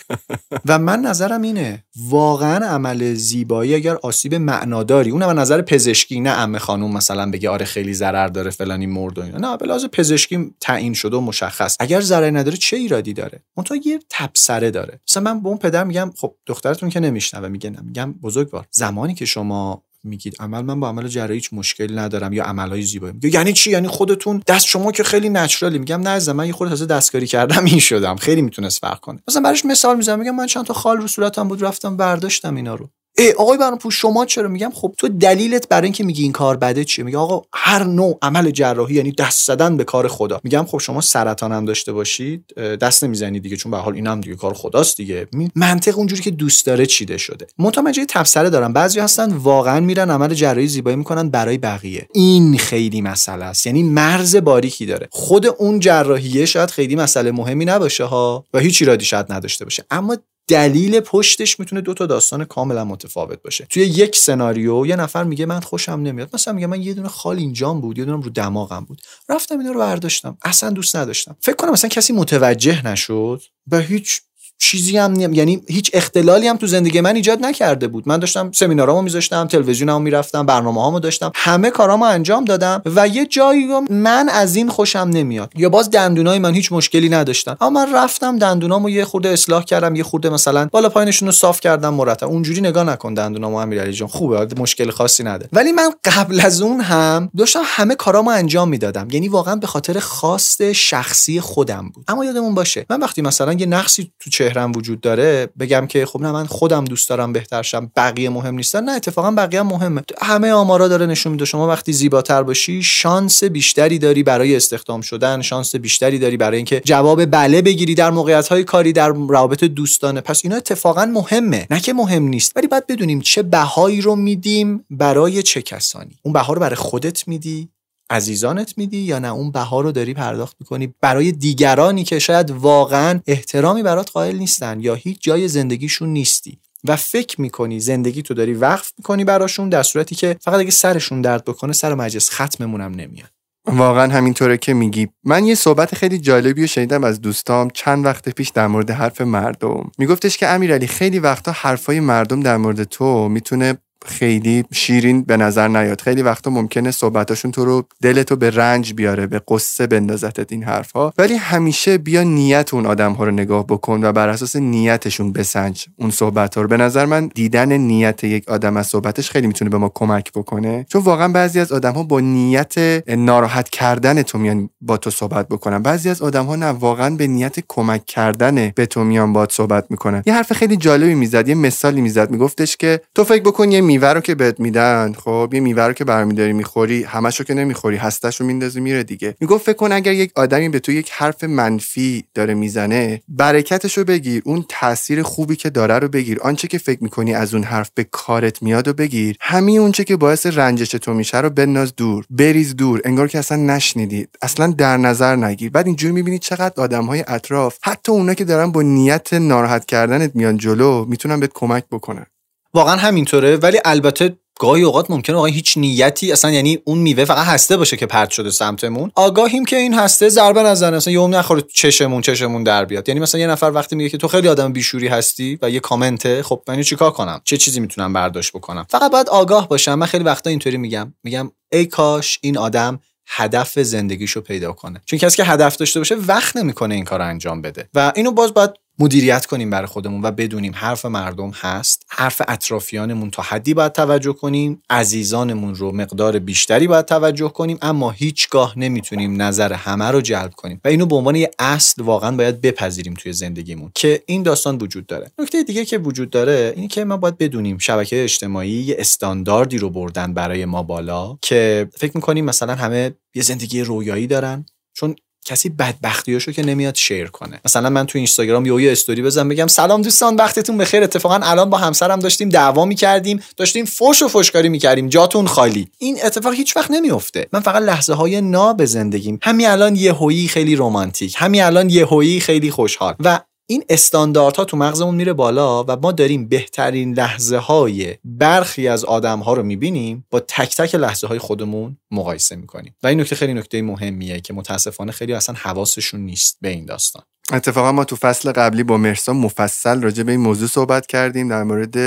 و 0.65 0.79
من 0.79 0.99
نظرم 0.99 1.41
اینه 1.41 1.83
واقعا 2.09 2.65
عمل 2.65 3.13
زیبایی 3.13 3.75
اگر 3.75 3.95
آسیب 3.95 4.35
معناداری 4.35 5.11
اونم 5.11 5.39
نظر 5.39 5.61
پزشکی 5.61 6.19
نه 6.19 6.29
ام 6.29 6.57
خانوم 6.57 6.93
مثلا 6.93 7.31
بگه 7.31 7.49
آره 7.49 7.65
خیلی 7.65 7.93
ضرر 7.93 8.27
داره 8.27 8.49
فلانی 8.49 8.85
مرد 8.85 9.17
و 9.17 9.21
اینا. 9.21 9.37
نه 9.37 9.57
به 9.57 9.87
پزشکی 9.87 10.55
تعیین 10.61 10.93
شده 10.93 11.17
و 11.17 11.21
مشخص. 11.21 11.75
اگر 11.79 12.01
ضرر 12.01 12.37
نداره 12.37 12.57
چه 12.57 12.77
ایرادی 12.77 13.13
داره؟ 13.13 13.43
اون 13.57 13.63
تو 13.63 13.75
یه 13.75 13.99
تبصره 14.09 14.71
داره. 14.71 14.99
مثلا 15.09 15.23
من 15.23 15.43
به 15.43 15.49
اون 15.49 15.57
پدر 15.57 15.83
میگم 15.83 16.11
خب 16.17 16.35
دخترتون 16.45 16.89
که 16.89 16.99
نمیشنوه 16.99 17.47
میگه 17.47 17.73
میگم 17.83 18.13
بزرگوار 18.13 18.65
زمانی 18.71 19.13
که 19.13 19.25
شما 19.25 19.83
میگید 20.03 20.35
عمل 20.39 20.61
من 20.61 20.79
با 20.79 20.89
عمل 20.89 21.07
جراحی 21.07 21.33
هیچ 21.33 21.49
مشکلی 21.53 21.95
ندارم 21.95 22.33
یا 22.33 22.43
عملهای 22.43 22.81
زیبایی. 22.81 23.13
میگه 23.13 23.29
یعنی 23.29 23.53
چی؟ 23.53 23.71
یعنی 23.71 23.87
خودتون 23.87 24.41
دست 24.47 24.65
شما 24.65 24.91
که 24.91 25.03
خیلی 25.03 25.29
نچرالی. 25.29 25.79
میگم 25.79 26.01
نه 26.01 26.33
من 26.33 26.47
یه 26.47 26.53
خورده 26.53 26.69
تازه 26.69 26.85
دستکاری 26.85 27.27
کردم 27.27 27.65
این 27.65 27.79
شدم. 27.79 28.15
خیلی 28.15 28.41
می‌تونست 28.41 28.79
فرق 28.79 28.99
کنه. 28.99 29.19
مثلا 29.27 29.41
براش 29.41 29.65
مثال 29.65 29.97
می‌زنم 29.97 30.19
میگم 30.19 30.35
من 30.35 30.47
چند 30.47 30.65
تا 30.65 30.73
خال 30.73 30.97
رو 30.97 31.07
صورتم 31.07 31.47
بود 31.47 31.63
رفتم 31.63 31.97
برداشتم 31.97 32.55
اینا 32.55 32.75
رو. 32.75 32.89
ای 33.19 33.31
آقای 33.31 33.57
پوش 33.79 34.01
شما 34.01 34.25
چرا 34.25 34.47
میگم؟ 34.47 34.71
خب 34.75 34.95
تو 34.97 35.07
دلیلت 35.07 35.67
برای 35.67 35.85
اینکه 35.85 36.03
میگی 36.03 36.23
این 36.23 36.31
کار 36.31 36.57
بده 36.57 36.83
چیه؟ 36.83 37.05
میگه 37.05 37.17
آقا 37.17 37.41
هر 37.53 37.83
نوع 37.83 38.17
عمل 38.21 38.51
جراحی 38.51 38.95
یعنی 38.95 39.11
دست 39.11 39.47
زدن 39.47 39.77
به 39.77 39.83
کار 39.83 40.07
خدا. 40.07 40.39
میگم 40.43 40.65
خب 40.65 40.77
شما 40.77 41.01
سرطان 41.01 41.51
هم 41.51 41.65
داشته 41.65 41.93
باشید 41.93 42.53
دست 42.57 43.03
نمی‌زنید 43.03 43.43
دیگه 43.43 43.57
چون 43.57 43.71
به 43.71 43.77
حال 43.77 43.93
اینم 43.93 44.21
دیگه 44.21 44.35
کار 44.35 44.53
خداست 44.53 44.97
دیگه. 44.97 45.27
منطق 45.55 45.97
اونجوری 45.97 46.21
که 46.21 46.31
دوست 46.31 46.65
داره 46.65 46.85
چیده 46.85 47.17
شده. 47.17 47.47
متوجه 47.57 48.05
تفسره 48.05 48.49
دارم. 48.49 48.73
بعضی 48.73 48.99
هستن 48.99 49.33
واقعا 49.33 49.79
میرن 49.79 50.11
عمل 50.11 50.33
جراحی 50.33 50.67
زیبایی 50.67 50.95
می‌کنن 50.95 51.29
برای 51.29 51.57
بقیه. 51.57 52.07
این 52.13 52.57
خیلی 52.57 53.01
مسئله 53.01 53.45
است. 53.45 53.65
یعنی 53.65 53.83
مرز 53.83 54.35
باریکی 54.35 54.85
داره. 54.85 55.07
خود 55.11 55.45
اون 55.47 55.79
جراحیه 55.79 56.45
شاید 56.45 56.71
خیلی 56.71 56.95
مسئله 56.95 57.31
مهمی 57.31 57.65
نباشه 57.65 58.03
ها 58.03 58.45
و 58.53 58.59
هیچ 58.59 58.81
ایرادی 58.81 59.05
شاید 59.05 59.33
نداشته 59.33 59.65
باشه. 59.65 59.83
اما 59.91 60.17
دلیل 60.49 60.99
پشتش 60.99 61.59
می‌تونه 61.59 61.81
دو 61.81 61.93
تا 61.93 62.05
داستان 62.05 62.45
کاملا 62.45 62.85
متفاوت 62.85 63.41
باشه. 63.43 63.67
توی 63.69 63.83
یک 63.83 64.15
سناریو 64.15 64.85
یه 64.85 64.95
نفر 64.95 65.23
میگه 65.23 65.45
من 65.45 65.59
خوشم 65.59 65.91
نمیاد. 65.91 66.29
مثلا 66.33 66.53
میگه 66.53 66.67
من 66.67 66.81
یه 66.81 66.93
دونه 66.93 67.07
خال 67.07 67.37
اینجام 67.37 67.81
بود 67.81 67.97
یه 67.97 68.05
دونه 68.05 68.23
رو 68.23 68.29
دماغم 68.29 68.85
بود. 68.85 69.01
رفتم 69.29 69.59
اینا 69.59 69.71
رو 69.71 69.79
برداشتم. 69.79 70.37
اصلا 70.43 70.69
دوست 70.69 70.95
نداشتم. 70.95 71.35
فکر 71.41 71.55
کنم 71.55 71.71
مثلا 71.71 71.89
کسی 71.89 72.13
متوجه 72.13 72.87
نشد 72.87 73.41
به 73.67 73.79
هیچ 73.79 74.21
چیزی 74.59 74.97
هم 74.97 75.11
نیم. 75.11 75.33
یعنی 75.33 75.61
هیچ 75.67 75.91
اختلالی 75.93 76.47
هم 76.47 76.57
تو 76.57 76.67
زندگی 76.67 77.01
من 77.01 77.15
ایجاد 77.15 77.45
نکرده 77.45 77.87
بود. 77.87 78.03
من 78.07 78.17
داشتم 78.17 78.51
سمینارامو 78.51 79.01
میذاشتم 79.01 79.47
تلویزیونمو 79.47 79.99
می‌رفتم 79.99 80.45
برنامه 80.45 80.81
هامو 80.81 80.99
داشتم. 80.99 81.31
همه 81.35 81.69
کارامو 81.69 82.05
انجام 82.05 82.45
دادم 82.45 82.81
و 82.85 83.07
یه 83.07 83.25
جایی 83.25 83.67
من 83.89 84.29
از 84.29 84.55
این 84.55 84.69
خوشم 84.69 85.09
نمیاد. 85.13 85.51
یا 85.55 85.69
باز 85.69 85.89
دندونای 85.89 86.39
من 86.39 86.53
هیچ 86.53 86.71
مشکلی 86.71 87.09
نداشتن. 87.09 87.55
اما 87.61 87.69
من 87.85 87.95
رفتم 87.95 88.39
دندونامو 88.39 88.89
یه 88.89 89.05
خورده 89.05 89.29
اصلاح 89.29 89.63
کردم 89.63 89.95
یه 89.95 90.03
خورده 90.03 90.29
مثلا 90.29 90.67
بالا 90.71 90.89
پایینشون 90.89 91.27
رو 91.27 91.31
صاف 91.31 91.59
کردم 91.59 91.93
مرتب. 91.93 92.27
اونجوری 92.27 92.61
نگاه 92.61 92.83
نکن 92.83 93.13
دندونامو 93.13 93.55
امیرعلی 93.55 93.93
جان. 93.93 94.07
خوبه 94.07 94.47
مشکل 94.57 94.91
خاصی 94.91 95.23
نداره 95.23 95.49
ولی 95.53 95.71
من 95.71 95.91
قبل 96.03 96.41
از 96.41 96.61
اون 96.61 96.81
هم 96.81 97.29
داشتم 97.37 97.61
همه 97.65 97.95
کارامو 97.95 98.29
انجام 98.29 98.69
می‌دادم. 98.69 99.07
یعنی 99.11 99.27
واقعا 99.27 99.55
به 99.55 99.67
خاطر 99.67 99.99
خواست 99.99 100.71
شخصی 100.71 101.41
خودم 101.41 101.91
بود. 101.93 102.05
اما 102.07 102.25
یادمون 102.25 102.55
باشه 102.55 102.85
من 102.89 102.99
وقتی 102.99 103.21
مثلا 103.21 103.53
یه 103.53 103.65
نقصی 103.65 104.11
تو 104.19 104.29
چهرم 104.49 104.71
وجود 104.71 105.01
داره 105.01 105.49
بگم 105.59 105.87
که 105.87 106.05
خب 106.05 106.21
نه 106.21 106.31
من 106.31 106.45
خودم 106.45 106.85
دوست 106.85 107.09
دارم 107.09 107.33
بهتر 107.33 107.61
شم 107.61 107.91
بقیه 107.95 108.29
مهم 108.29 108.55
نیستن 108.55 108.83
نه 108.83 108.91
اتفاقا 108.91 109.31
بقیه 109.31 109.61
مهمه. 109.61 110.01
همه 110.21 110.51
آمارا 110.51 110.87
داره 110.87 111.05
نشون 111.05 111.31
میده. 111.31 111.45
شما 111.45 111.67
وقتی 111.67 111.93
زیباتر 111.93 112.43
باشی 112.43 112.83
شانس 112.83 113.43
بیشتری 113.43 113.99
داری 113.99 114.23
برای 114.23 114.55
استخدام 114.55 115.01
شدن 115.01 115.41
شانس 115.41 115.75
بیشتری 115.75 116.19
داری 116.19 116.37
برای 116.37 116.57
اینکه 116.57 116.81
جواب 116.85 117.25
بله 117.25 117.61
بگیری 117.61 117.95
در 117.95 118.11
موقعیت 118.11 118.47
های 118.47 118.63
کاری 118.63 118.93
در 118.93 119.09
روابط 119.09 119.63
دوستانه. 119.63 120.21
پس 120.21 120.41
اینا 120.43 120.55
اتفاقا 120.55 121.05
مهمه. 121.05 121.67
نه 121.71 121.79
که 121.79 121.93
مهم 121.93 122.23
نیست 122.23 122.51
ولی 122.55 122.67
باید 122.67 122.87
بدونیم 122.87 123.21
چه 123.21 123.43
بهایی 123.43 124.01
رو 124.01 124.15
میدیم 124.15 124.85
برای 124.89 125.43
چه 125.43 125.61
کسانی. 125.61 126.19
اون 126.23 126.33
بها 126.33 126.53
رو 126.53 126.59
برای 126.59 126.75
خودت 126.75 127.27
میدی 127.27 127.69
عزیزانت 128.09 128.77
میدی 128.77 128.97
یا 128.97 129.19
نه؟ 129.19 129.27
اون 129.27 129.51
بها 129.51 129.81
رو 129.81 129.91
داری 129.91 130.13
پرداخت 130.13 130.55
می‌کنی 130.59 130.93
برای 131.01 131.31
دیگرانی 131.31 132.03
که 132.03 132.19
شاید 132.19 132.51
واقعا 132.51 133.19
احترامی 133.27 133.83
برات 133.83 134.11
قائل 134.11 134.37
نیستن 134.37 134.79
یا 134.79 134.95
هیچ 134.95 135.17
جای 135.21 135.47
زندگیشون 135.47 136.09
نیستی 136.09 136.59
و 136.83 136.95
فکر 136.95 137.41
می‌کنی 137.41 137.79
زندگی 137.79 138.21
تو 138.21 138.33
داری 138.33 138.53
وقف 138.53 138.91
می‌کنی 138.97 139.23
براشون 139.23 139.69
در 139.69 139.83
صورتی 139.83 140.15
که 140.15 140.37
فقط 140.41 140.59
اگه 140.59 140.71
سرشون 140.71 141.21
درد 141.21 141.45
بکنه 141.45 141.73
سر 141.73 141.93
مجلس 141.93 142.29
ختممون 142.29 142.81
هم 142.81 142.91
نمیاد 142.91 143.29
واقعا 143.67 144.13
همینطوره 144.13 144.57
که 144.57 144.73
میگی. 144.73 145.07
من 145.23 145.45
یه 145.45 145.55
صحبت 145.55 145.95
خیلی 145.95 146.17
جالبی 146.17 146.61
رو 146.61 146.67
شنیدم 146.67 147.03
از 147.03 147.21
دوستام 147.21 147.69
چند 147.73 148.05
وقت 148.05 148.29
پیش 148.29 148.49
در 148.49 148.67
مورد 148.67 148.91
حرف 148.91 149.21
مردم. 149.21 149.91
میگفتش 149.97 150.37
که 150.37 150.47
امیرعلی 150.47 150.87
خیلی 150.87 151.19
وقتا 151.19 151.51
حرفای 151.51 151.99
مردم 151.99 152.39
در 152.39 152.57
مورد 152.57 152.83
تو 152.83 153.29
می‌تونه 153.29 153.77
خیلی 154.05 154.63
شیرین 154.71 155.21
به 155.23 155.37
نظر 155.37 155.67
نیاد. 155.67 156.01
خیلی 156.01 156.21
وقتا 156.21 156.51
ممکنه 156.51 156.91
صحبتاشون 156.91 157.51
تو 157.51 157.65
رو 157.65 157.83
دلتو 158.01 158.35
به 158.35 158.49
رنج 158.49 158.93
بیاره 158.93 159.27
به 159.27 159.41
قصه 159.47 159.87
بندازتت 159.87 160.51
این 160.51 160.63
حرفها 160.63 161.13
ولی 161.17 161.35
همیشه 161.35 161.97
بیا 161.97 162.23
نیت 162.23 162.73
اون 162.73 162.85
آدم 162.85 163.13
ها 163.13 163.23
رو 163.23 163.31
نگاه 163.31 163.67
بکن 163.67 164.03
و 164.03 164.11
بر 164.11 164.29
اساس 164.29 164.55
نیتشون 164.55 165.33
بسنج 165.33 165.85
اون 165.95 166.11
صحبت 166.11 166.55
ها 166.55 166.61
رو. 166.61 166.67
به 166.67 166.77
نظر 166.77 167.05
من 167.05 167.27
دیدن 167.27 167.71
نیت 167.71 168.23
یک 168.23 168.49
آدم 168.49 168.77
از 168.77 168.87
صحبتش 168.87 169.31
خیلی 169.31 169.47
می‌تونه 169.47 169.71
به 169.71 169.77
ما 169.77 169.91
کمک 169.95 170.31
بکنه. 170.31 170.85
چون 170.89 171.01
واقعا 171.01 171.27
بعضی 171.27 171.59
از 171.59 171.71
آدم 171.71 171.93
ها 171.93 172.03
با 172.03 172.19
نیت 172.19 172.73
ناراحت 173.07 173.69
کردن 173.69 174.21
تو 174.21 174.37
میان 174.37 174.69
با 174.81 174.97
تو 174.97 175.09
صحبت 175.09 175.47
بکنن. 175.47 175.79
بعضی 175.79 176.09
از 176.09 176.21
آدم 176.21 176.45
ها 176.45 176.55
نه 176.55 176.65
واقعا 176.65 177.15
به 177.15 177.27
نیت 177.27 177.55
کمک 177.67 178.05
کردن 178.05 178.71
به 178.75 178.85
تو 178.85 179.03
میان 179.03 179.33
با 179.33 179.47
صحبت 179.51 179.85
می‌کنن. 179.89 180.23
یه 180.25 180.33
حرف 180.33 180.53
خیلی 180.53 180.77
جالبی 180.77 181.15
می‌زد 181.15 181.47
یه 181.47 181.55
مثالی 181.55 182.01
می‌زد 182.01 182.31
میگفتش 182.31 182.77
که 182.77 183.01
تو 183.15 183.23
فکر 183.23 183.43
بکن 183.43 183.71
میوه 183.89 184.07
رو 184.07 184.21
که 184.21 184.35
بهت 184.35 184.59
میدن 184.59 185.13
خب 185.13 185.49
یه 185.53 185.59
میوه 185.59 185.83
رو 185.83 185.93
که 185.93 186.05
برمیداری 186.05 186.53
می‌خوری 186.53 187.03
همشو 187.03 187.43
که 187.43 187.53
نمی‌خوری 187.53 187.97
هستش 187.97 188.41
رو 188.41 188.47
میندازی 188.47 188.79
میره 188.81 189.03
دیگه. 189.03 189.35
می‌گفت 189.39 189.65
فکر 189.65 189.75
کن 189.75 189.91
اگر 189.91 190.13
یک 190.13 190.31
آدمی 190.35 190.69
به 190.69 190.79
تو 190.79 190.91
یک 190.91 191.11
حرف 191.11 191.43
منفی 191.43 192.23
داره 192.33 192.53
می‌زنه 192.53 193.21
برکتش 193.27 193.97
رو 193.97 194.03
بگیر 194.03 194.41
اون 194.45 194.65
تاثیر 194.69 195.23
خوبی 195.23 195.55
که 195.55 195.69
داره 195.69 195.99
رو 195.99 196.07
بگیر 196.07 196.39
آنچه 196.41 196.67
که 196.67 196.77
فکر 196.77 197.03
می‌کنی 197.03 197.33
از 197.33 197.53
اون 197.53 197.63
حرف 197.63 197.91
به 197.95 198.03
کارت 198.11 198.63
میاد 198.63 198.87
و 198.87 198.93
بگیر. 198.93 199.35
همین 199.41 199.79
اونچه 199.79 200.03
که 200.03 200.15
باعث 200.15 200.45
رنجش 200.45 200.89
تو 200.91 201.13
میشه 201.13 201.37
رو 201.41 201.49
بناز 201.49 201.95
دور 201.95 202.25
بریز 202.29 202.75
دور 202.75 203.01
انگار 203.05 203.27
که 203.27 203.39
اصلا 203.39 203.57
نشنیدید 203.57 204.29
اصلا 204.41 204.67
در 204.67 204.97
نظر 204.97 205.35
نگیر. 205.35 205.71
بعد 205.71 205.85
اینجوری 205.87 206.13
می‌بینی 206.13 206.39
چقدر 206.39 206.81
آدم 206.81 207.05
های 207.05 207.23
اطراف 207.27 207.77
حتی 207.83 208.11
اونا 208.11 208.33
که 208.33 208.45
دارن 208.45 208.71
با 208.71 208.81
نیت 208.81 209.33
ناراحت 209.33 209.85
کردنت 209.85 210.31
میان 210.35 210.57
جلو 210.57 211.05
می‌تونن 211.05 211.39
بهت 211.39 211.51
کمک 211.53 211.83
بکنن. 211.91 212.25
واقعا 212.73 212.95
همینطوره. 212.95 213.55
ولی 213.55 213.79
البته 213.85 214.37
گاهی 214.59 214.83
اوقات 214.83 215.11
ممکنه 215.11 215.35
واقعا 215.35 215.51
هیچ 215.51 215.77
نیتی 215.77 216.31
اصلا 216.31 216.51
یعنی 216.51 216.79
اون 216.85 216.97
میوه 216.97 217.25
فقط 217.25 217.45
هسته 217.45 217.77
باشه 217.77 217.97
که 217.97 218.05
پرت 218.05 218.29
شده 218.29 218.51
سمتمون. 218.51 219.11
آگاهیم 219.15 219.65
که 219.65 219.75
این 219.75 219.93
هسته 219.93 220.29
ضربه 220.29 220.63
نزنه. 220.63 220.97
اصلا 220.97 221.13
یوم 221.13 221.35
نخوره 221.35 221.61
چشمون 221.61 222.21
چشمون 222.21 222.63
در 222.63 222.85
بیاد. 222.85 223.09
یعنی 223.09 223.21
مثلا 223.21 223.41
یه 223.41 223.47
نفر 223.47 223.71
وقتی 223.75 223.95
میگه 223.95 224.09
که 224.09 224.17
تو 224.17 224.27
خیلی 224.27 224.47
آدم 224.47 224.73
بیشوری 224.73 225.07
هستی 225.07 225.59
و 225.61 225.69
یه 225.69 225.79
کامنته 225.79 226.43
خب 226.43 226.61
من 226.67 226.81
چیکار 226.81 227.11
کنم؟ 227.11 227.41
چه 227.43 227.57
چیزی 227.57 227.79
می‌تونم 227.79 228.13
برداشت 228.13 228.53
بکنم؟ 228.53 228.85
فقط 228.89 229.11
باید 229.11 229.29
آگاه 229.29 229.67
باشم. 229.67 229.95
من 229.95 230.05
خیلی 230.05 230.23
وقتا 230.23 230.49
اینطوری 230.49 230.77
میگم. 230.77 231.13
میگم 231.23 231.51
ای 231.71 231.85
کاش 231.85 232.39
این 232.41 232.57
آدم 232.57 232.99
هدف 233.27 233.79
زندگیشو 233.79 234.41
پیدا 234.41 234.71
کنه. 234.71 235.01
چون 235.05 235.19
کسی 235.19 235.37
که 235.37 235.43
هدف 235.43 235.75
داشته 235.75 235.99
باشه 235.99 236.15
وقت 236.15 236.57
نمی‌کنه 236.57 236.95
این 236.95 237.03
کار 237.03 237.21
انجام 237.21 237.61
بده. 237.61 237.89
و 237.93 238.11
اینو 238.15 238.31
باز 238.31 238.53
باید 238.53 238.69
مدیریت 238.99 239.45
کنیم 239.45 239.69
برای 239.69 239.87
خودمون 239.87 240.21
و 240.21 240.31
بدونیم 240.31 240.71
حرف 240.75 241.05
مردم 241.05 241.51
هست. 241.55 242.05
حرف 242.09 242.41
اطرافیانمون 242.47 243.31
تا 243.31 243.41
حدی 243.41 243.73
باید 243.73 243.91
توجه 243.91 244.33
کنیم. 244.33 244.81
عزیزانمون 244.89 245.75
رو 245.75 245.91
مقدار 245.91 246.39
بیشتری 246.39 246.87
باید 246.87 247.05
توجه 247.05 247.49
کنیم. 247.49 247.77
اما 247.81 248.11
هیچگاه 248.11 248.79
نمی‌تونیم 248.79 249.41
نظر 249.41 249.73
همه 249.73 250.05
رو 250.05 250.21
جلب 250.21 250.51
کنیم. 250.51 250.81
و 250.85 250.87
اینو 250.87 251.05
به 251.05 251.15
عنوان 251.15 251.35
یه 251.35 251.51
اصل 251.59 252.03
واقعا 252.03 252.35
باید 252.35 252.61
بپذیریم 252.61 253.13
توی 253.13 253.33
زندگیمون. 253.33 253.91
که 253.95 254.23
این 254.25 254.43
داستان 254.43 254.77
وجود 254.77 255.07
داره. 255.07 255.31
نکته 255.39 255.63
دیگه 255.63 255.85
که 255.85 255.97
وجود 255.97 256.29
داره 256.29 256.73
اینه 256.75 256.87
که 256.87 257.03
ما 257.03 257.17
باید 257.17 257.37
بدونیم 257.37 257.77
شبکه 257.77 258.23
اجتماعی 258.23 258.69
یه 258.69 258.95
استانداردی 258.99 259.77
رو 259.77 259.89
بردن 259.89 260.33
برای 260.33 260.65
ما 260.65 260.83
بالا 260.83 261.37
که 261.41 261.89
فکر 261.97 262.11
می‌کنیم 262.15 262.45
مثلا 262.45 262.75
همه 262.75 263.13
یه 263.35 263.43
زندگی 263.43 263.81
رویایی 263.81 264.27
دارن. 264.27 264.65
چون 264.93 265.15
کسی 265.45 265.69
بدبختیاشو 265.69 266.51
که 266.51 266.63
نمیاد 266.63 266.95
شیر 266.95 267.27
کنه. 267.27 267.59
مثلا 267.65 267.89
من 267.89 268.05
تو 268.05 268.17
اینستاگرام 268.17 268.65
یه 268.65 268.91
استوری 268.91 269.21
بزنم 269.21 269.49
بگم 269.49 269.67
سلام 269.67 270.01
دوستان 270.01 270.35
وقتتون 270.35 270.77
بخیر. 270.77 271.03
اتفاقا 271.03 271.39
الان 271.43 271.69
با 271.69 271.77
همسرم 271.77 272.19
داشتیم 272.19 272.49
دعوا 272.49 272.85
می‌کردیم 272.85 273.43
داشتیم 273.57 273.85
فوش 273.85 274.21
و 274.21 274.27
فوشکاری 274.27 274.69
می‌کردیم. 274.69 275.09
جاتون 275.09 275.47
خالی. 275.47 275.87
این 275.97 276.17
اتفاق 276.23 276.53
هیچ 276.53 276.77
وقت 276.77 276.91
نمیفته 276.91 277.47
من 277.53 277.59
فقط 277.59 277.81
لحظه 277.81 278.13
های 278.13 278.41
ناب 278.41 278.85
زندگیم. 278.85 279.39
همین 279.41 279.67
الان 279.67 279.95
یه 279.95 280.13
هویی 280.13 280.47
خیلی 280.47 280.75
رمانتیک. 280.75 281.35
همین 281.37 281.63
الان 281.63 281.89
یه 281.89 282.05
هویی 282.05 282.39
خیلی 282.39 282.71
خوشحال. 282.71 283.15
و 283.19 283.39
این 283.71 283.83
استانداردها 283.89 284.65
تو 284.65 284.77
مغزمون 284.77 285.15
میره 285.15 285.33
بالا 285.33 285.83
و 285.83 285.95
ما 286.01 286.11
داریم 286.11 286.47
بهترین 286.47 287.13
لحظه 287.13 287.57
های 287.57 288.15
برخی 288.23 288.87
از 288.87 289.05
آدم 289.05 289.39
ها 289.39 289.53
رو 289.53 289.63
می‌بینیم 289.63 290.25
با 290.29 290.39
تک 290.39 290.75
تک 290.75 290.95
لحظه 290.95 291.27
های 291.27 291.39
خودمون 291.39 291.97
مقایسه 292.11 292.55
می‌کنیم. 292.55 292.95
و 293.03 293.07
این 293.07 293.19
نکته 293.19 293.35
خیلی 293.35 293.53
نکته 293.53 293.81
مهمیه 293.81 294.41
که 294.41 294.53
متاسفانه 294.53 295.11
خیلی 295.11 295.33
اصلا 295.33 295.55
حواسشون 295.57 296.21
نیست 296.21 296.57
به 296.61 296.69
این 296.69 296.85
داستان. 296.85 297.23
اتفاقا 297.53 297.91
ما 297.91 298.03
تو 298.03 298.15
فصل 298.15 298.51
قبلی 298.51 298.83
با 298.83 298.97
مرسا 298.97 299.33
مفصل 299.33 300.01
راجع 300.01 300.23
به 300.23 300.31
این 300.31 300.41
موضوع 300.41 300.67
صحبت 300.67 301.07
کردیم. 301.07 301.49
در 301.49 301.63
مورد 301.63 301.97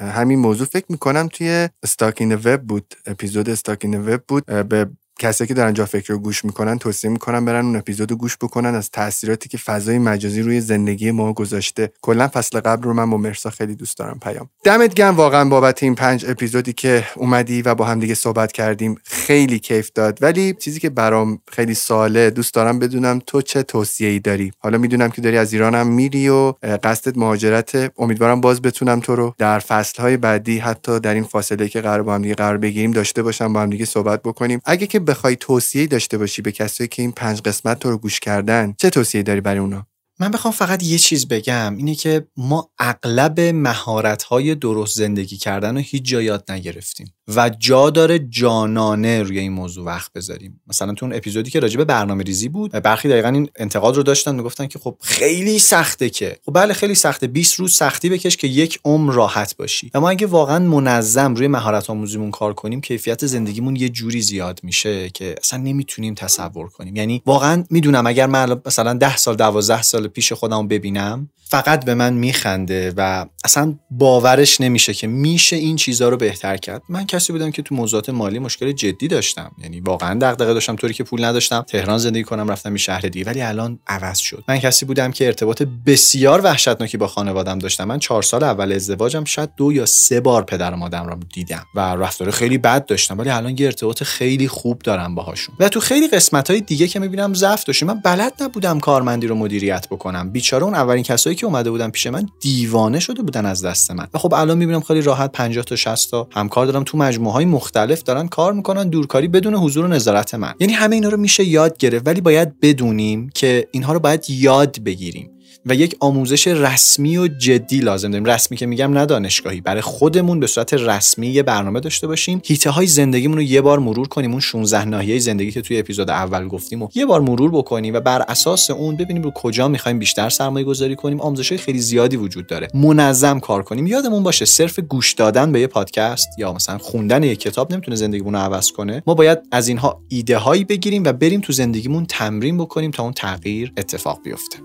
همین 0.00 0.38
موضوع 0.38 0.66
فکر 0.66 0.86
می‌کنم 0.88 1.28
توی 1.32 1.68
استاکین 1.82 2.34
وب 2.34 2.62
بود 2.62 2.94
اپیزود 3.06 3.50
استاکین 3.50 4.08
وب 4.08 4.20
بود. 4.28 4.46
به 4.46 4.86
کسایی 5.20 5.48
که 5.48 5.54
دارن 5.54 5.74
جا 5.74 5.86
فکر 5.86 6.12
رو 6.12 6.18
گوش 6.18 6.44
می‌کنن 6.44 6.78
توصیه 6.78 7.10
می‌کنن 7.10 7.44
برن 7.44 7.64
اون 7.64 7.76
اپیزودو 7.76 8.16
گوش 8.16 8.36
بکنن 8.36 8.74
از 8.74 8.90
تاثیراتی 8.90 9.48
که 9.48 9.58
فضای 9.58 9.98
مجازی 9.98 10.42
روی 10.42 10.60
زندگی 10.60 11.10
ما 11.10 11.32
گذاشته. 11.32 11.92
کلا 12.02 12.28
فصل 12.28 12.60
قبل 12.60 12.82
رو 12.82 12.94
من 12.94 13.10
با 13.10 13.16
مرسا 13.16 13.50
خیلی 13.50 13.74
دوست 13.74 13.98
دارم 13.98 14.18
پیام. 14.22 14.50
دمت 14.64 14.94
گرم 14.94 15.16
واقعا 15.16 15.48
بابت 15.48 15.82
این 15.82 15.94
پنج 15.94 16.24
اپیزودی 16.28 16.72
که 16.72 17.04
اومدی 17.16 17.62
و 17.62 17.74
با 17.74 17.84
هم 17.84 18.00
دیگه 18.00 18.14
صحبت 18.14 18.52
کردیم. 18.52 18.94
خیلی 19.04 19.58
کیف 19.58 19.90
داد. 19.94 20.18
ولی 20.22 20.52
چیزی 20.52 20.80
که 20.80 20.90
برام 20.90 21.38
خیلی 21.52 21.74
ساله 21.74 22.30
دوست 22.30 22.54
دارم 22.54 22.78
بدونم 22.78 23.20
تو 23.26 23.42
چه 23.42 23.62
توصیه‌ای 23.62 24.18
داری؟ 24.18 24.52
حالا 24.58 24.78
می‌دونم 24.78 25.10
که 25.10 25.20
داری 25.20 25.36
از 25.36 25.52
ایرانم 25.52 25.86
میری 25.86 26.28
و 26.28 26.52
قصدت 26.62 27.18
مهاجرت 27.18 27.92
امیدوارم 27.98 28.40
باز 28.40 28.62
بتونم 28.62 29.00
تو 29.00 29.16
رو 29.16 29.34
در 29.38 29.58
فصلهای 29.58 30.16
بعدی 30.16 30.58
حتی 30.58 31.00
در 31.00 31.14
این 31.14 31.24
فاصله 31.24 31.68
که 31.68 31.80
قرار 31.80 32.02
با 32.02 32.14
هم 32.14 32.22
دیگه 32.22 32.34
قرار 32.34 32.58
بگیریم 32.58 32.90
داشته 32.90 33.22
باشم 33.22 33.52
با 33.52 33.60
هم 33.60 33.70
دیگه 33.70 33.84
صحبت 33.84 34.22
بکنیم. 34.22 34.60
اگه 34.64 34.86
که 34.86 35.00
بخوای 35.10 35.36
توصیه 35.36 35.86
داشته 35.86 36.18
باشی 36.18 36.42
به 36.42 36.52
کسایی 36.52 36.88
که 36.88 37.02
این 37.02 37.12
پنج 37.12 37.40
قسمت 37.40 37.78
تو 37.78 37.90
رو 37.90 37.98
گوش 37.98 38.20
کردن 38.20 38.74
چه 38.78 38.90
توصیه 38.90 39.22
داری 39.22 39.40
برای 39.40 39.58
اونا؟ 39.58 39.89
من 40.20 40.30
بخوام 40.30 40.54
فقط 40.54 40.82
یه 40.82 40.98
چیز 40.98 41.28
بگم 41.28 41.76
اینه 41.76 41.94
که 41.94 42.26
ما 42.36 42.70
اغلب 42.78 43.40
مهارت 43.40 44.22
های 44.22 44.54
درست 44.54 44.96
زندگی 44.96 45.36
کردن 45.36 45.74
رو 45.74 45.82
هیچ 45.82 46.02
جا 46.02 46.22
یاد 46.22 46.52
نگرفتیم 46.52 47.14
و 47.36 47.50
جا 47.58 47.90
داره 47.90 48.18
جانانه 48.18 49.22
روی 49.22 49.38
این 49.38 49.52
موضوع 49.52 49.84
وقت 49.84 50.12
بذاریم. 50.12 50.60
مثلا 50.66 50.94
تو 50.94 51.06
اون 51.06 51.14
اپیزودی 51.14 51.50
که 51.50 51.60
راجع 51.60 51.76
به 51.76 51.84
برنامه 51.84 52.24
ریزی 52.24 52.48
بود 52.48 52.70
برخی 52.70 53.08
دقیقا 53.08 53.28
این 53.28 53.48
انتقاد 53.56 53.96
رو 53.96 54.02
داشتن 54.02 54.34
می‌گفتن 54.34 54.66
که 54.66 54.78
خب 54.78 54.96
خیلی 55.00 55.58
سخته 55.58 56.10
که. 56.10 56.36
خب 56.46 56.52
بله 56.54 56.74
خیلی 56.74 56.94
سخته. 56.94 57.26
20 57.26 57.54
روز 57.54 57.74
سختی 57.74 58.08
بکش 58.08 58.36
که 58.36 58.46
یک 58.46 58.80
عمر 58.84 59.12
راحت 59.12 59.56
باشی. 59.56 59.90
و 59.94 60.00
ما 60.00 60.10
اگه 60.10 60.26
واقعا 60.26 60.58
منظم 60.58 61.34
روی 61.34 61.48
مهارت 61.48 61.90
آموزیمون 61.90 62.30
کار 62.30 62.54
کنیم 62.54 62.80
کیفیت 62.80 63.26
زندگیمون 63.26 63.76
یه 63.76 63.88
جوری 63.88 64.22
زیاد 64.22 64.60
میشه 64.62 65.10
که 65.10 65.34
اصلا 65.42 65.58
نمی‌تونیم 65.58 66.14
تصور 66.14 66.68
کنیم. 66.68 66.96
یعنی 66.96 67.22
واقعا 67.26 67.64
می‌دونم 67.70 68.06
اگر 68.06 68.26
من 68.26 68.60
مثلا 68.66 68.94
10 68.94 69.16
سال 69.16 69.36
12 69.36 69.82
سال 69.82 70.09
پیش 70.10 70.32
خودم 70.32 70.68
ببینم 70.68 71.30
فقط 71.50 71.84
به 71.84 71.94
من 71.94 72.12
میخنده 72.12 72.92
و 72.96 73.26
اصلا 73.44 73.74
باورش 73.90 74.60
نمیشه 74.60 74.94
که 74.94 75.06
میشه 75.06 75.56
این 75.56 75.76
چیزها 75.76 76.08
رو 76.08 76.16
بهتر 76.16 76.56
کرد. 76.56 76.82
من 76.88 77.06
کسی 77.06 77.32
بودم 77.32 77.50
که 77.50 77.62
تو 77.62 77.74
موضوعات 77.74 78.10
مالی 78.10 78.38
مشکل 78.38 78.72
جدی 78.72 79.08
داشتم. 79.08 79.52
یعنی 79.62 79.80
واقعا 79.80 80.18
دغدغه 80.18 80.54
داشتم 80.54 80.76
طوری 80.76 80.94
که 80.94 81.04
پول 81.04 81.24
نداشتم. 81.24 81.64
تهران 81.68 81.98
زندگی 81.98 82.24
کنم 82.24 82.50
رفتم 82.50 82.68
این 82.68 82.78
شهر 82.78 83.00
دیگه 83.00 83.24
ولی 83.24 83.42
الان 83.42 83.78
عوض 83.86 84.18
شد. 84.18 84.44
من 84.48 84.58
کسی 84.58 84.86
بودم 84.86 85.12
که 85.12 85.26
ارتباط 85.26 85.62
بسیار 85.86 86.40
وحشتناکی 86.40 86.96
با 86.96 87.06
خانوادم 87.06 87.58
داشتم. 87.58 87.84
من 87.84 87.98
چهار 87.98 88.22
سال 88.22 88.44
اول 88.44 88.72
ازدواجم 88.72 89.24
شاید 89.24 89.50
دو 89.56 89.72
یا 89.72 89.86
سه 89.86 90.20
بار 90.20 90.44
پدر 90.44 90.72
و 90.72 90.76
مادرم 90.76 91.06
رو 91.06 91.16
دیدم 91.34 91.66
و 91.74 91.80
رفتار 91.80 92.30
خیلی 92.30 92.58
بد 92.58 92.86
داشتم 92.86 93.18
ولی 93.18 93.30
الان 93.30 93.56
یه 93.58 93.66
ارتباط 93.66 94.02
خیلی 94.02 94.48
خوب 94.48 94.78
دارم 94.78 95.14
باهاشون. 95.14 95.54
و 95.60 95.68
تو 95.68 95.80
خیلی 95.80 96.08
قسمت 96.08 96.50
های 96.50 96.60
دیگه 96.60 96.88
که 96.88 97.00
می‌بینم 97.00 97.34
ضعف 97.34 97.64
داشتم. 97.64 97.86
من 97.86 98.00
بلد 98.00 98.32
نبودم 98.40 98.80
کارمندی 98.80 99.26
رو 99.26 99.34
مدیریت 99.34 99.86
بکنم. 99.88 99.99
بیچاره 100.32 100.64
اون 100.64 100.74
اولین 100.74 101.02
کسایی 101.02 101.36
که 101.36 101.46
اومده 101.46 101.70
بودن 101.70 101.90
پیش 101.90 102.06
من 102.06 102.28
دیوانه 102.40 103.00
شده 103.00 103.22
بودن 103.22 103.46
از 103.46 103.64
دست 103.64 103.90
من. 103.90 104.06
و 104.14 104.18
خب 104.18 104.34
الان 104.34 104.58
می‌بینم 104.58 104.80
خیلی 104.80 105.02
راحت 105.02 105.32
50 105.32 105.64
تا 105.64 105.76
60 105.76 106.10
تا 106.10 106.28
همکار 106.30 106.66
دارم 106.66 106.84
تو 106.84 106.98
مجموعه 106.98 107.32
های 107.32 107.44
مختلف 107.44 108.02
دارن 108.02 108.28
کار 108.28 108.52
می‌کنن 108.52 108.88
دورکاری 108.88 109.28
بدون 109.28 109.54
حضور 109.54 109.84
و 109.84 109.88
نظارت 109.88 110.34
من. 110.34 110.54
یعنی 110.60 110.72
همه 110.72 110.94
اینا 110.94 111.08
رو 111.08 111.16
میشه 111.16 111.44
یاد 111.44 111.78
گرفت 111.78 112.06
ولی 112.06 112.20
باید 112.20 112.60
بدونیم 112.60 113.30
که 113.34 113.68
اینها 113.72 113.92
رو 113.92 113.98
باید 113.98 114.24
یاد 114.30 114.78
بگیریم. 114.84 115.30
و 115.66 115.74
یک 115.74 115.96
آموزش 116.00 116.46
رسمی 116.46 117.16
و 117.16 117.28
جدی 117.28 117.80
لازم 117.80 118.10
داریم. 118.10 118.24
رسمی 118.24 118.56
که 118.56 118.66
میگم 118.66 118.92
نه 118.92 119.06
دانشگاهی. 119.06 119.60
برای 119.60 119.80
خودمون 119.80 120.40
به 120.40 120.46
صورت 120.46 120.74
رسمی 120.74 121.26
یه 121.26 121.42
برنامه 121.42 121.80
داشته 121.80 122.06
باشیم. 122.06 122.42
هیته 122.44 122.70
های 122.70 122.86
زندگیمون 122.86 123.36
رو 123.36 123.42
یه 123.42 123.60
بار 123.60 123.78
مرور 123.78 124.08
کنیم. 124.08 124.30
اون 124.30 124.40
16 124.40 124.84
ناحیه 124.84 125.18
زندگی 125.18 125.50
که 125.50 125.62
توی 125.62 125.78
اپیزود 125.78 126.10
اول 126.10 126.48
گفتیم 126.48 126.82
و 126.82 126.88
یه 126.94 127.06
بار 127.06 127.20
مرور 127.20 127.50
بکنیم 127.50 127.94
و 127.94 128.00
بر 128.00 128.22
اساس 128.22 128.70
اون 128.70 128.96
ببینیم 128.96 129.22
رو 129.22 129.30
کجا 129.30 129.68
می‌خوایم 129.68 129.98
بیشتر 129.98 130.28
سرمایه 130.28 130.64
گذاری 130.64 130.96
کنیم. 130.96 131.20
آموزش 131.20 131.48
های 131.48 131.58
خیلی 131.58 131.78
زیادی 131.78 132.16
وجود 132.16 132.46
داره. 132.46 132.68
منظم 132.74 133.40
کار 133.40 133.62
کنیم. 133.62 133.86
یادمون 133.86 134.22
باشه 134.22 134.44
صرف 134.44 134.78
گوش 134.78 135.12
دادن 135.12 135.52
به 135.52 135.60
یه 135.60 135.66
پادکست 135.66 136.28
یا 136.38 136.52
مثلا 136.52 136.78
خوندن 136.78 137.22
یه 137.22 137.36
کتاب 137.36 137.72
نمی‌تونه 137.72 137.96
زندگیمون 137.96 138.34
رو 138.34 138.40
عوض 138.40 138.70
کنه. 138.70 139.02
ما 139.06 139.14
باید 139.14 139.38
از 139.52 139.68
اینها 139.68 140.02
ایده 140.08 140.38
هایی 140.38 140.64
بگیریم 140.64 141.04
و 141.04 141.12
بریم 141.12 141.40
تو 141.40 141.52
زندگیمون 141.52 142.06
تمرین 142.06 142.58
بکنیم 142.58 142.90
تا 142.90 143.02
اون 143.02 143.12
تغییر 143.12 143.72
اتفاق 143.76 144.22
بیفته. 144.24 144.58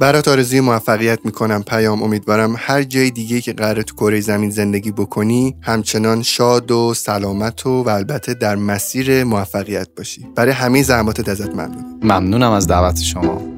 برات 0.00 0.28
آرزوی 0.28 0.60
موفقیت 0.60 1.18
می‌کنم 1.24 1.62
پیام 1.62 2.02
امیدوارم 2.02 2.54
هر 2.58 2.82
جای 2.82 3.10
دیگه 3.10 3.40
که 3.40 3.52
قرار 3.52 3.82
تو 3.82 3.94
کره 3.94 4.20
زمین 4.20 4.50
زندگی 4.50 4.92
بکنی 4.92 5.56
همچنان 5.62 6.22
شاد 6.22 6.70
و 6.70 6.94
سلامت 6.94 7.66
و, 7.66 7.82
و 7.82 7.88
البته 7.88 8.34
در 8.34 8.56
مسیر 8.56 9.24
موفقیت 9.24 9.88
باشی. 9.96 10.26
برای 10.36 10.52
همه 10.52 10.82
زحماتت 10.82 11.28
ازت 11.28 11.50
ممنون. 11.50 12.00
ممنونم 12.02 12.52
از 12.52 12.66
دعوت 12.66 13.00
شما. 13.00 13.55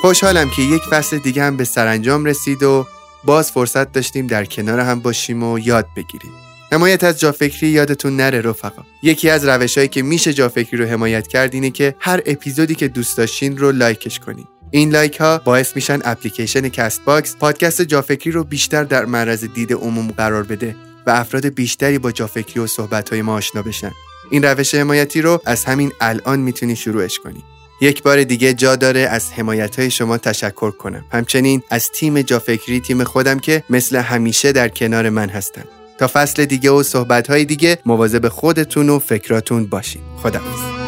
خوشحالم 0.00 0.50
که 0.50 0.62
یک 0.62 0.82
فصل 0.82 1.18
دیگه 1.18 1.42
هم 1.42 1.56
به 1.56 1.64
سرانجام 1.64 2.24
رسید 2.24 2.62
و 2.62 2.86
باز 3.24 3.52
فرصت 3.52 3.92
داشتیم 3.92 4.26
در 4.26 4.44
کنار 4.44 4.80
هم 4.80 5.00
باشیم 5.00 5.42
و 5.42 5.58
یاد 5.58 5.86
بگیریم. 5.96 6.32
حمایت 6.72 7.04
از 7.04 7.20
جافکری 7.20 7.68
یادتون 7.68 8.16
نره 8.16 8.40
رفقا. 8.40 8.82
یکی 9.02 9.30
از 9.30 9.44
روشهایی 9.44 9.88
که 9.88 10.02
میشه 10.02 10.32
جافکری 10.32 10.76
رو 10.76 10.84
حمایت 10.84 11.26
کرد 11.26 11.54
اینه 11.54 11.70
که 11.70 11.94
هر 11.98 12.22
اپیزودی 12.26 12.74
که 12.74 12.88
دوست 12.88 13.16
داشتین 13.16 13.58
رو 13.58 13.72
like 13.72 14.03
ش 14.03 14.18
کنین. 14.18 14.44
این 14.70 14.90
like 14.90 15.16
ها 15.16 15.38
باعث 15.38 15.76
میشن 15.76 15.98
اپلیکیشن 16.04 16.68
Castbox 16.68 17.36
پادکست 17.36 17.82
جافکری 17.82 18.30
رو 18.30 18.44
بیشتر 18.44 18.84
در 18.84 19.04
معرض 19.04 19.44
دید 19.44 19.72
عموم 19.72 20.08
قرار 20.08 20.42
بده 20.42 20.76
و 21.06 21.10
افراد 21.10 21.46
بیشتری 21.46 21.98
با 21.98 22.12
جافکری 22.12 22.60
و 22.60 22.66
صحبت 22.66 23.10
های 23.10 23.22
ما 23.22 23.34
آشنا 23.34 23.62
بشن. 23.62 23.92
این 24.30 24.44
روش 24.44 24.74
حمایتی 24.74 25.22
رو 25.22 25.42
از 25.44 25.64
همین 25.64 25.92
الان 26.00 26.38
می‌تونی 26.38 26.76
شروعش 26.76 27.18
کنی. 27.18 27.44
یک 27.80 28.02
بار 28.02 28.24
دیگه 28.24 28.54
جا 28.54 28.76
داره 28.76 29.00
از 29.00 29.32
حمایت 29.32 29.78
های 29.78 29.90
شما 29.90 30.18
تشکر 30.18 30.70
کنم. 30.70 31.04
همچنین 31.12 31.62
از 31.70 31.90
تیم 31.90 32.22
جافکری 32.22 32.80
تیم 32.80 33.04
خودم 33.04 33.38
که 33.38 33.62
مثل 33.70 33.96
همیشه 33.96 34.52
در 34.52 34.68
کنار 34.68 35.08
من 35.08 35.28
هستن. 35.28 35.64
تا 35.98 36.10
فصل 36.12 36.44
دیگه 36.44 36.70
و 36.70 36.82
صحبت 36.82 37.30
های 37.30 37.44
دیگه 37.44 37.78
مواظب 37.86 38.28
خودتون 38.28 38.88
و 38.88 38.98
فکراتون 38.98 39.66
باشین. 39.66 40.02
خداحافظ. 40.22 40.87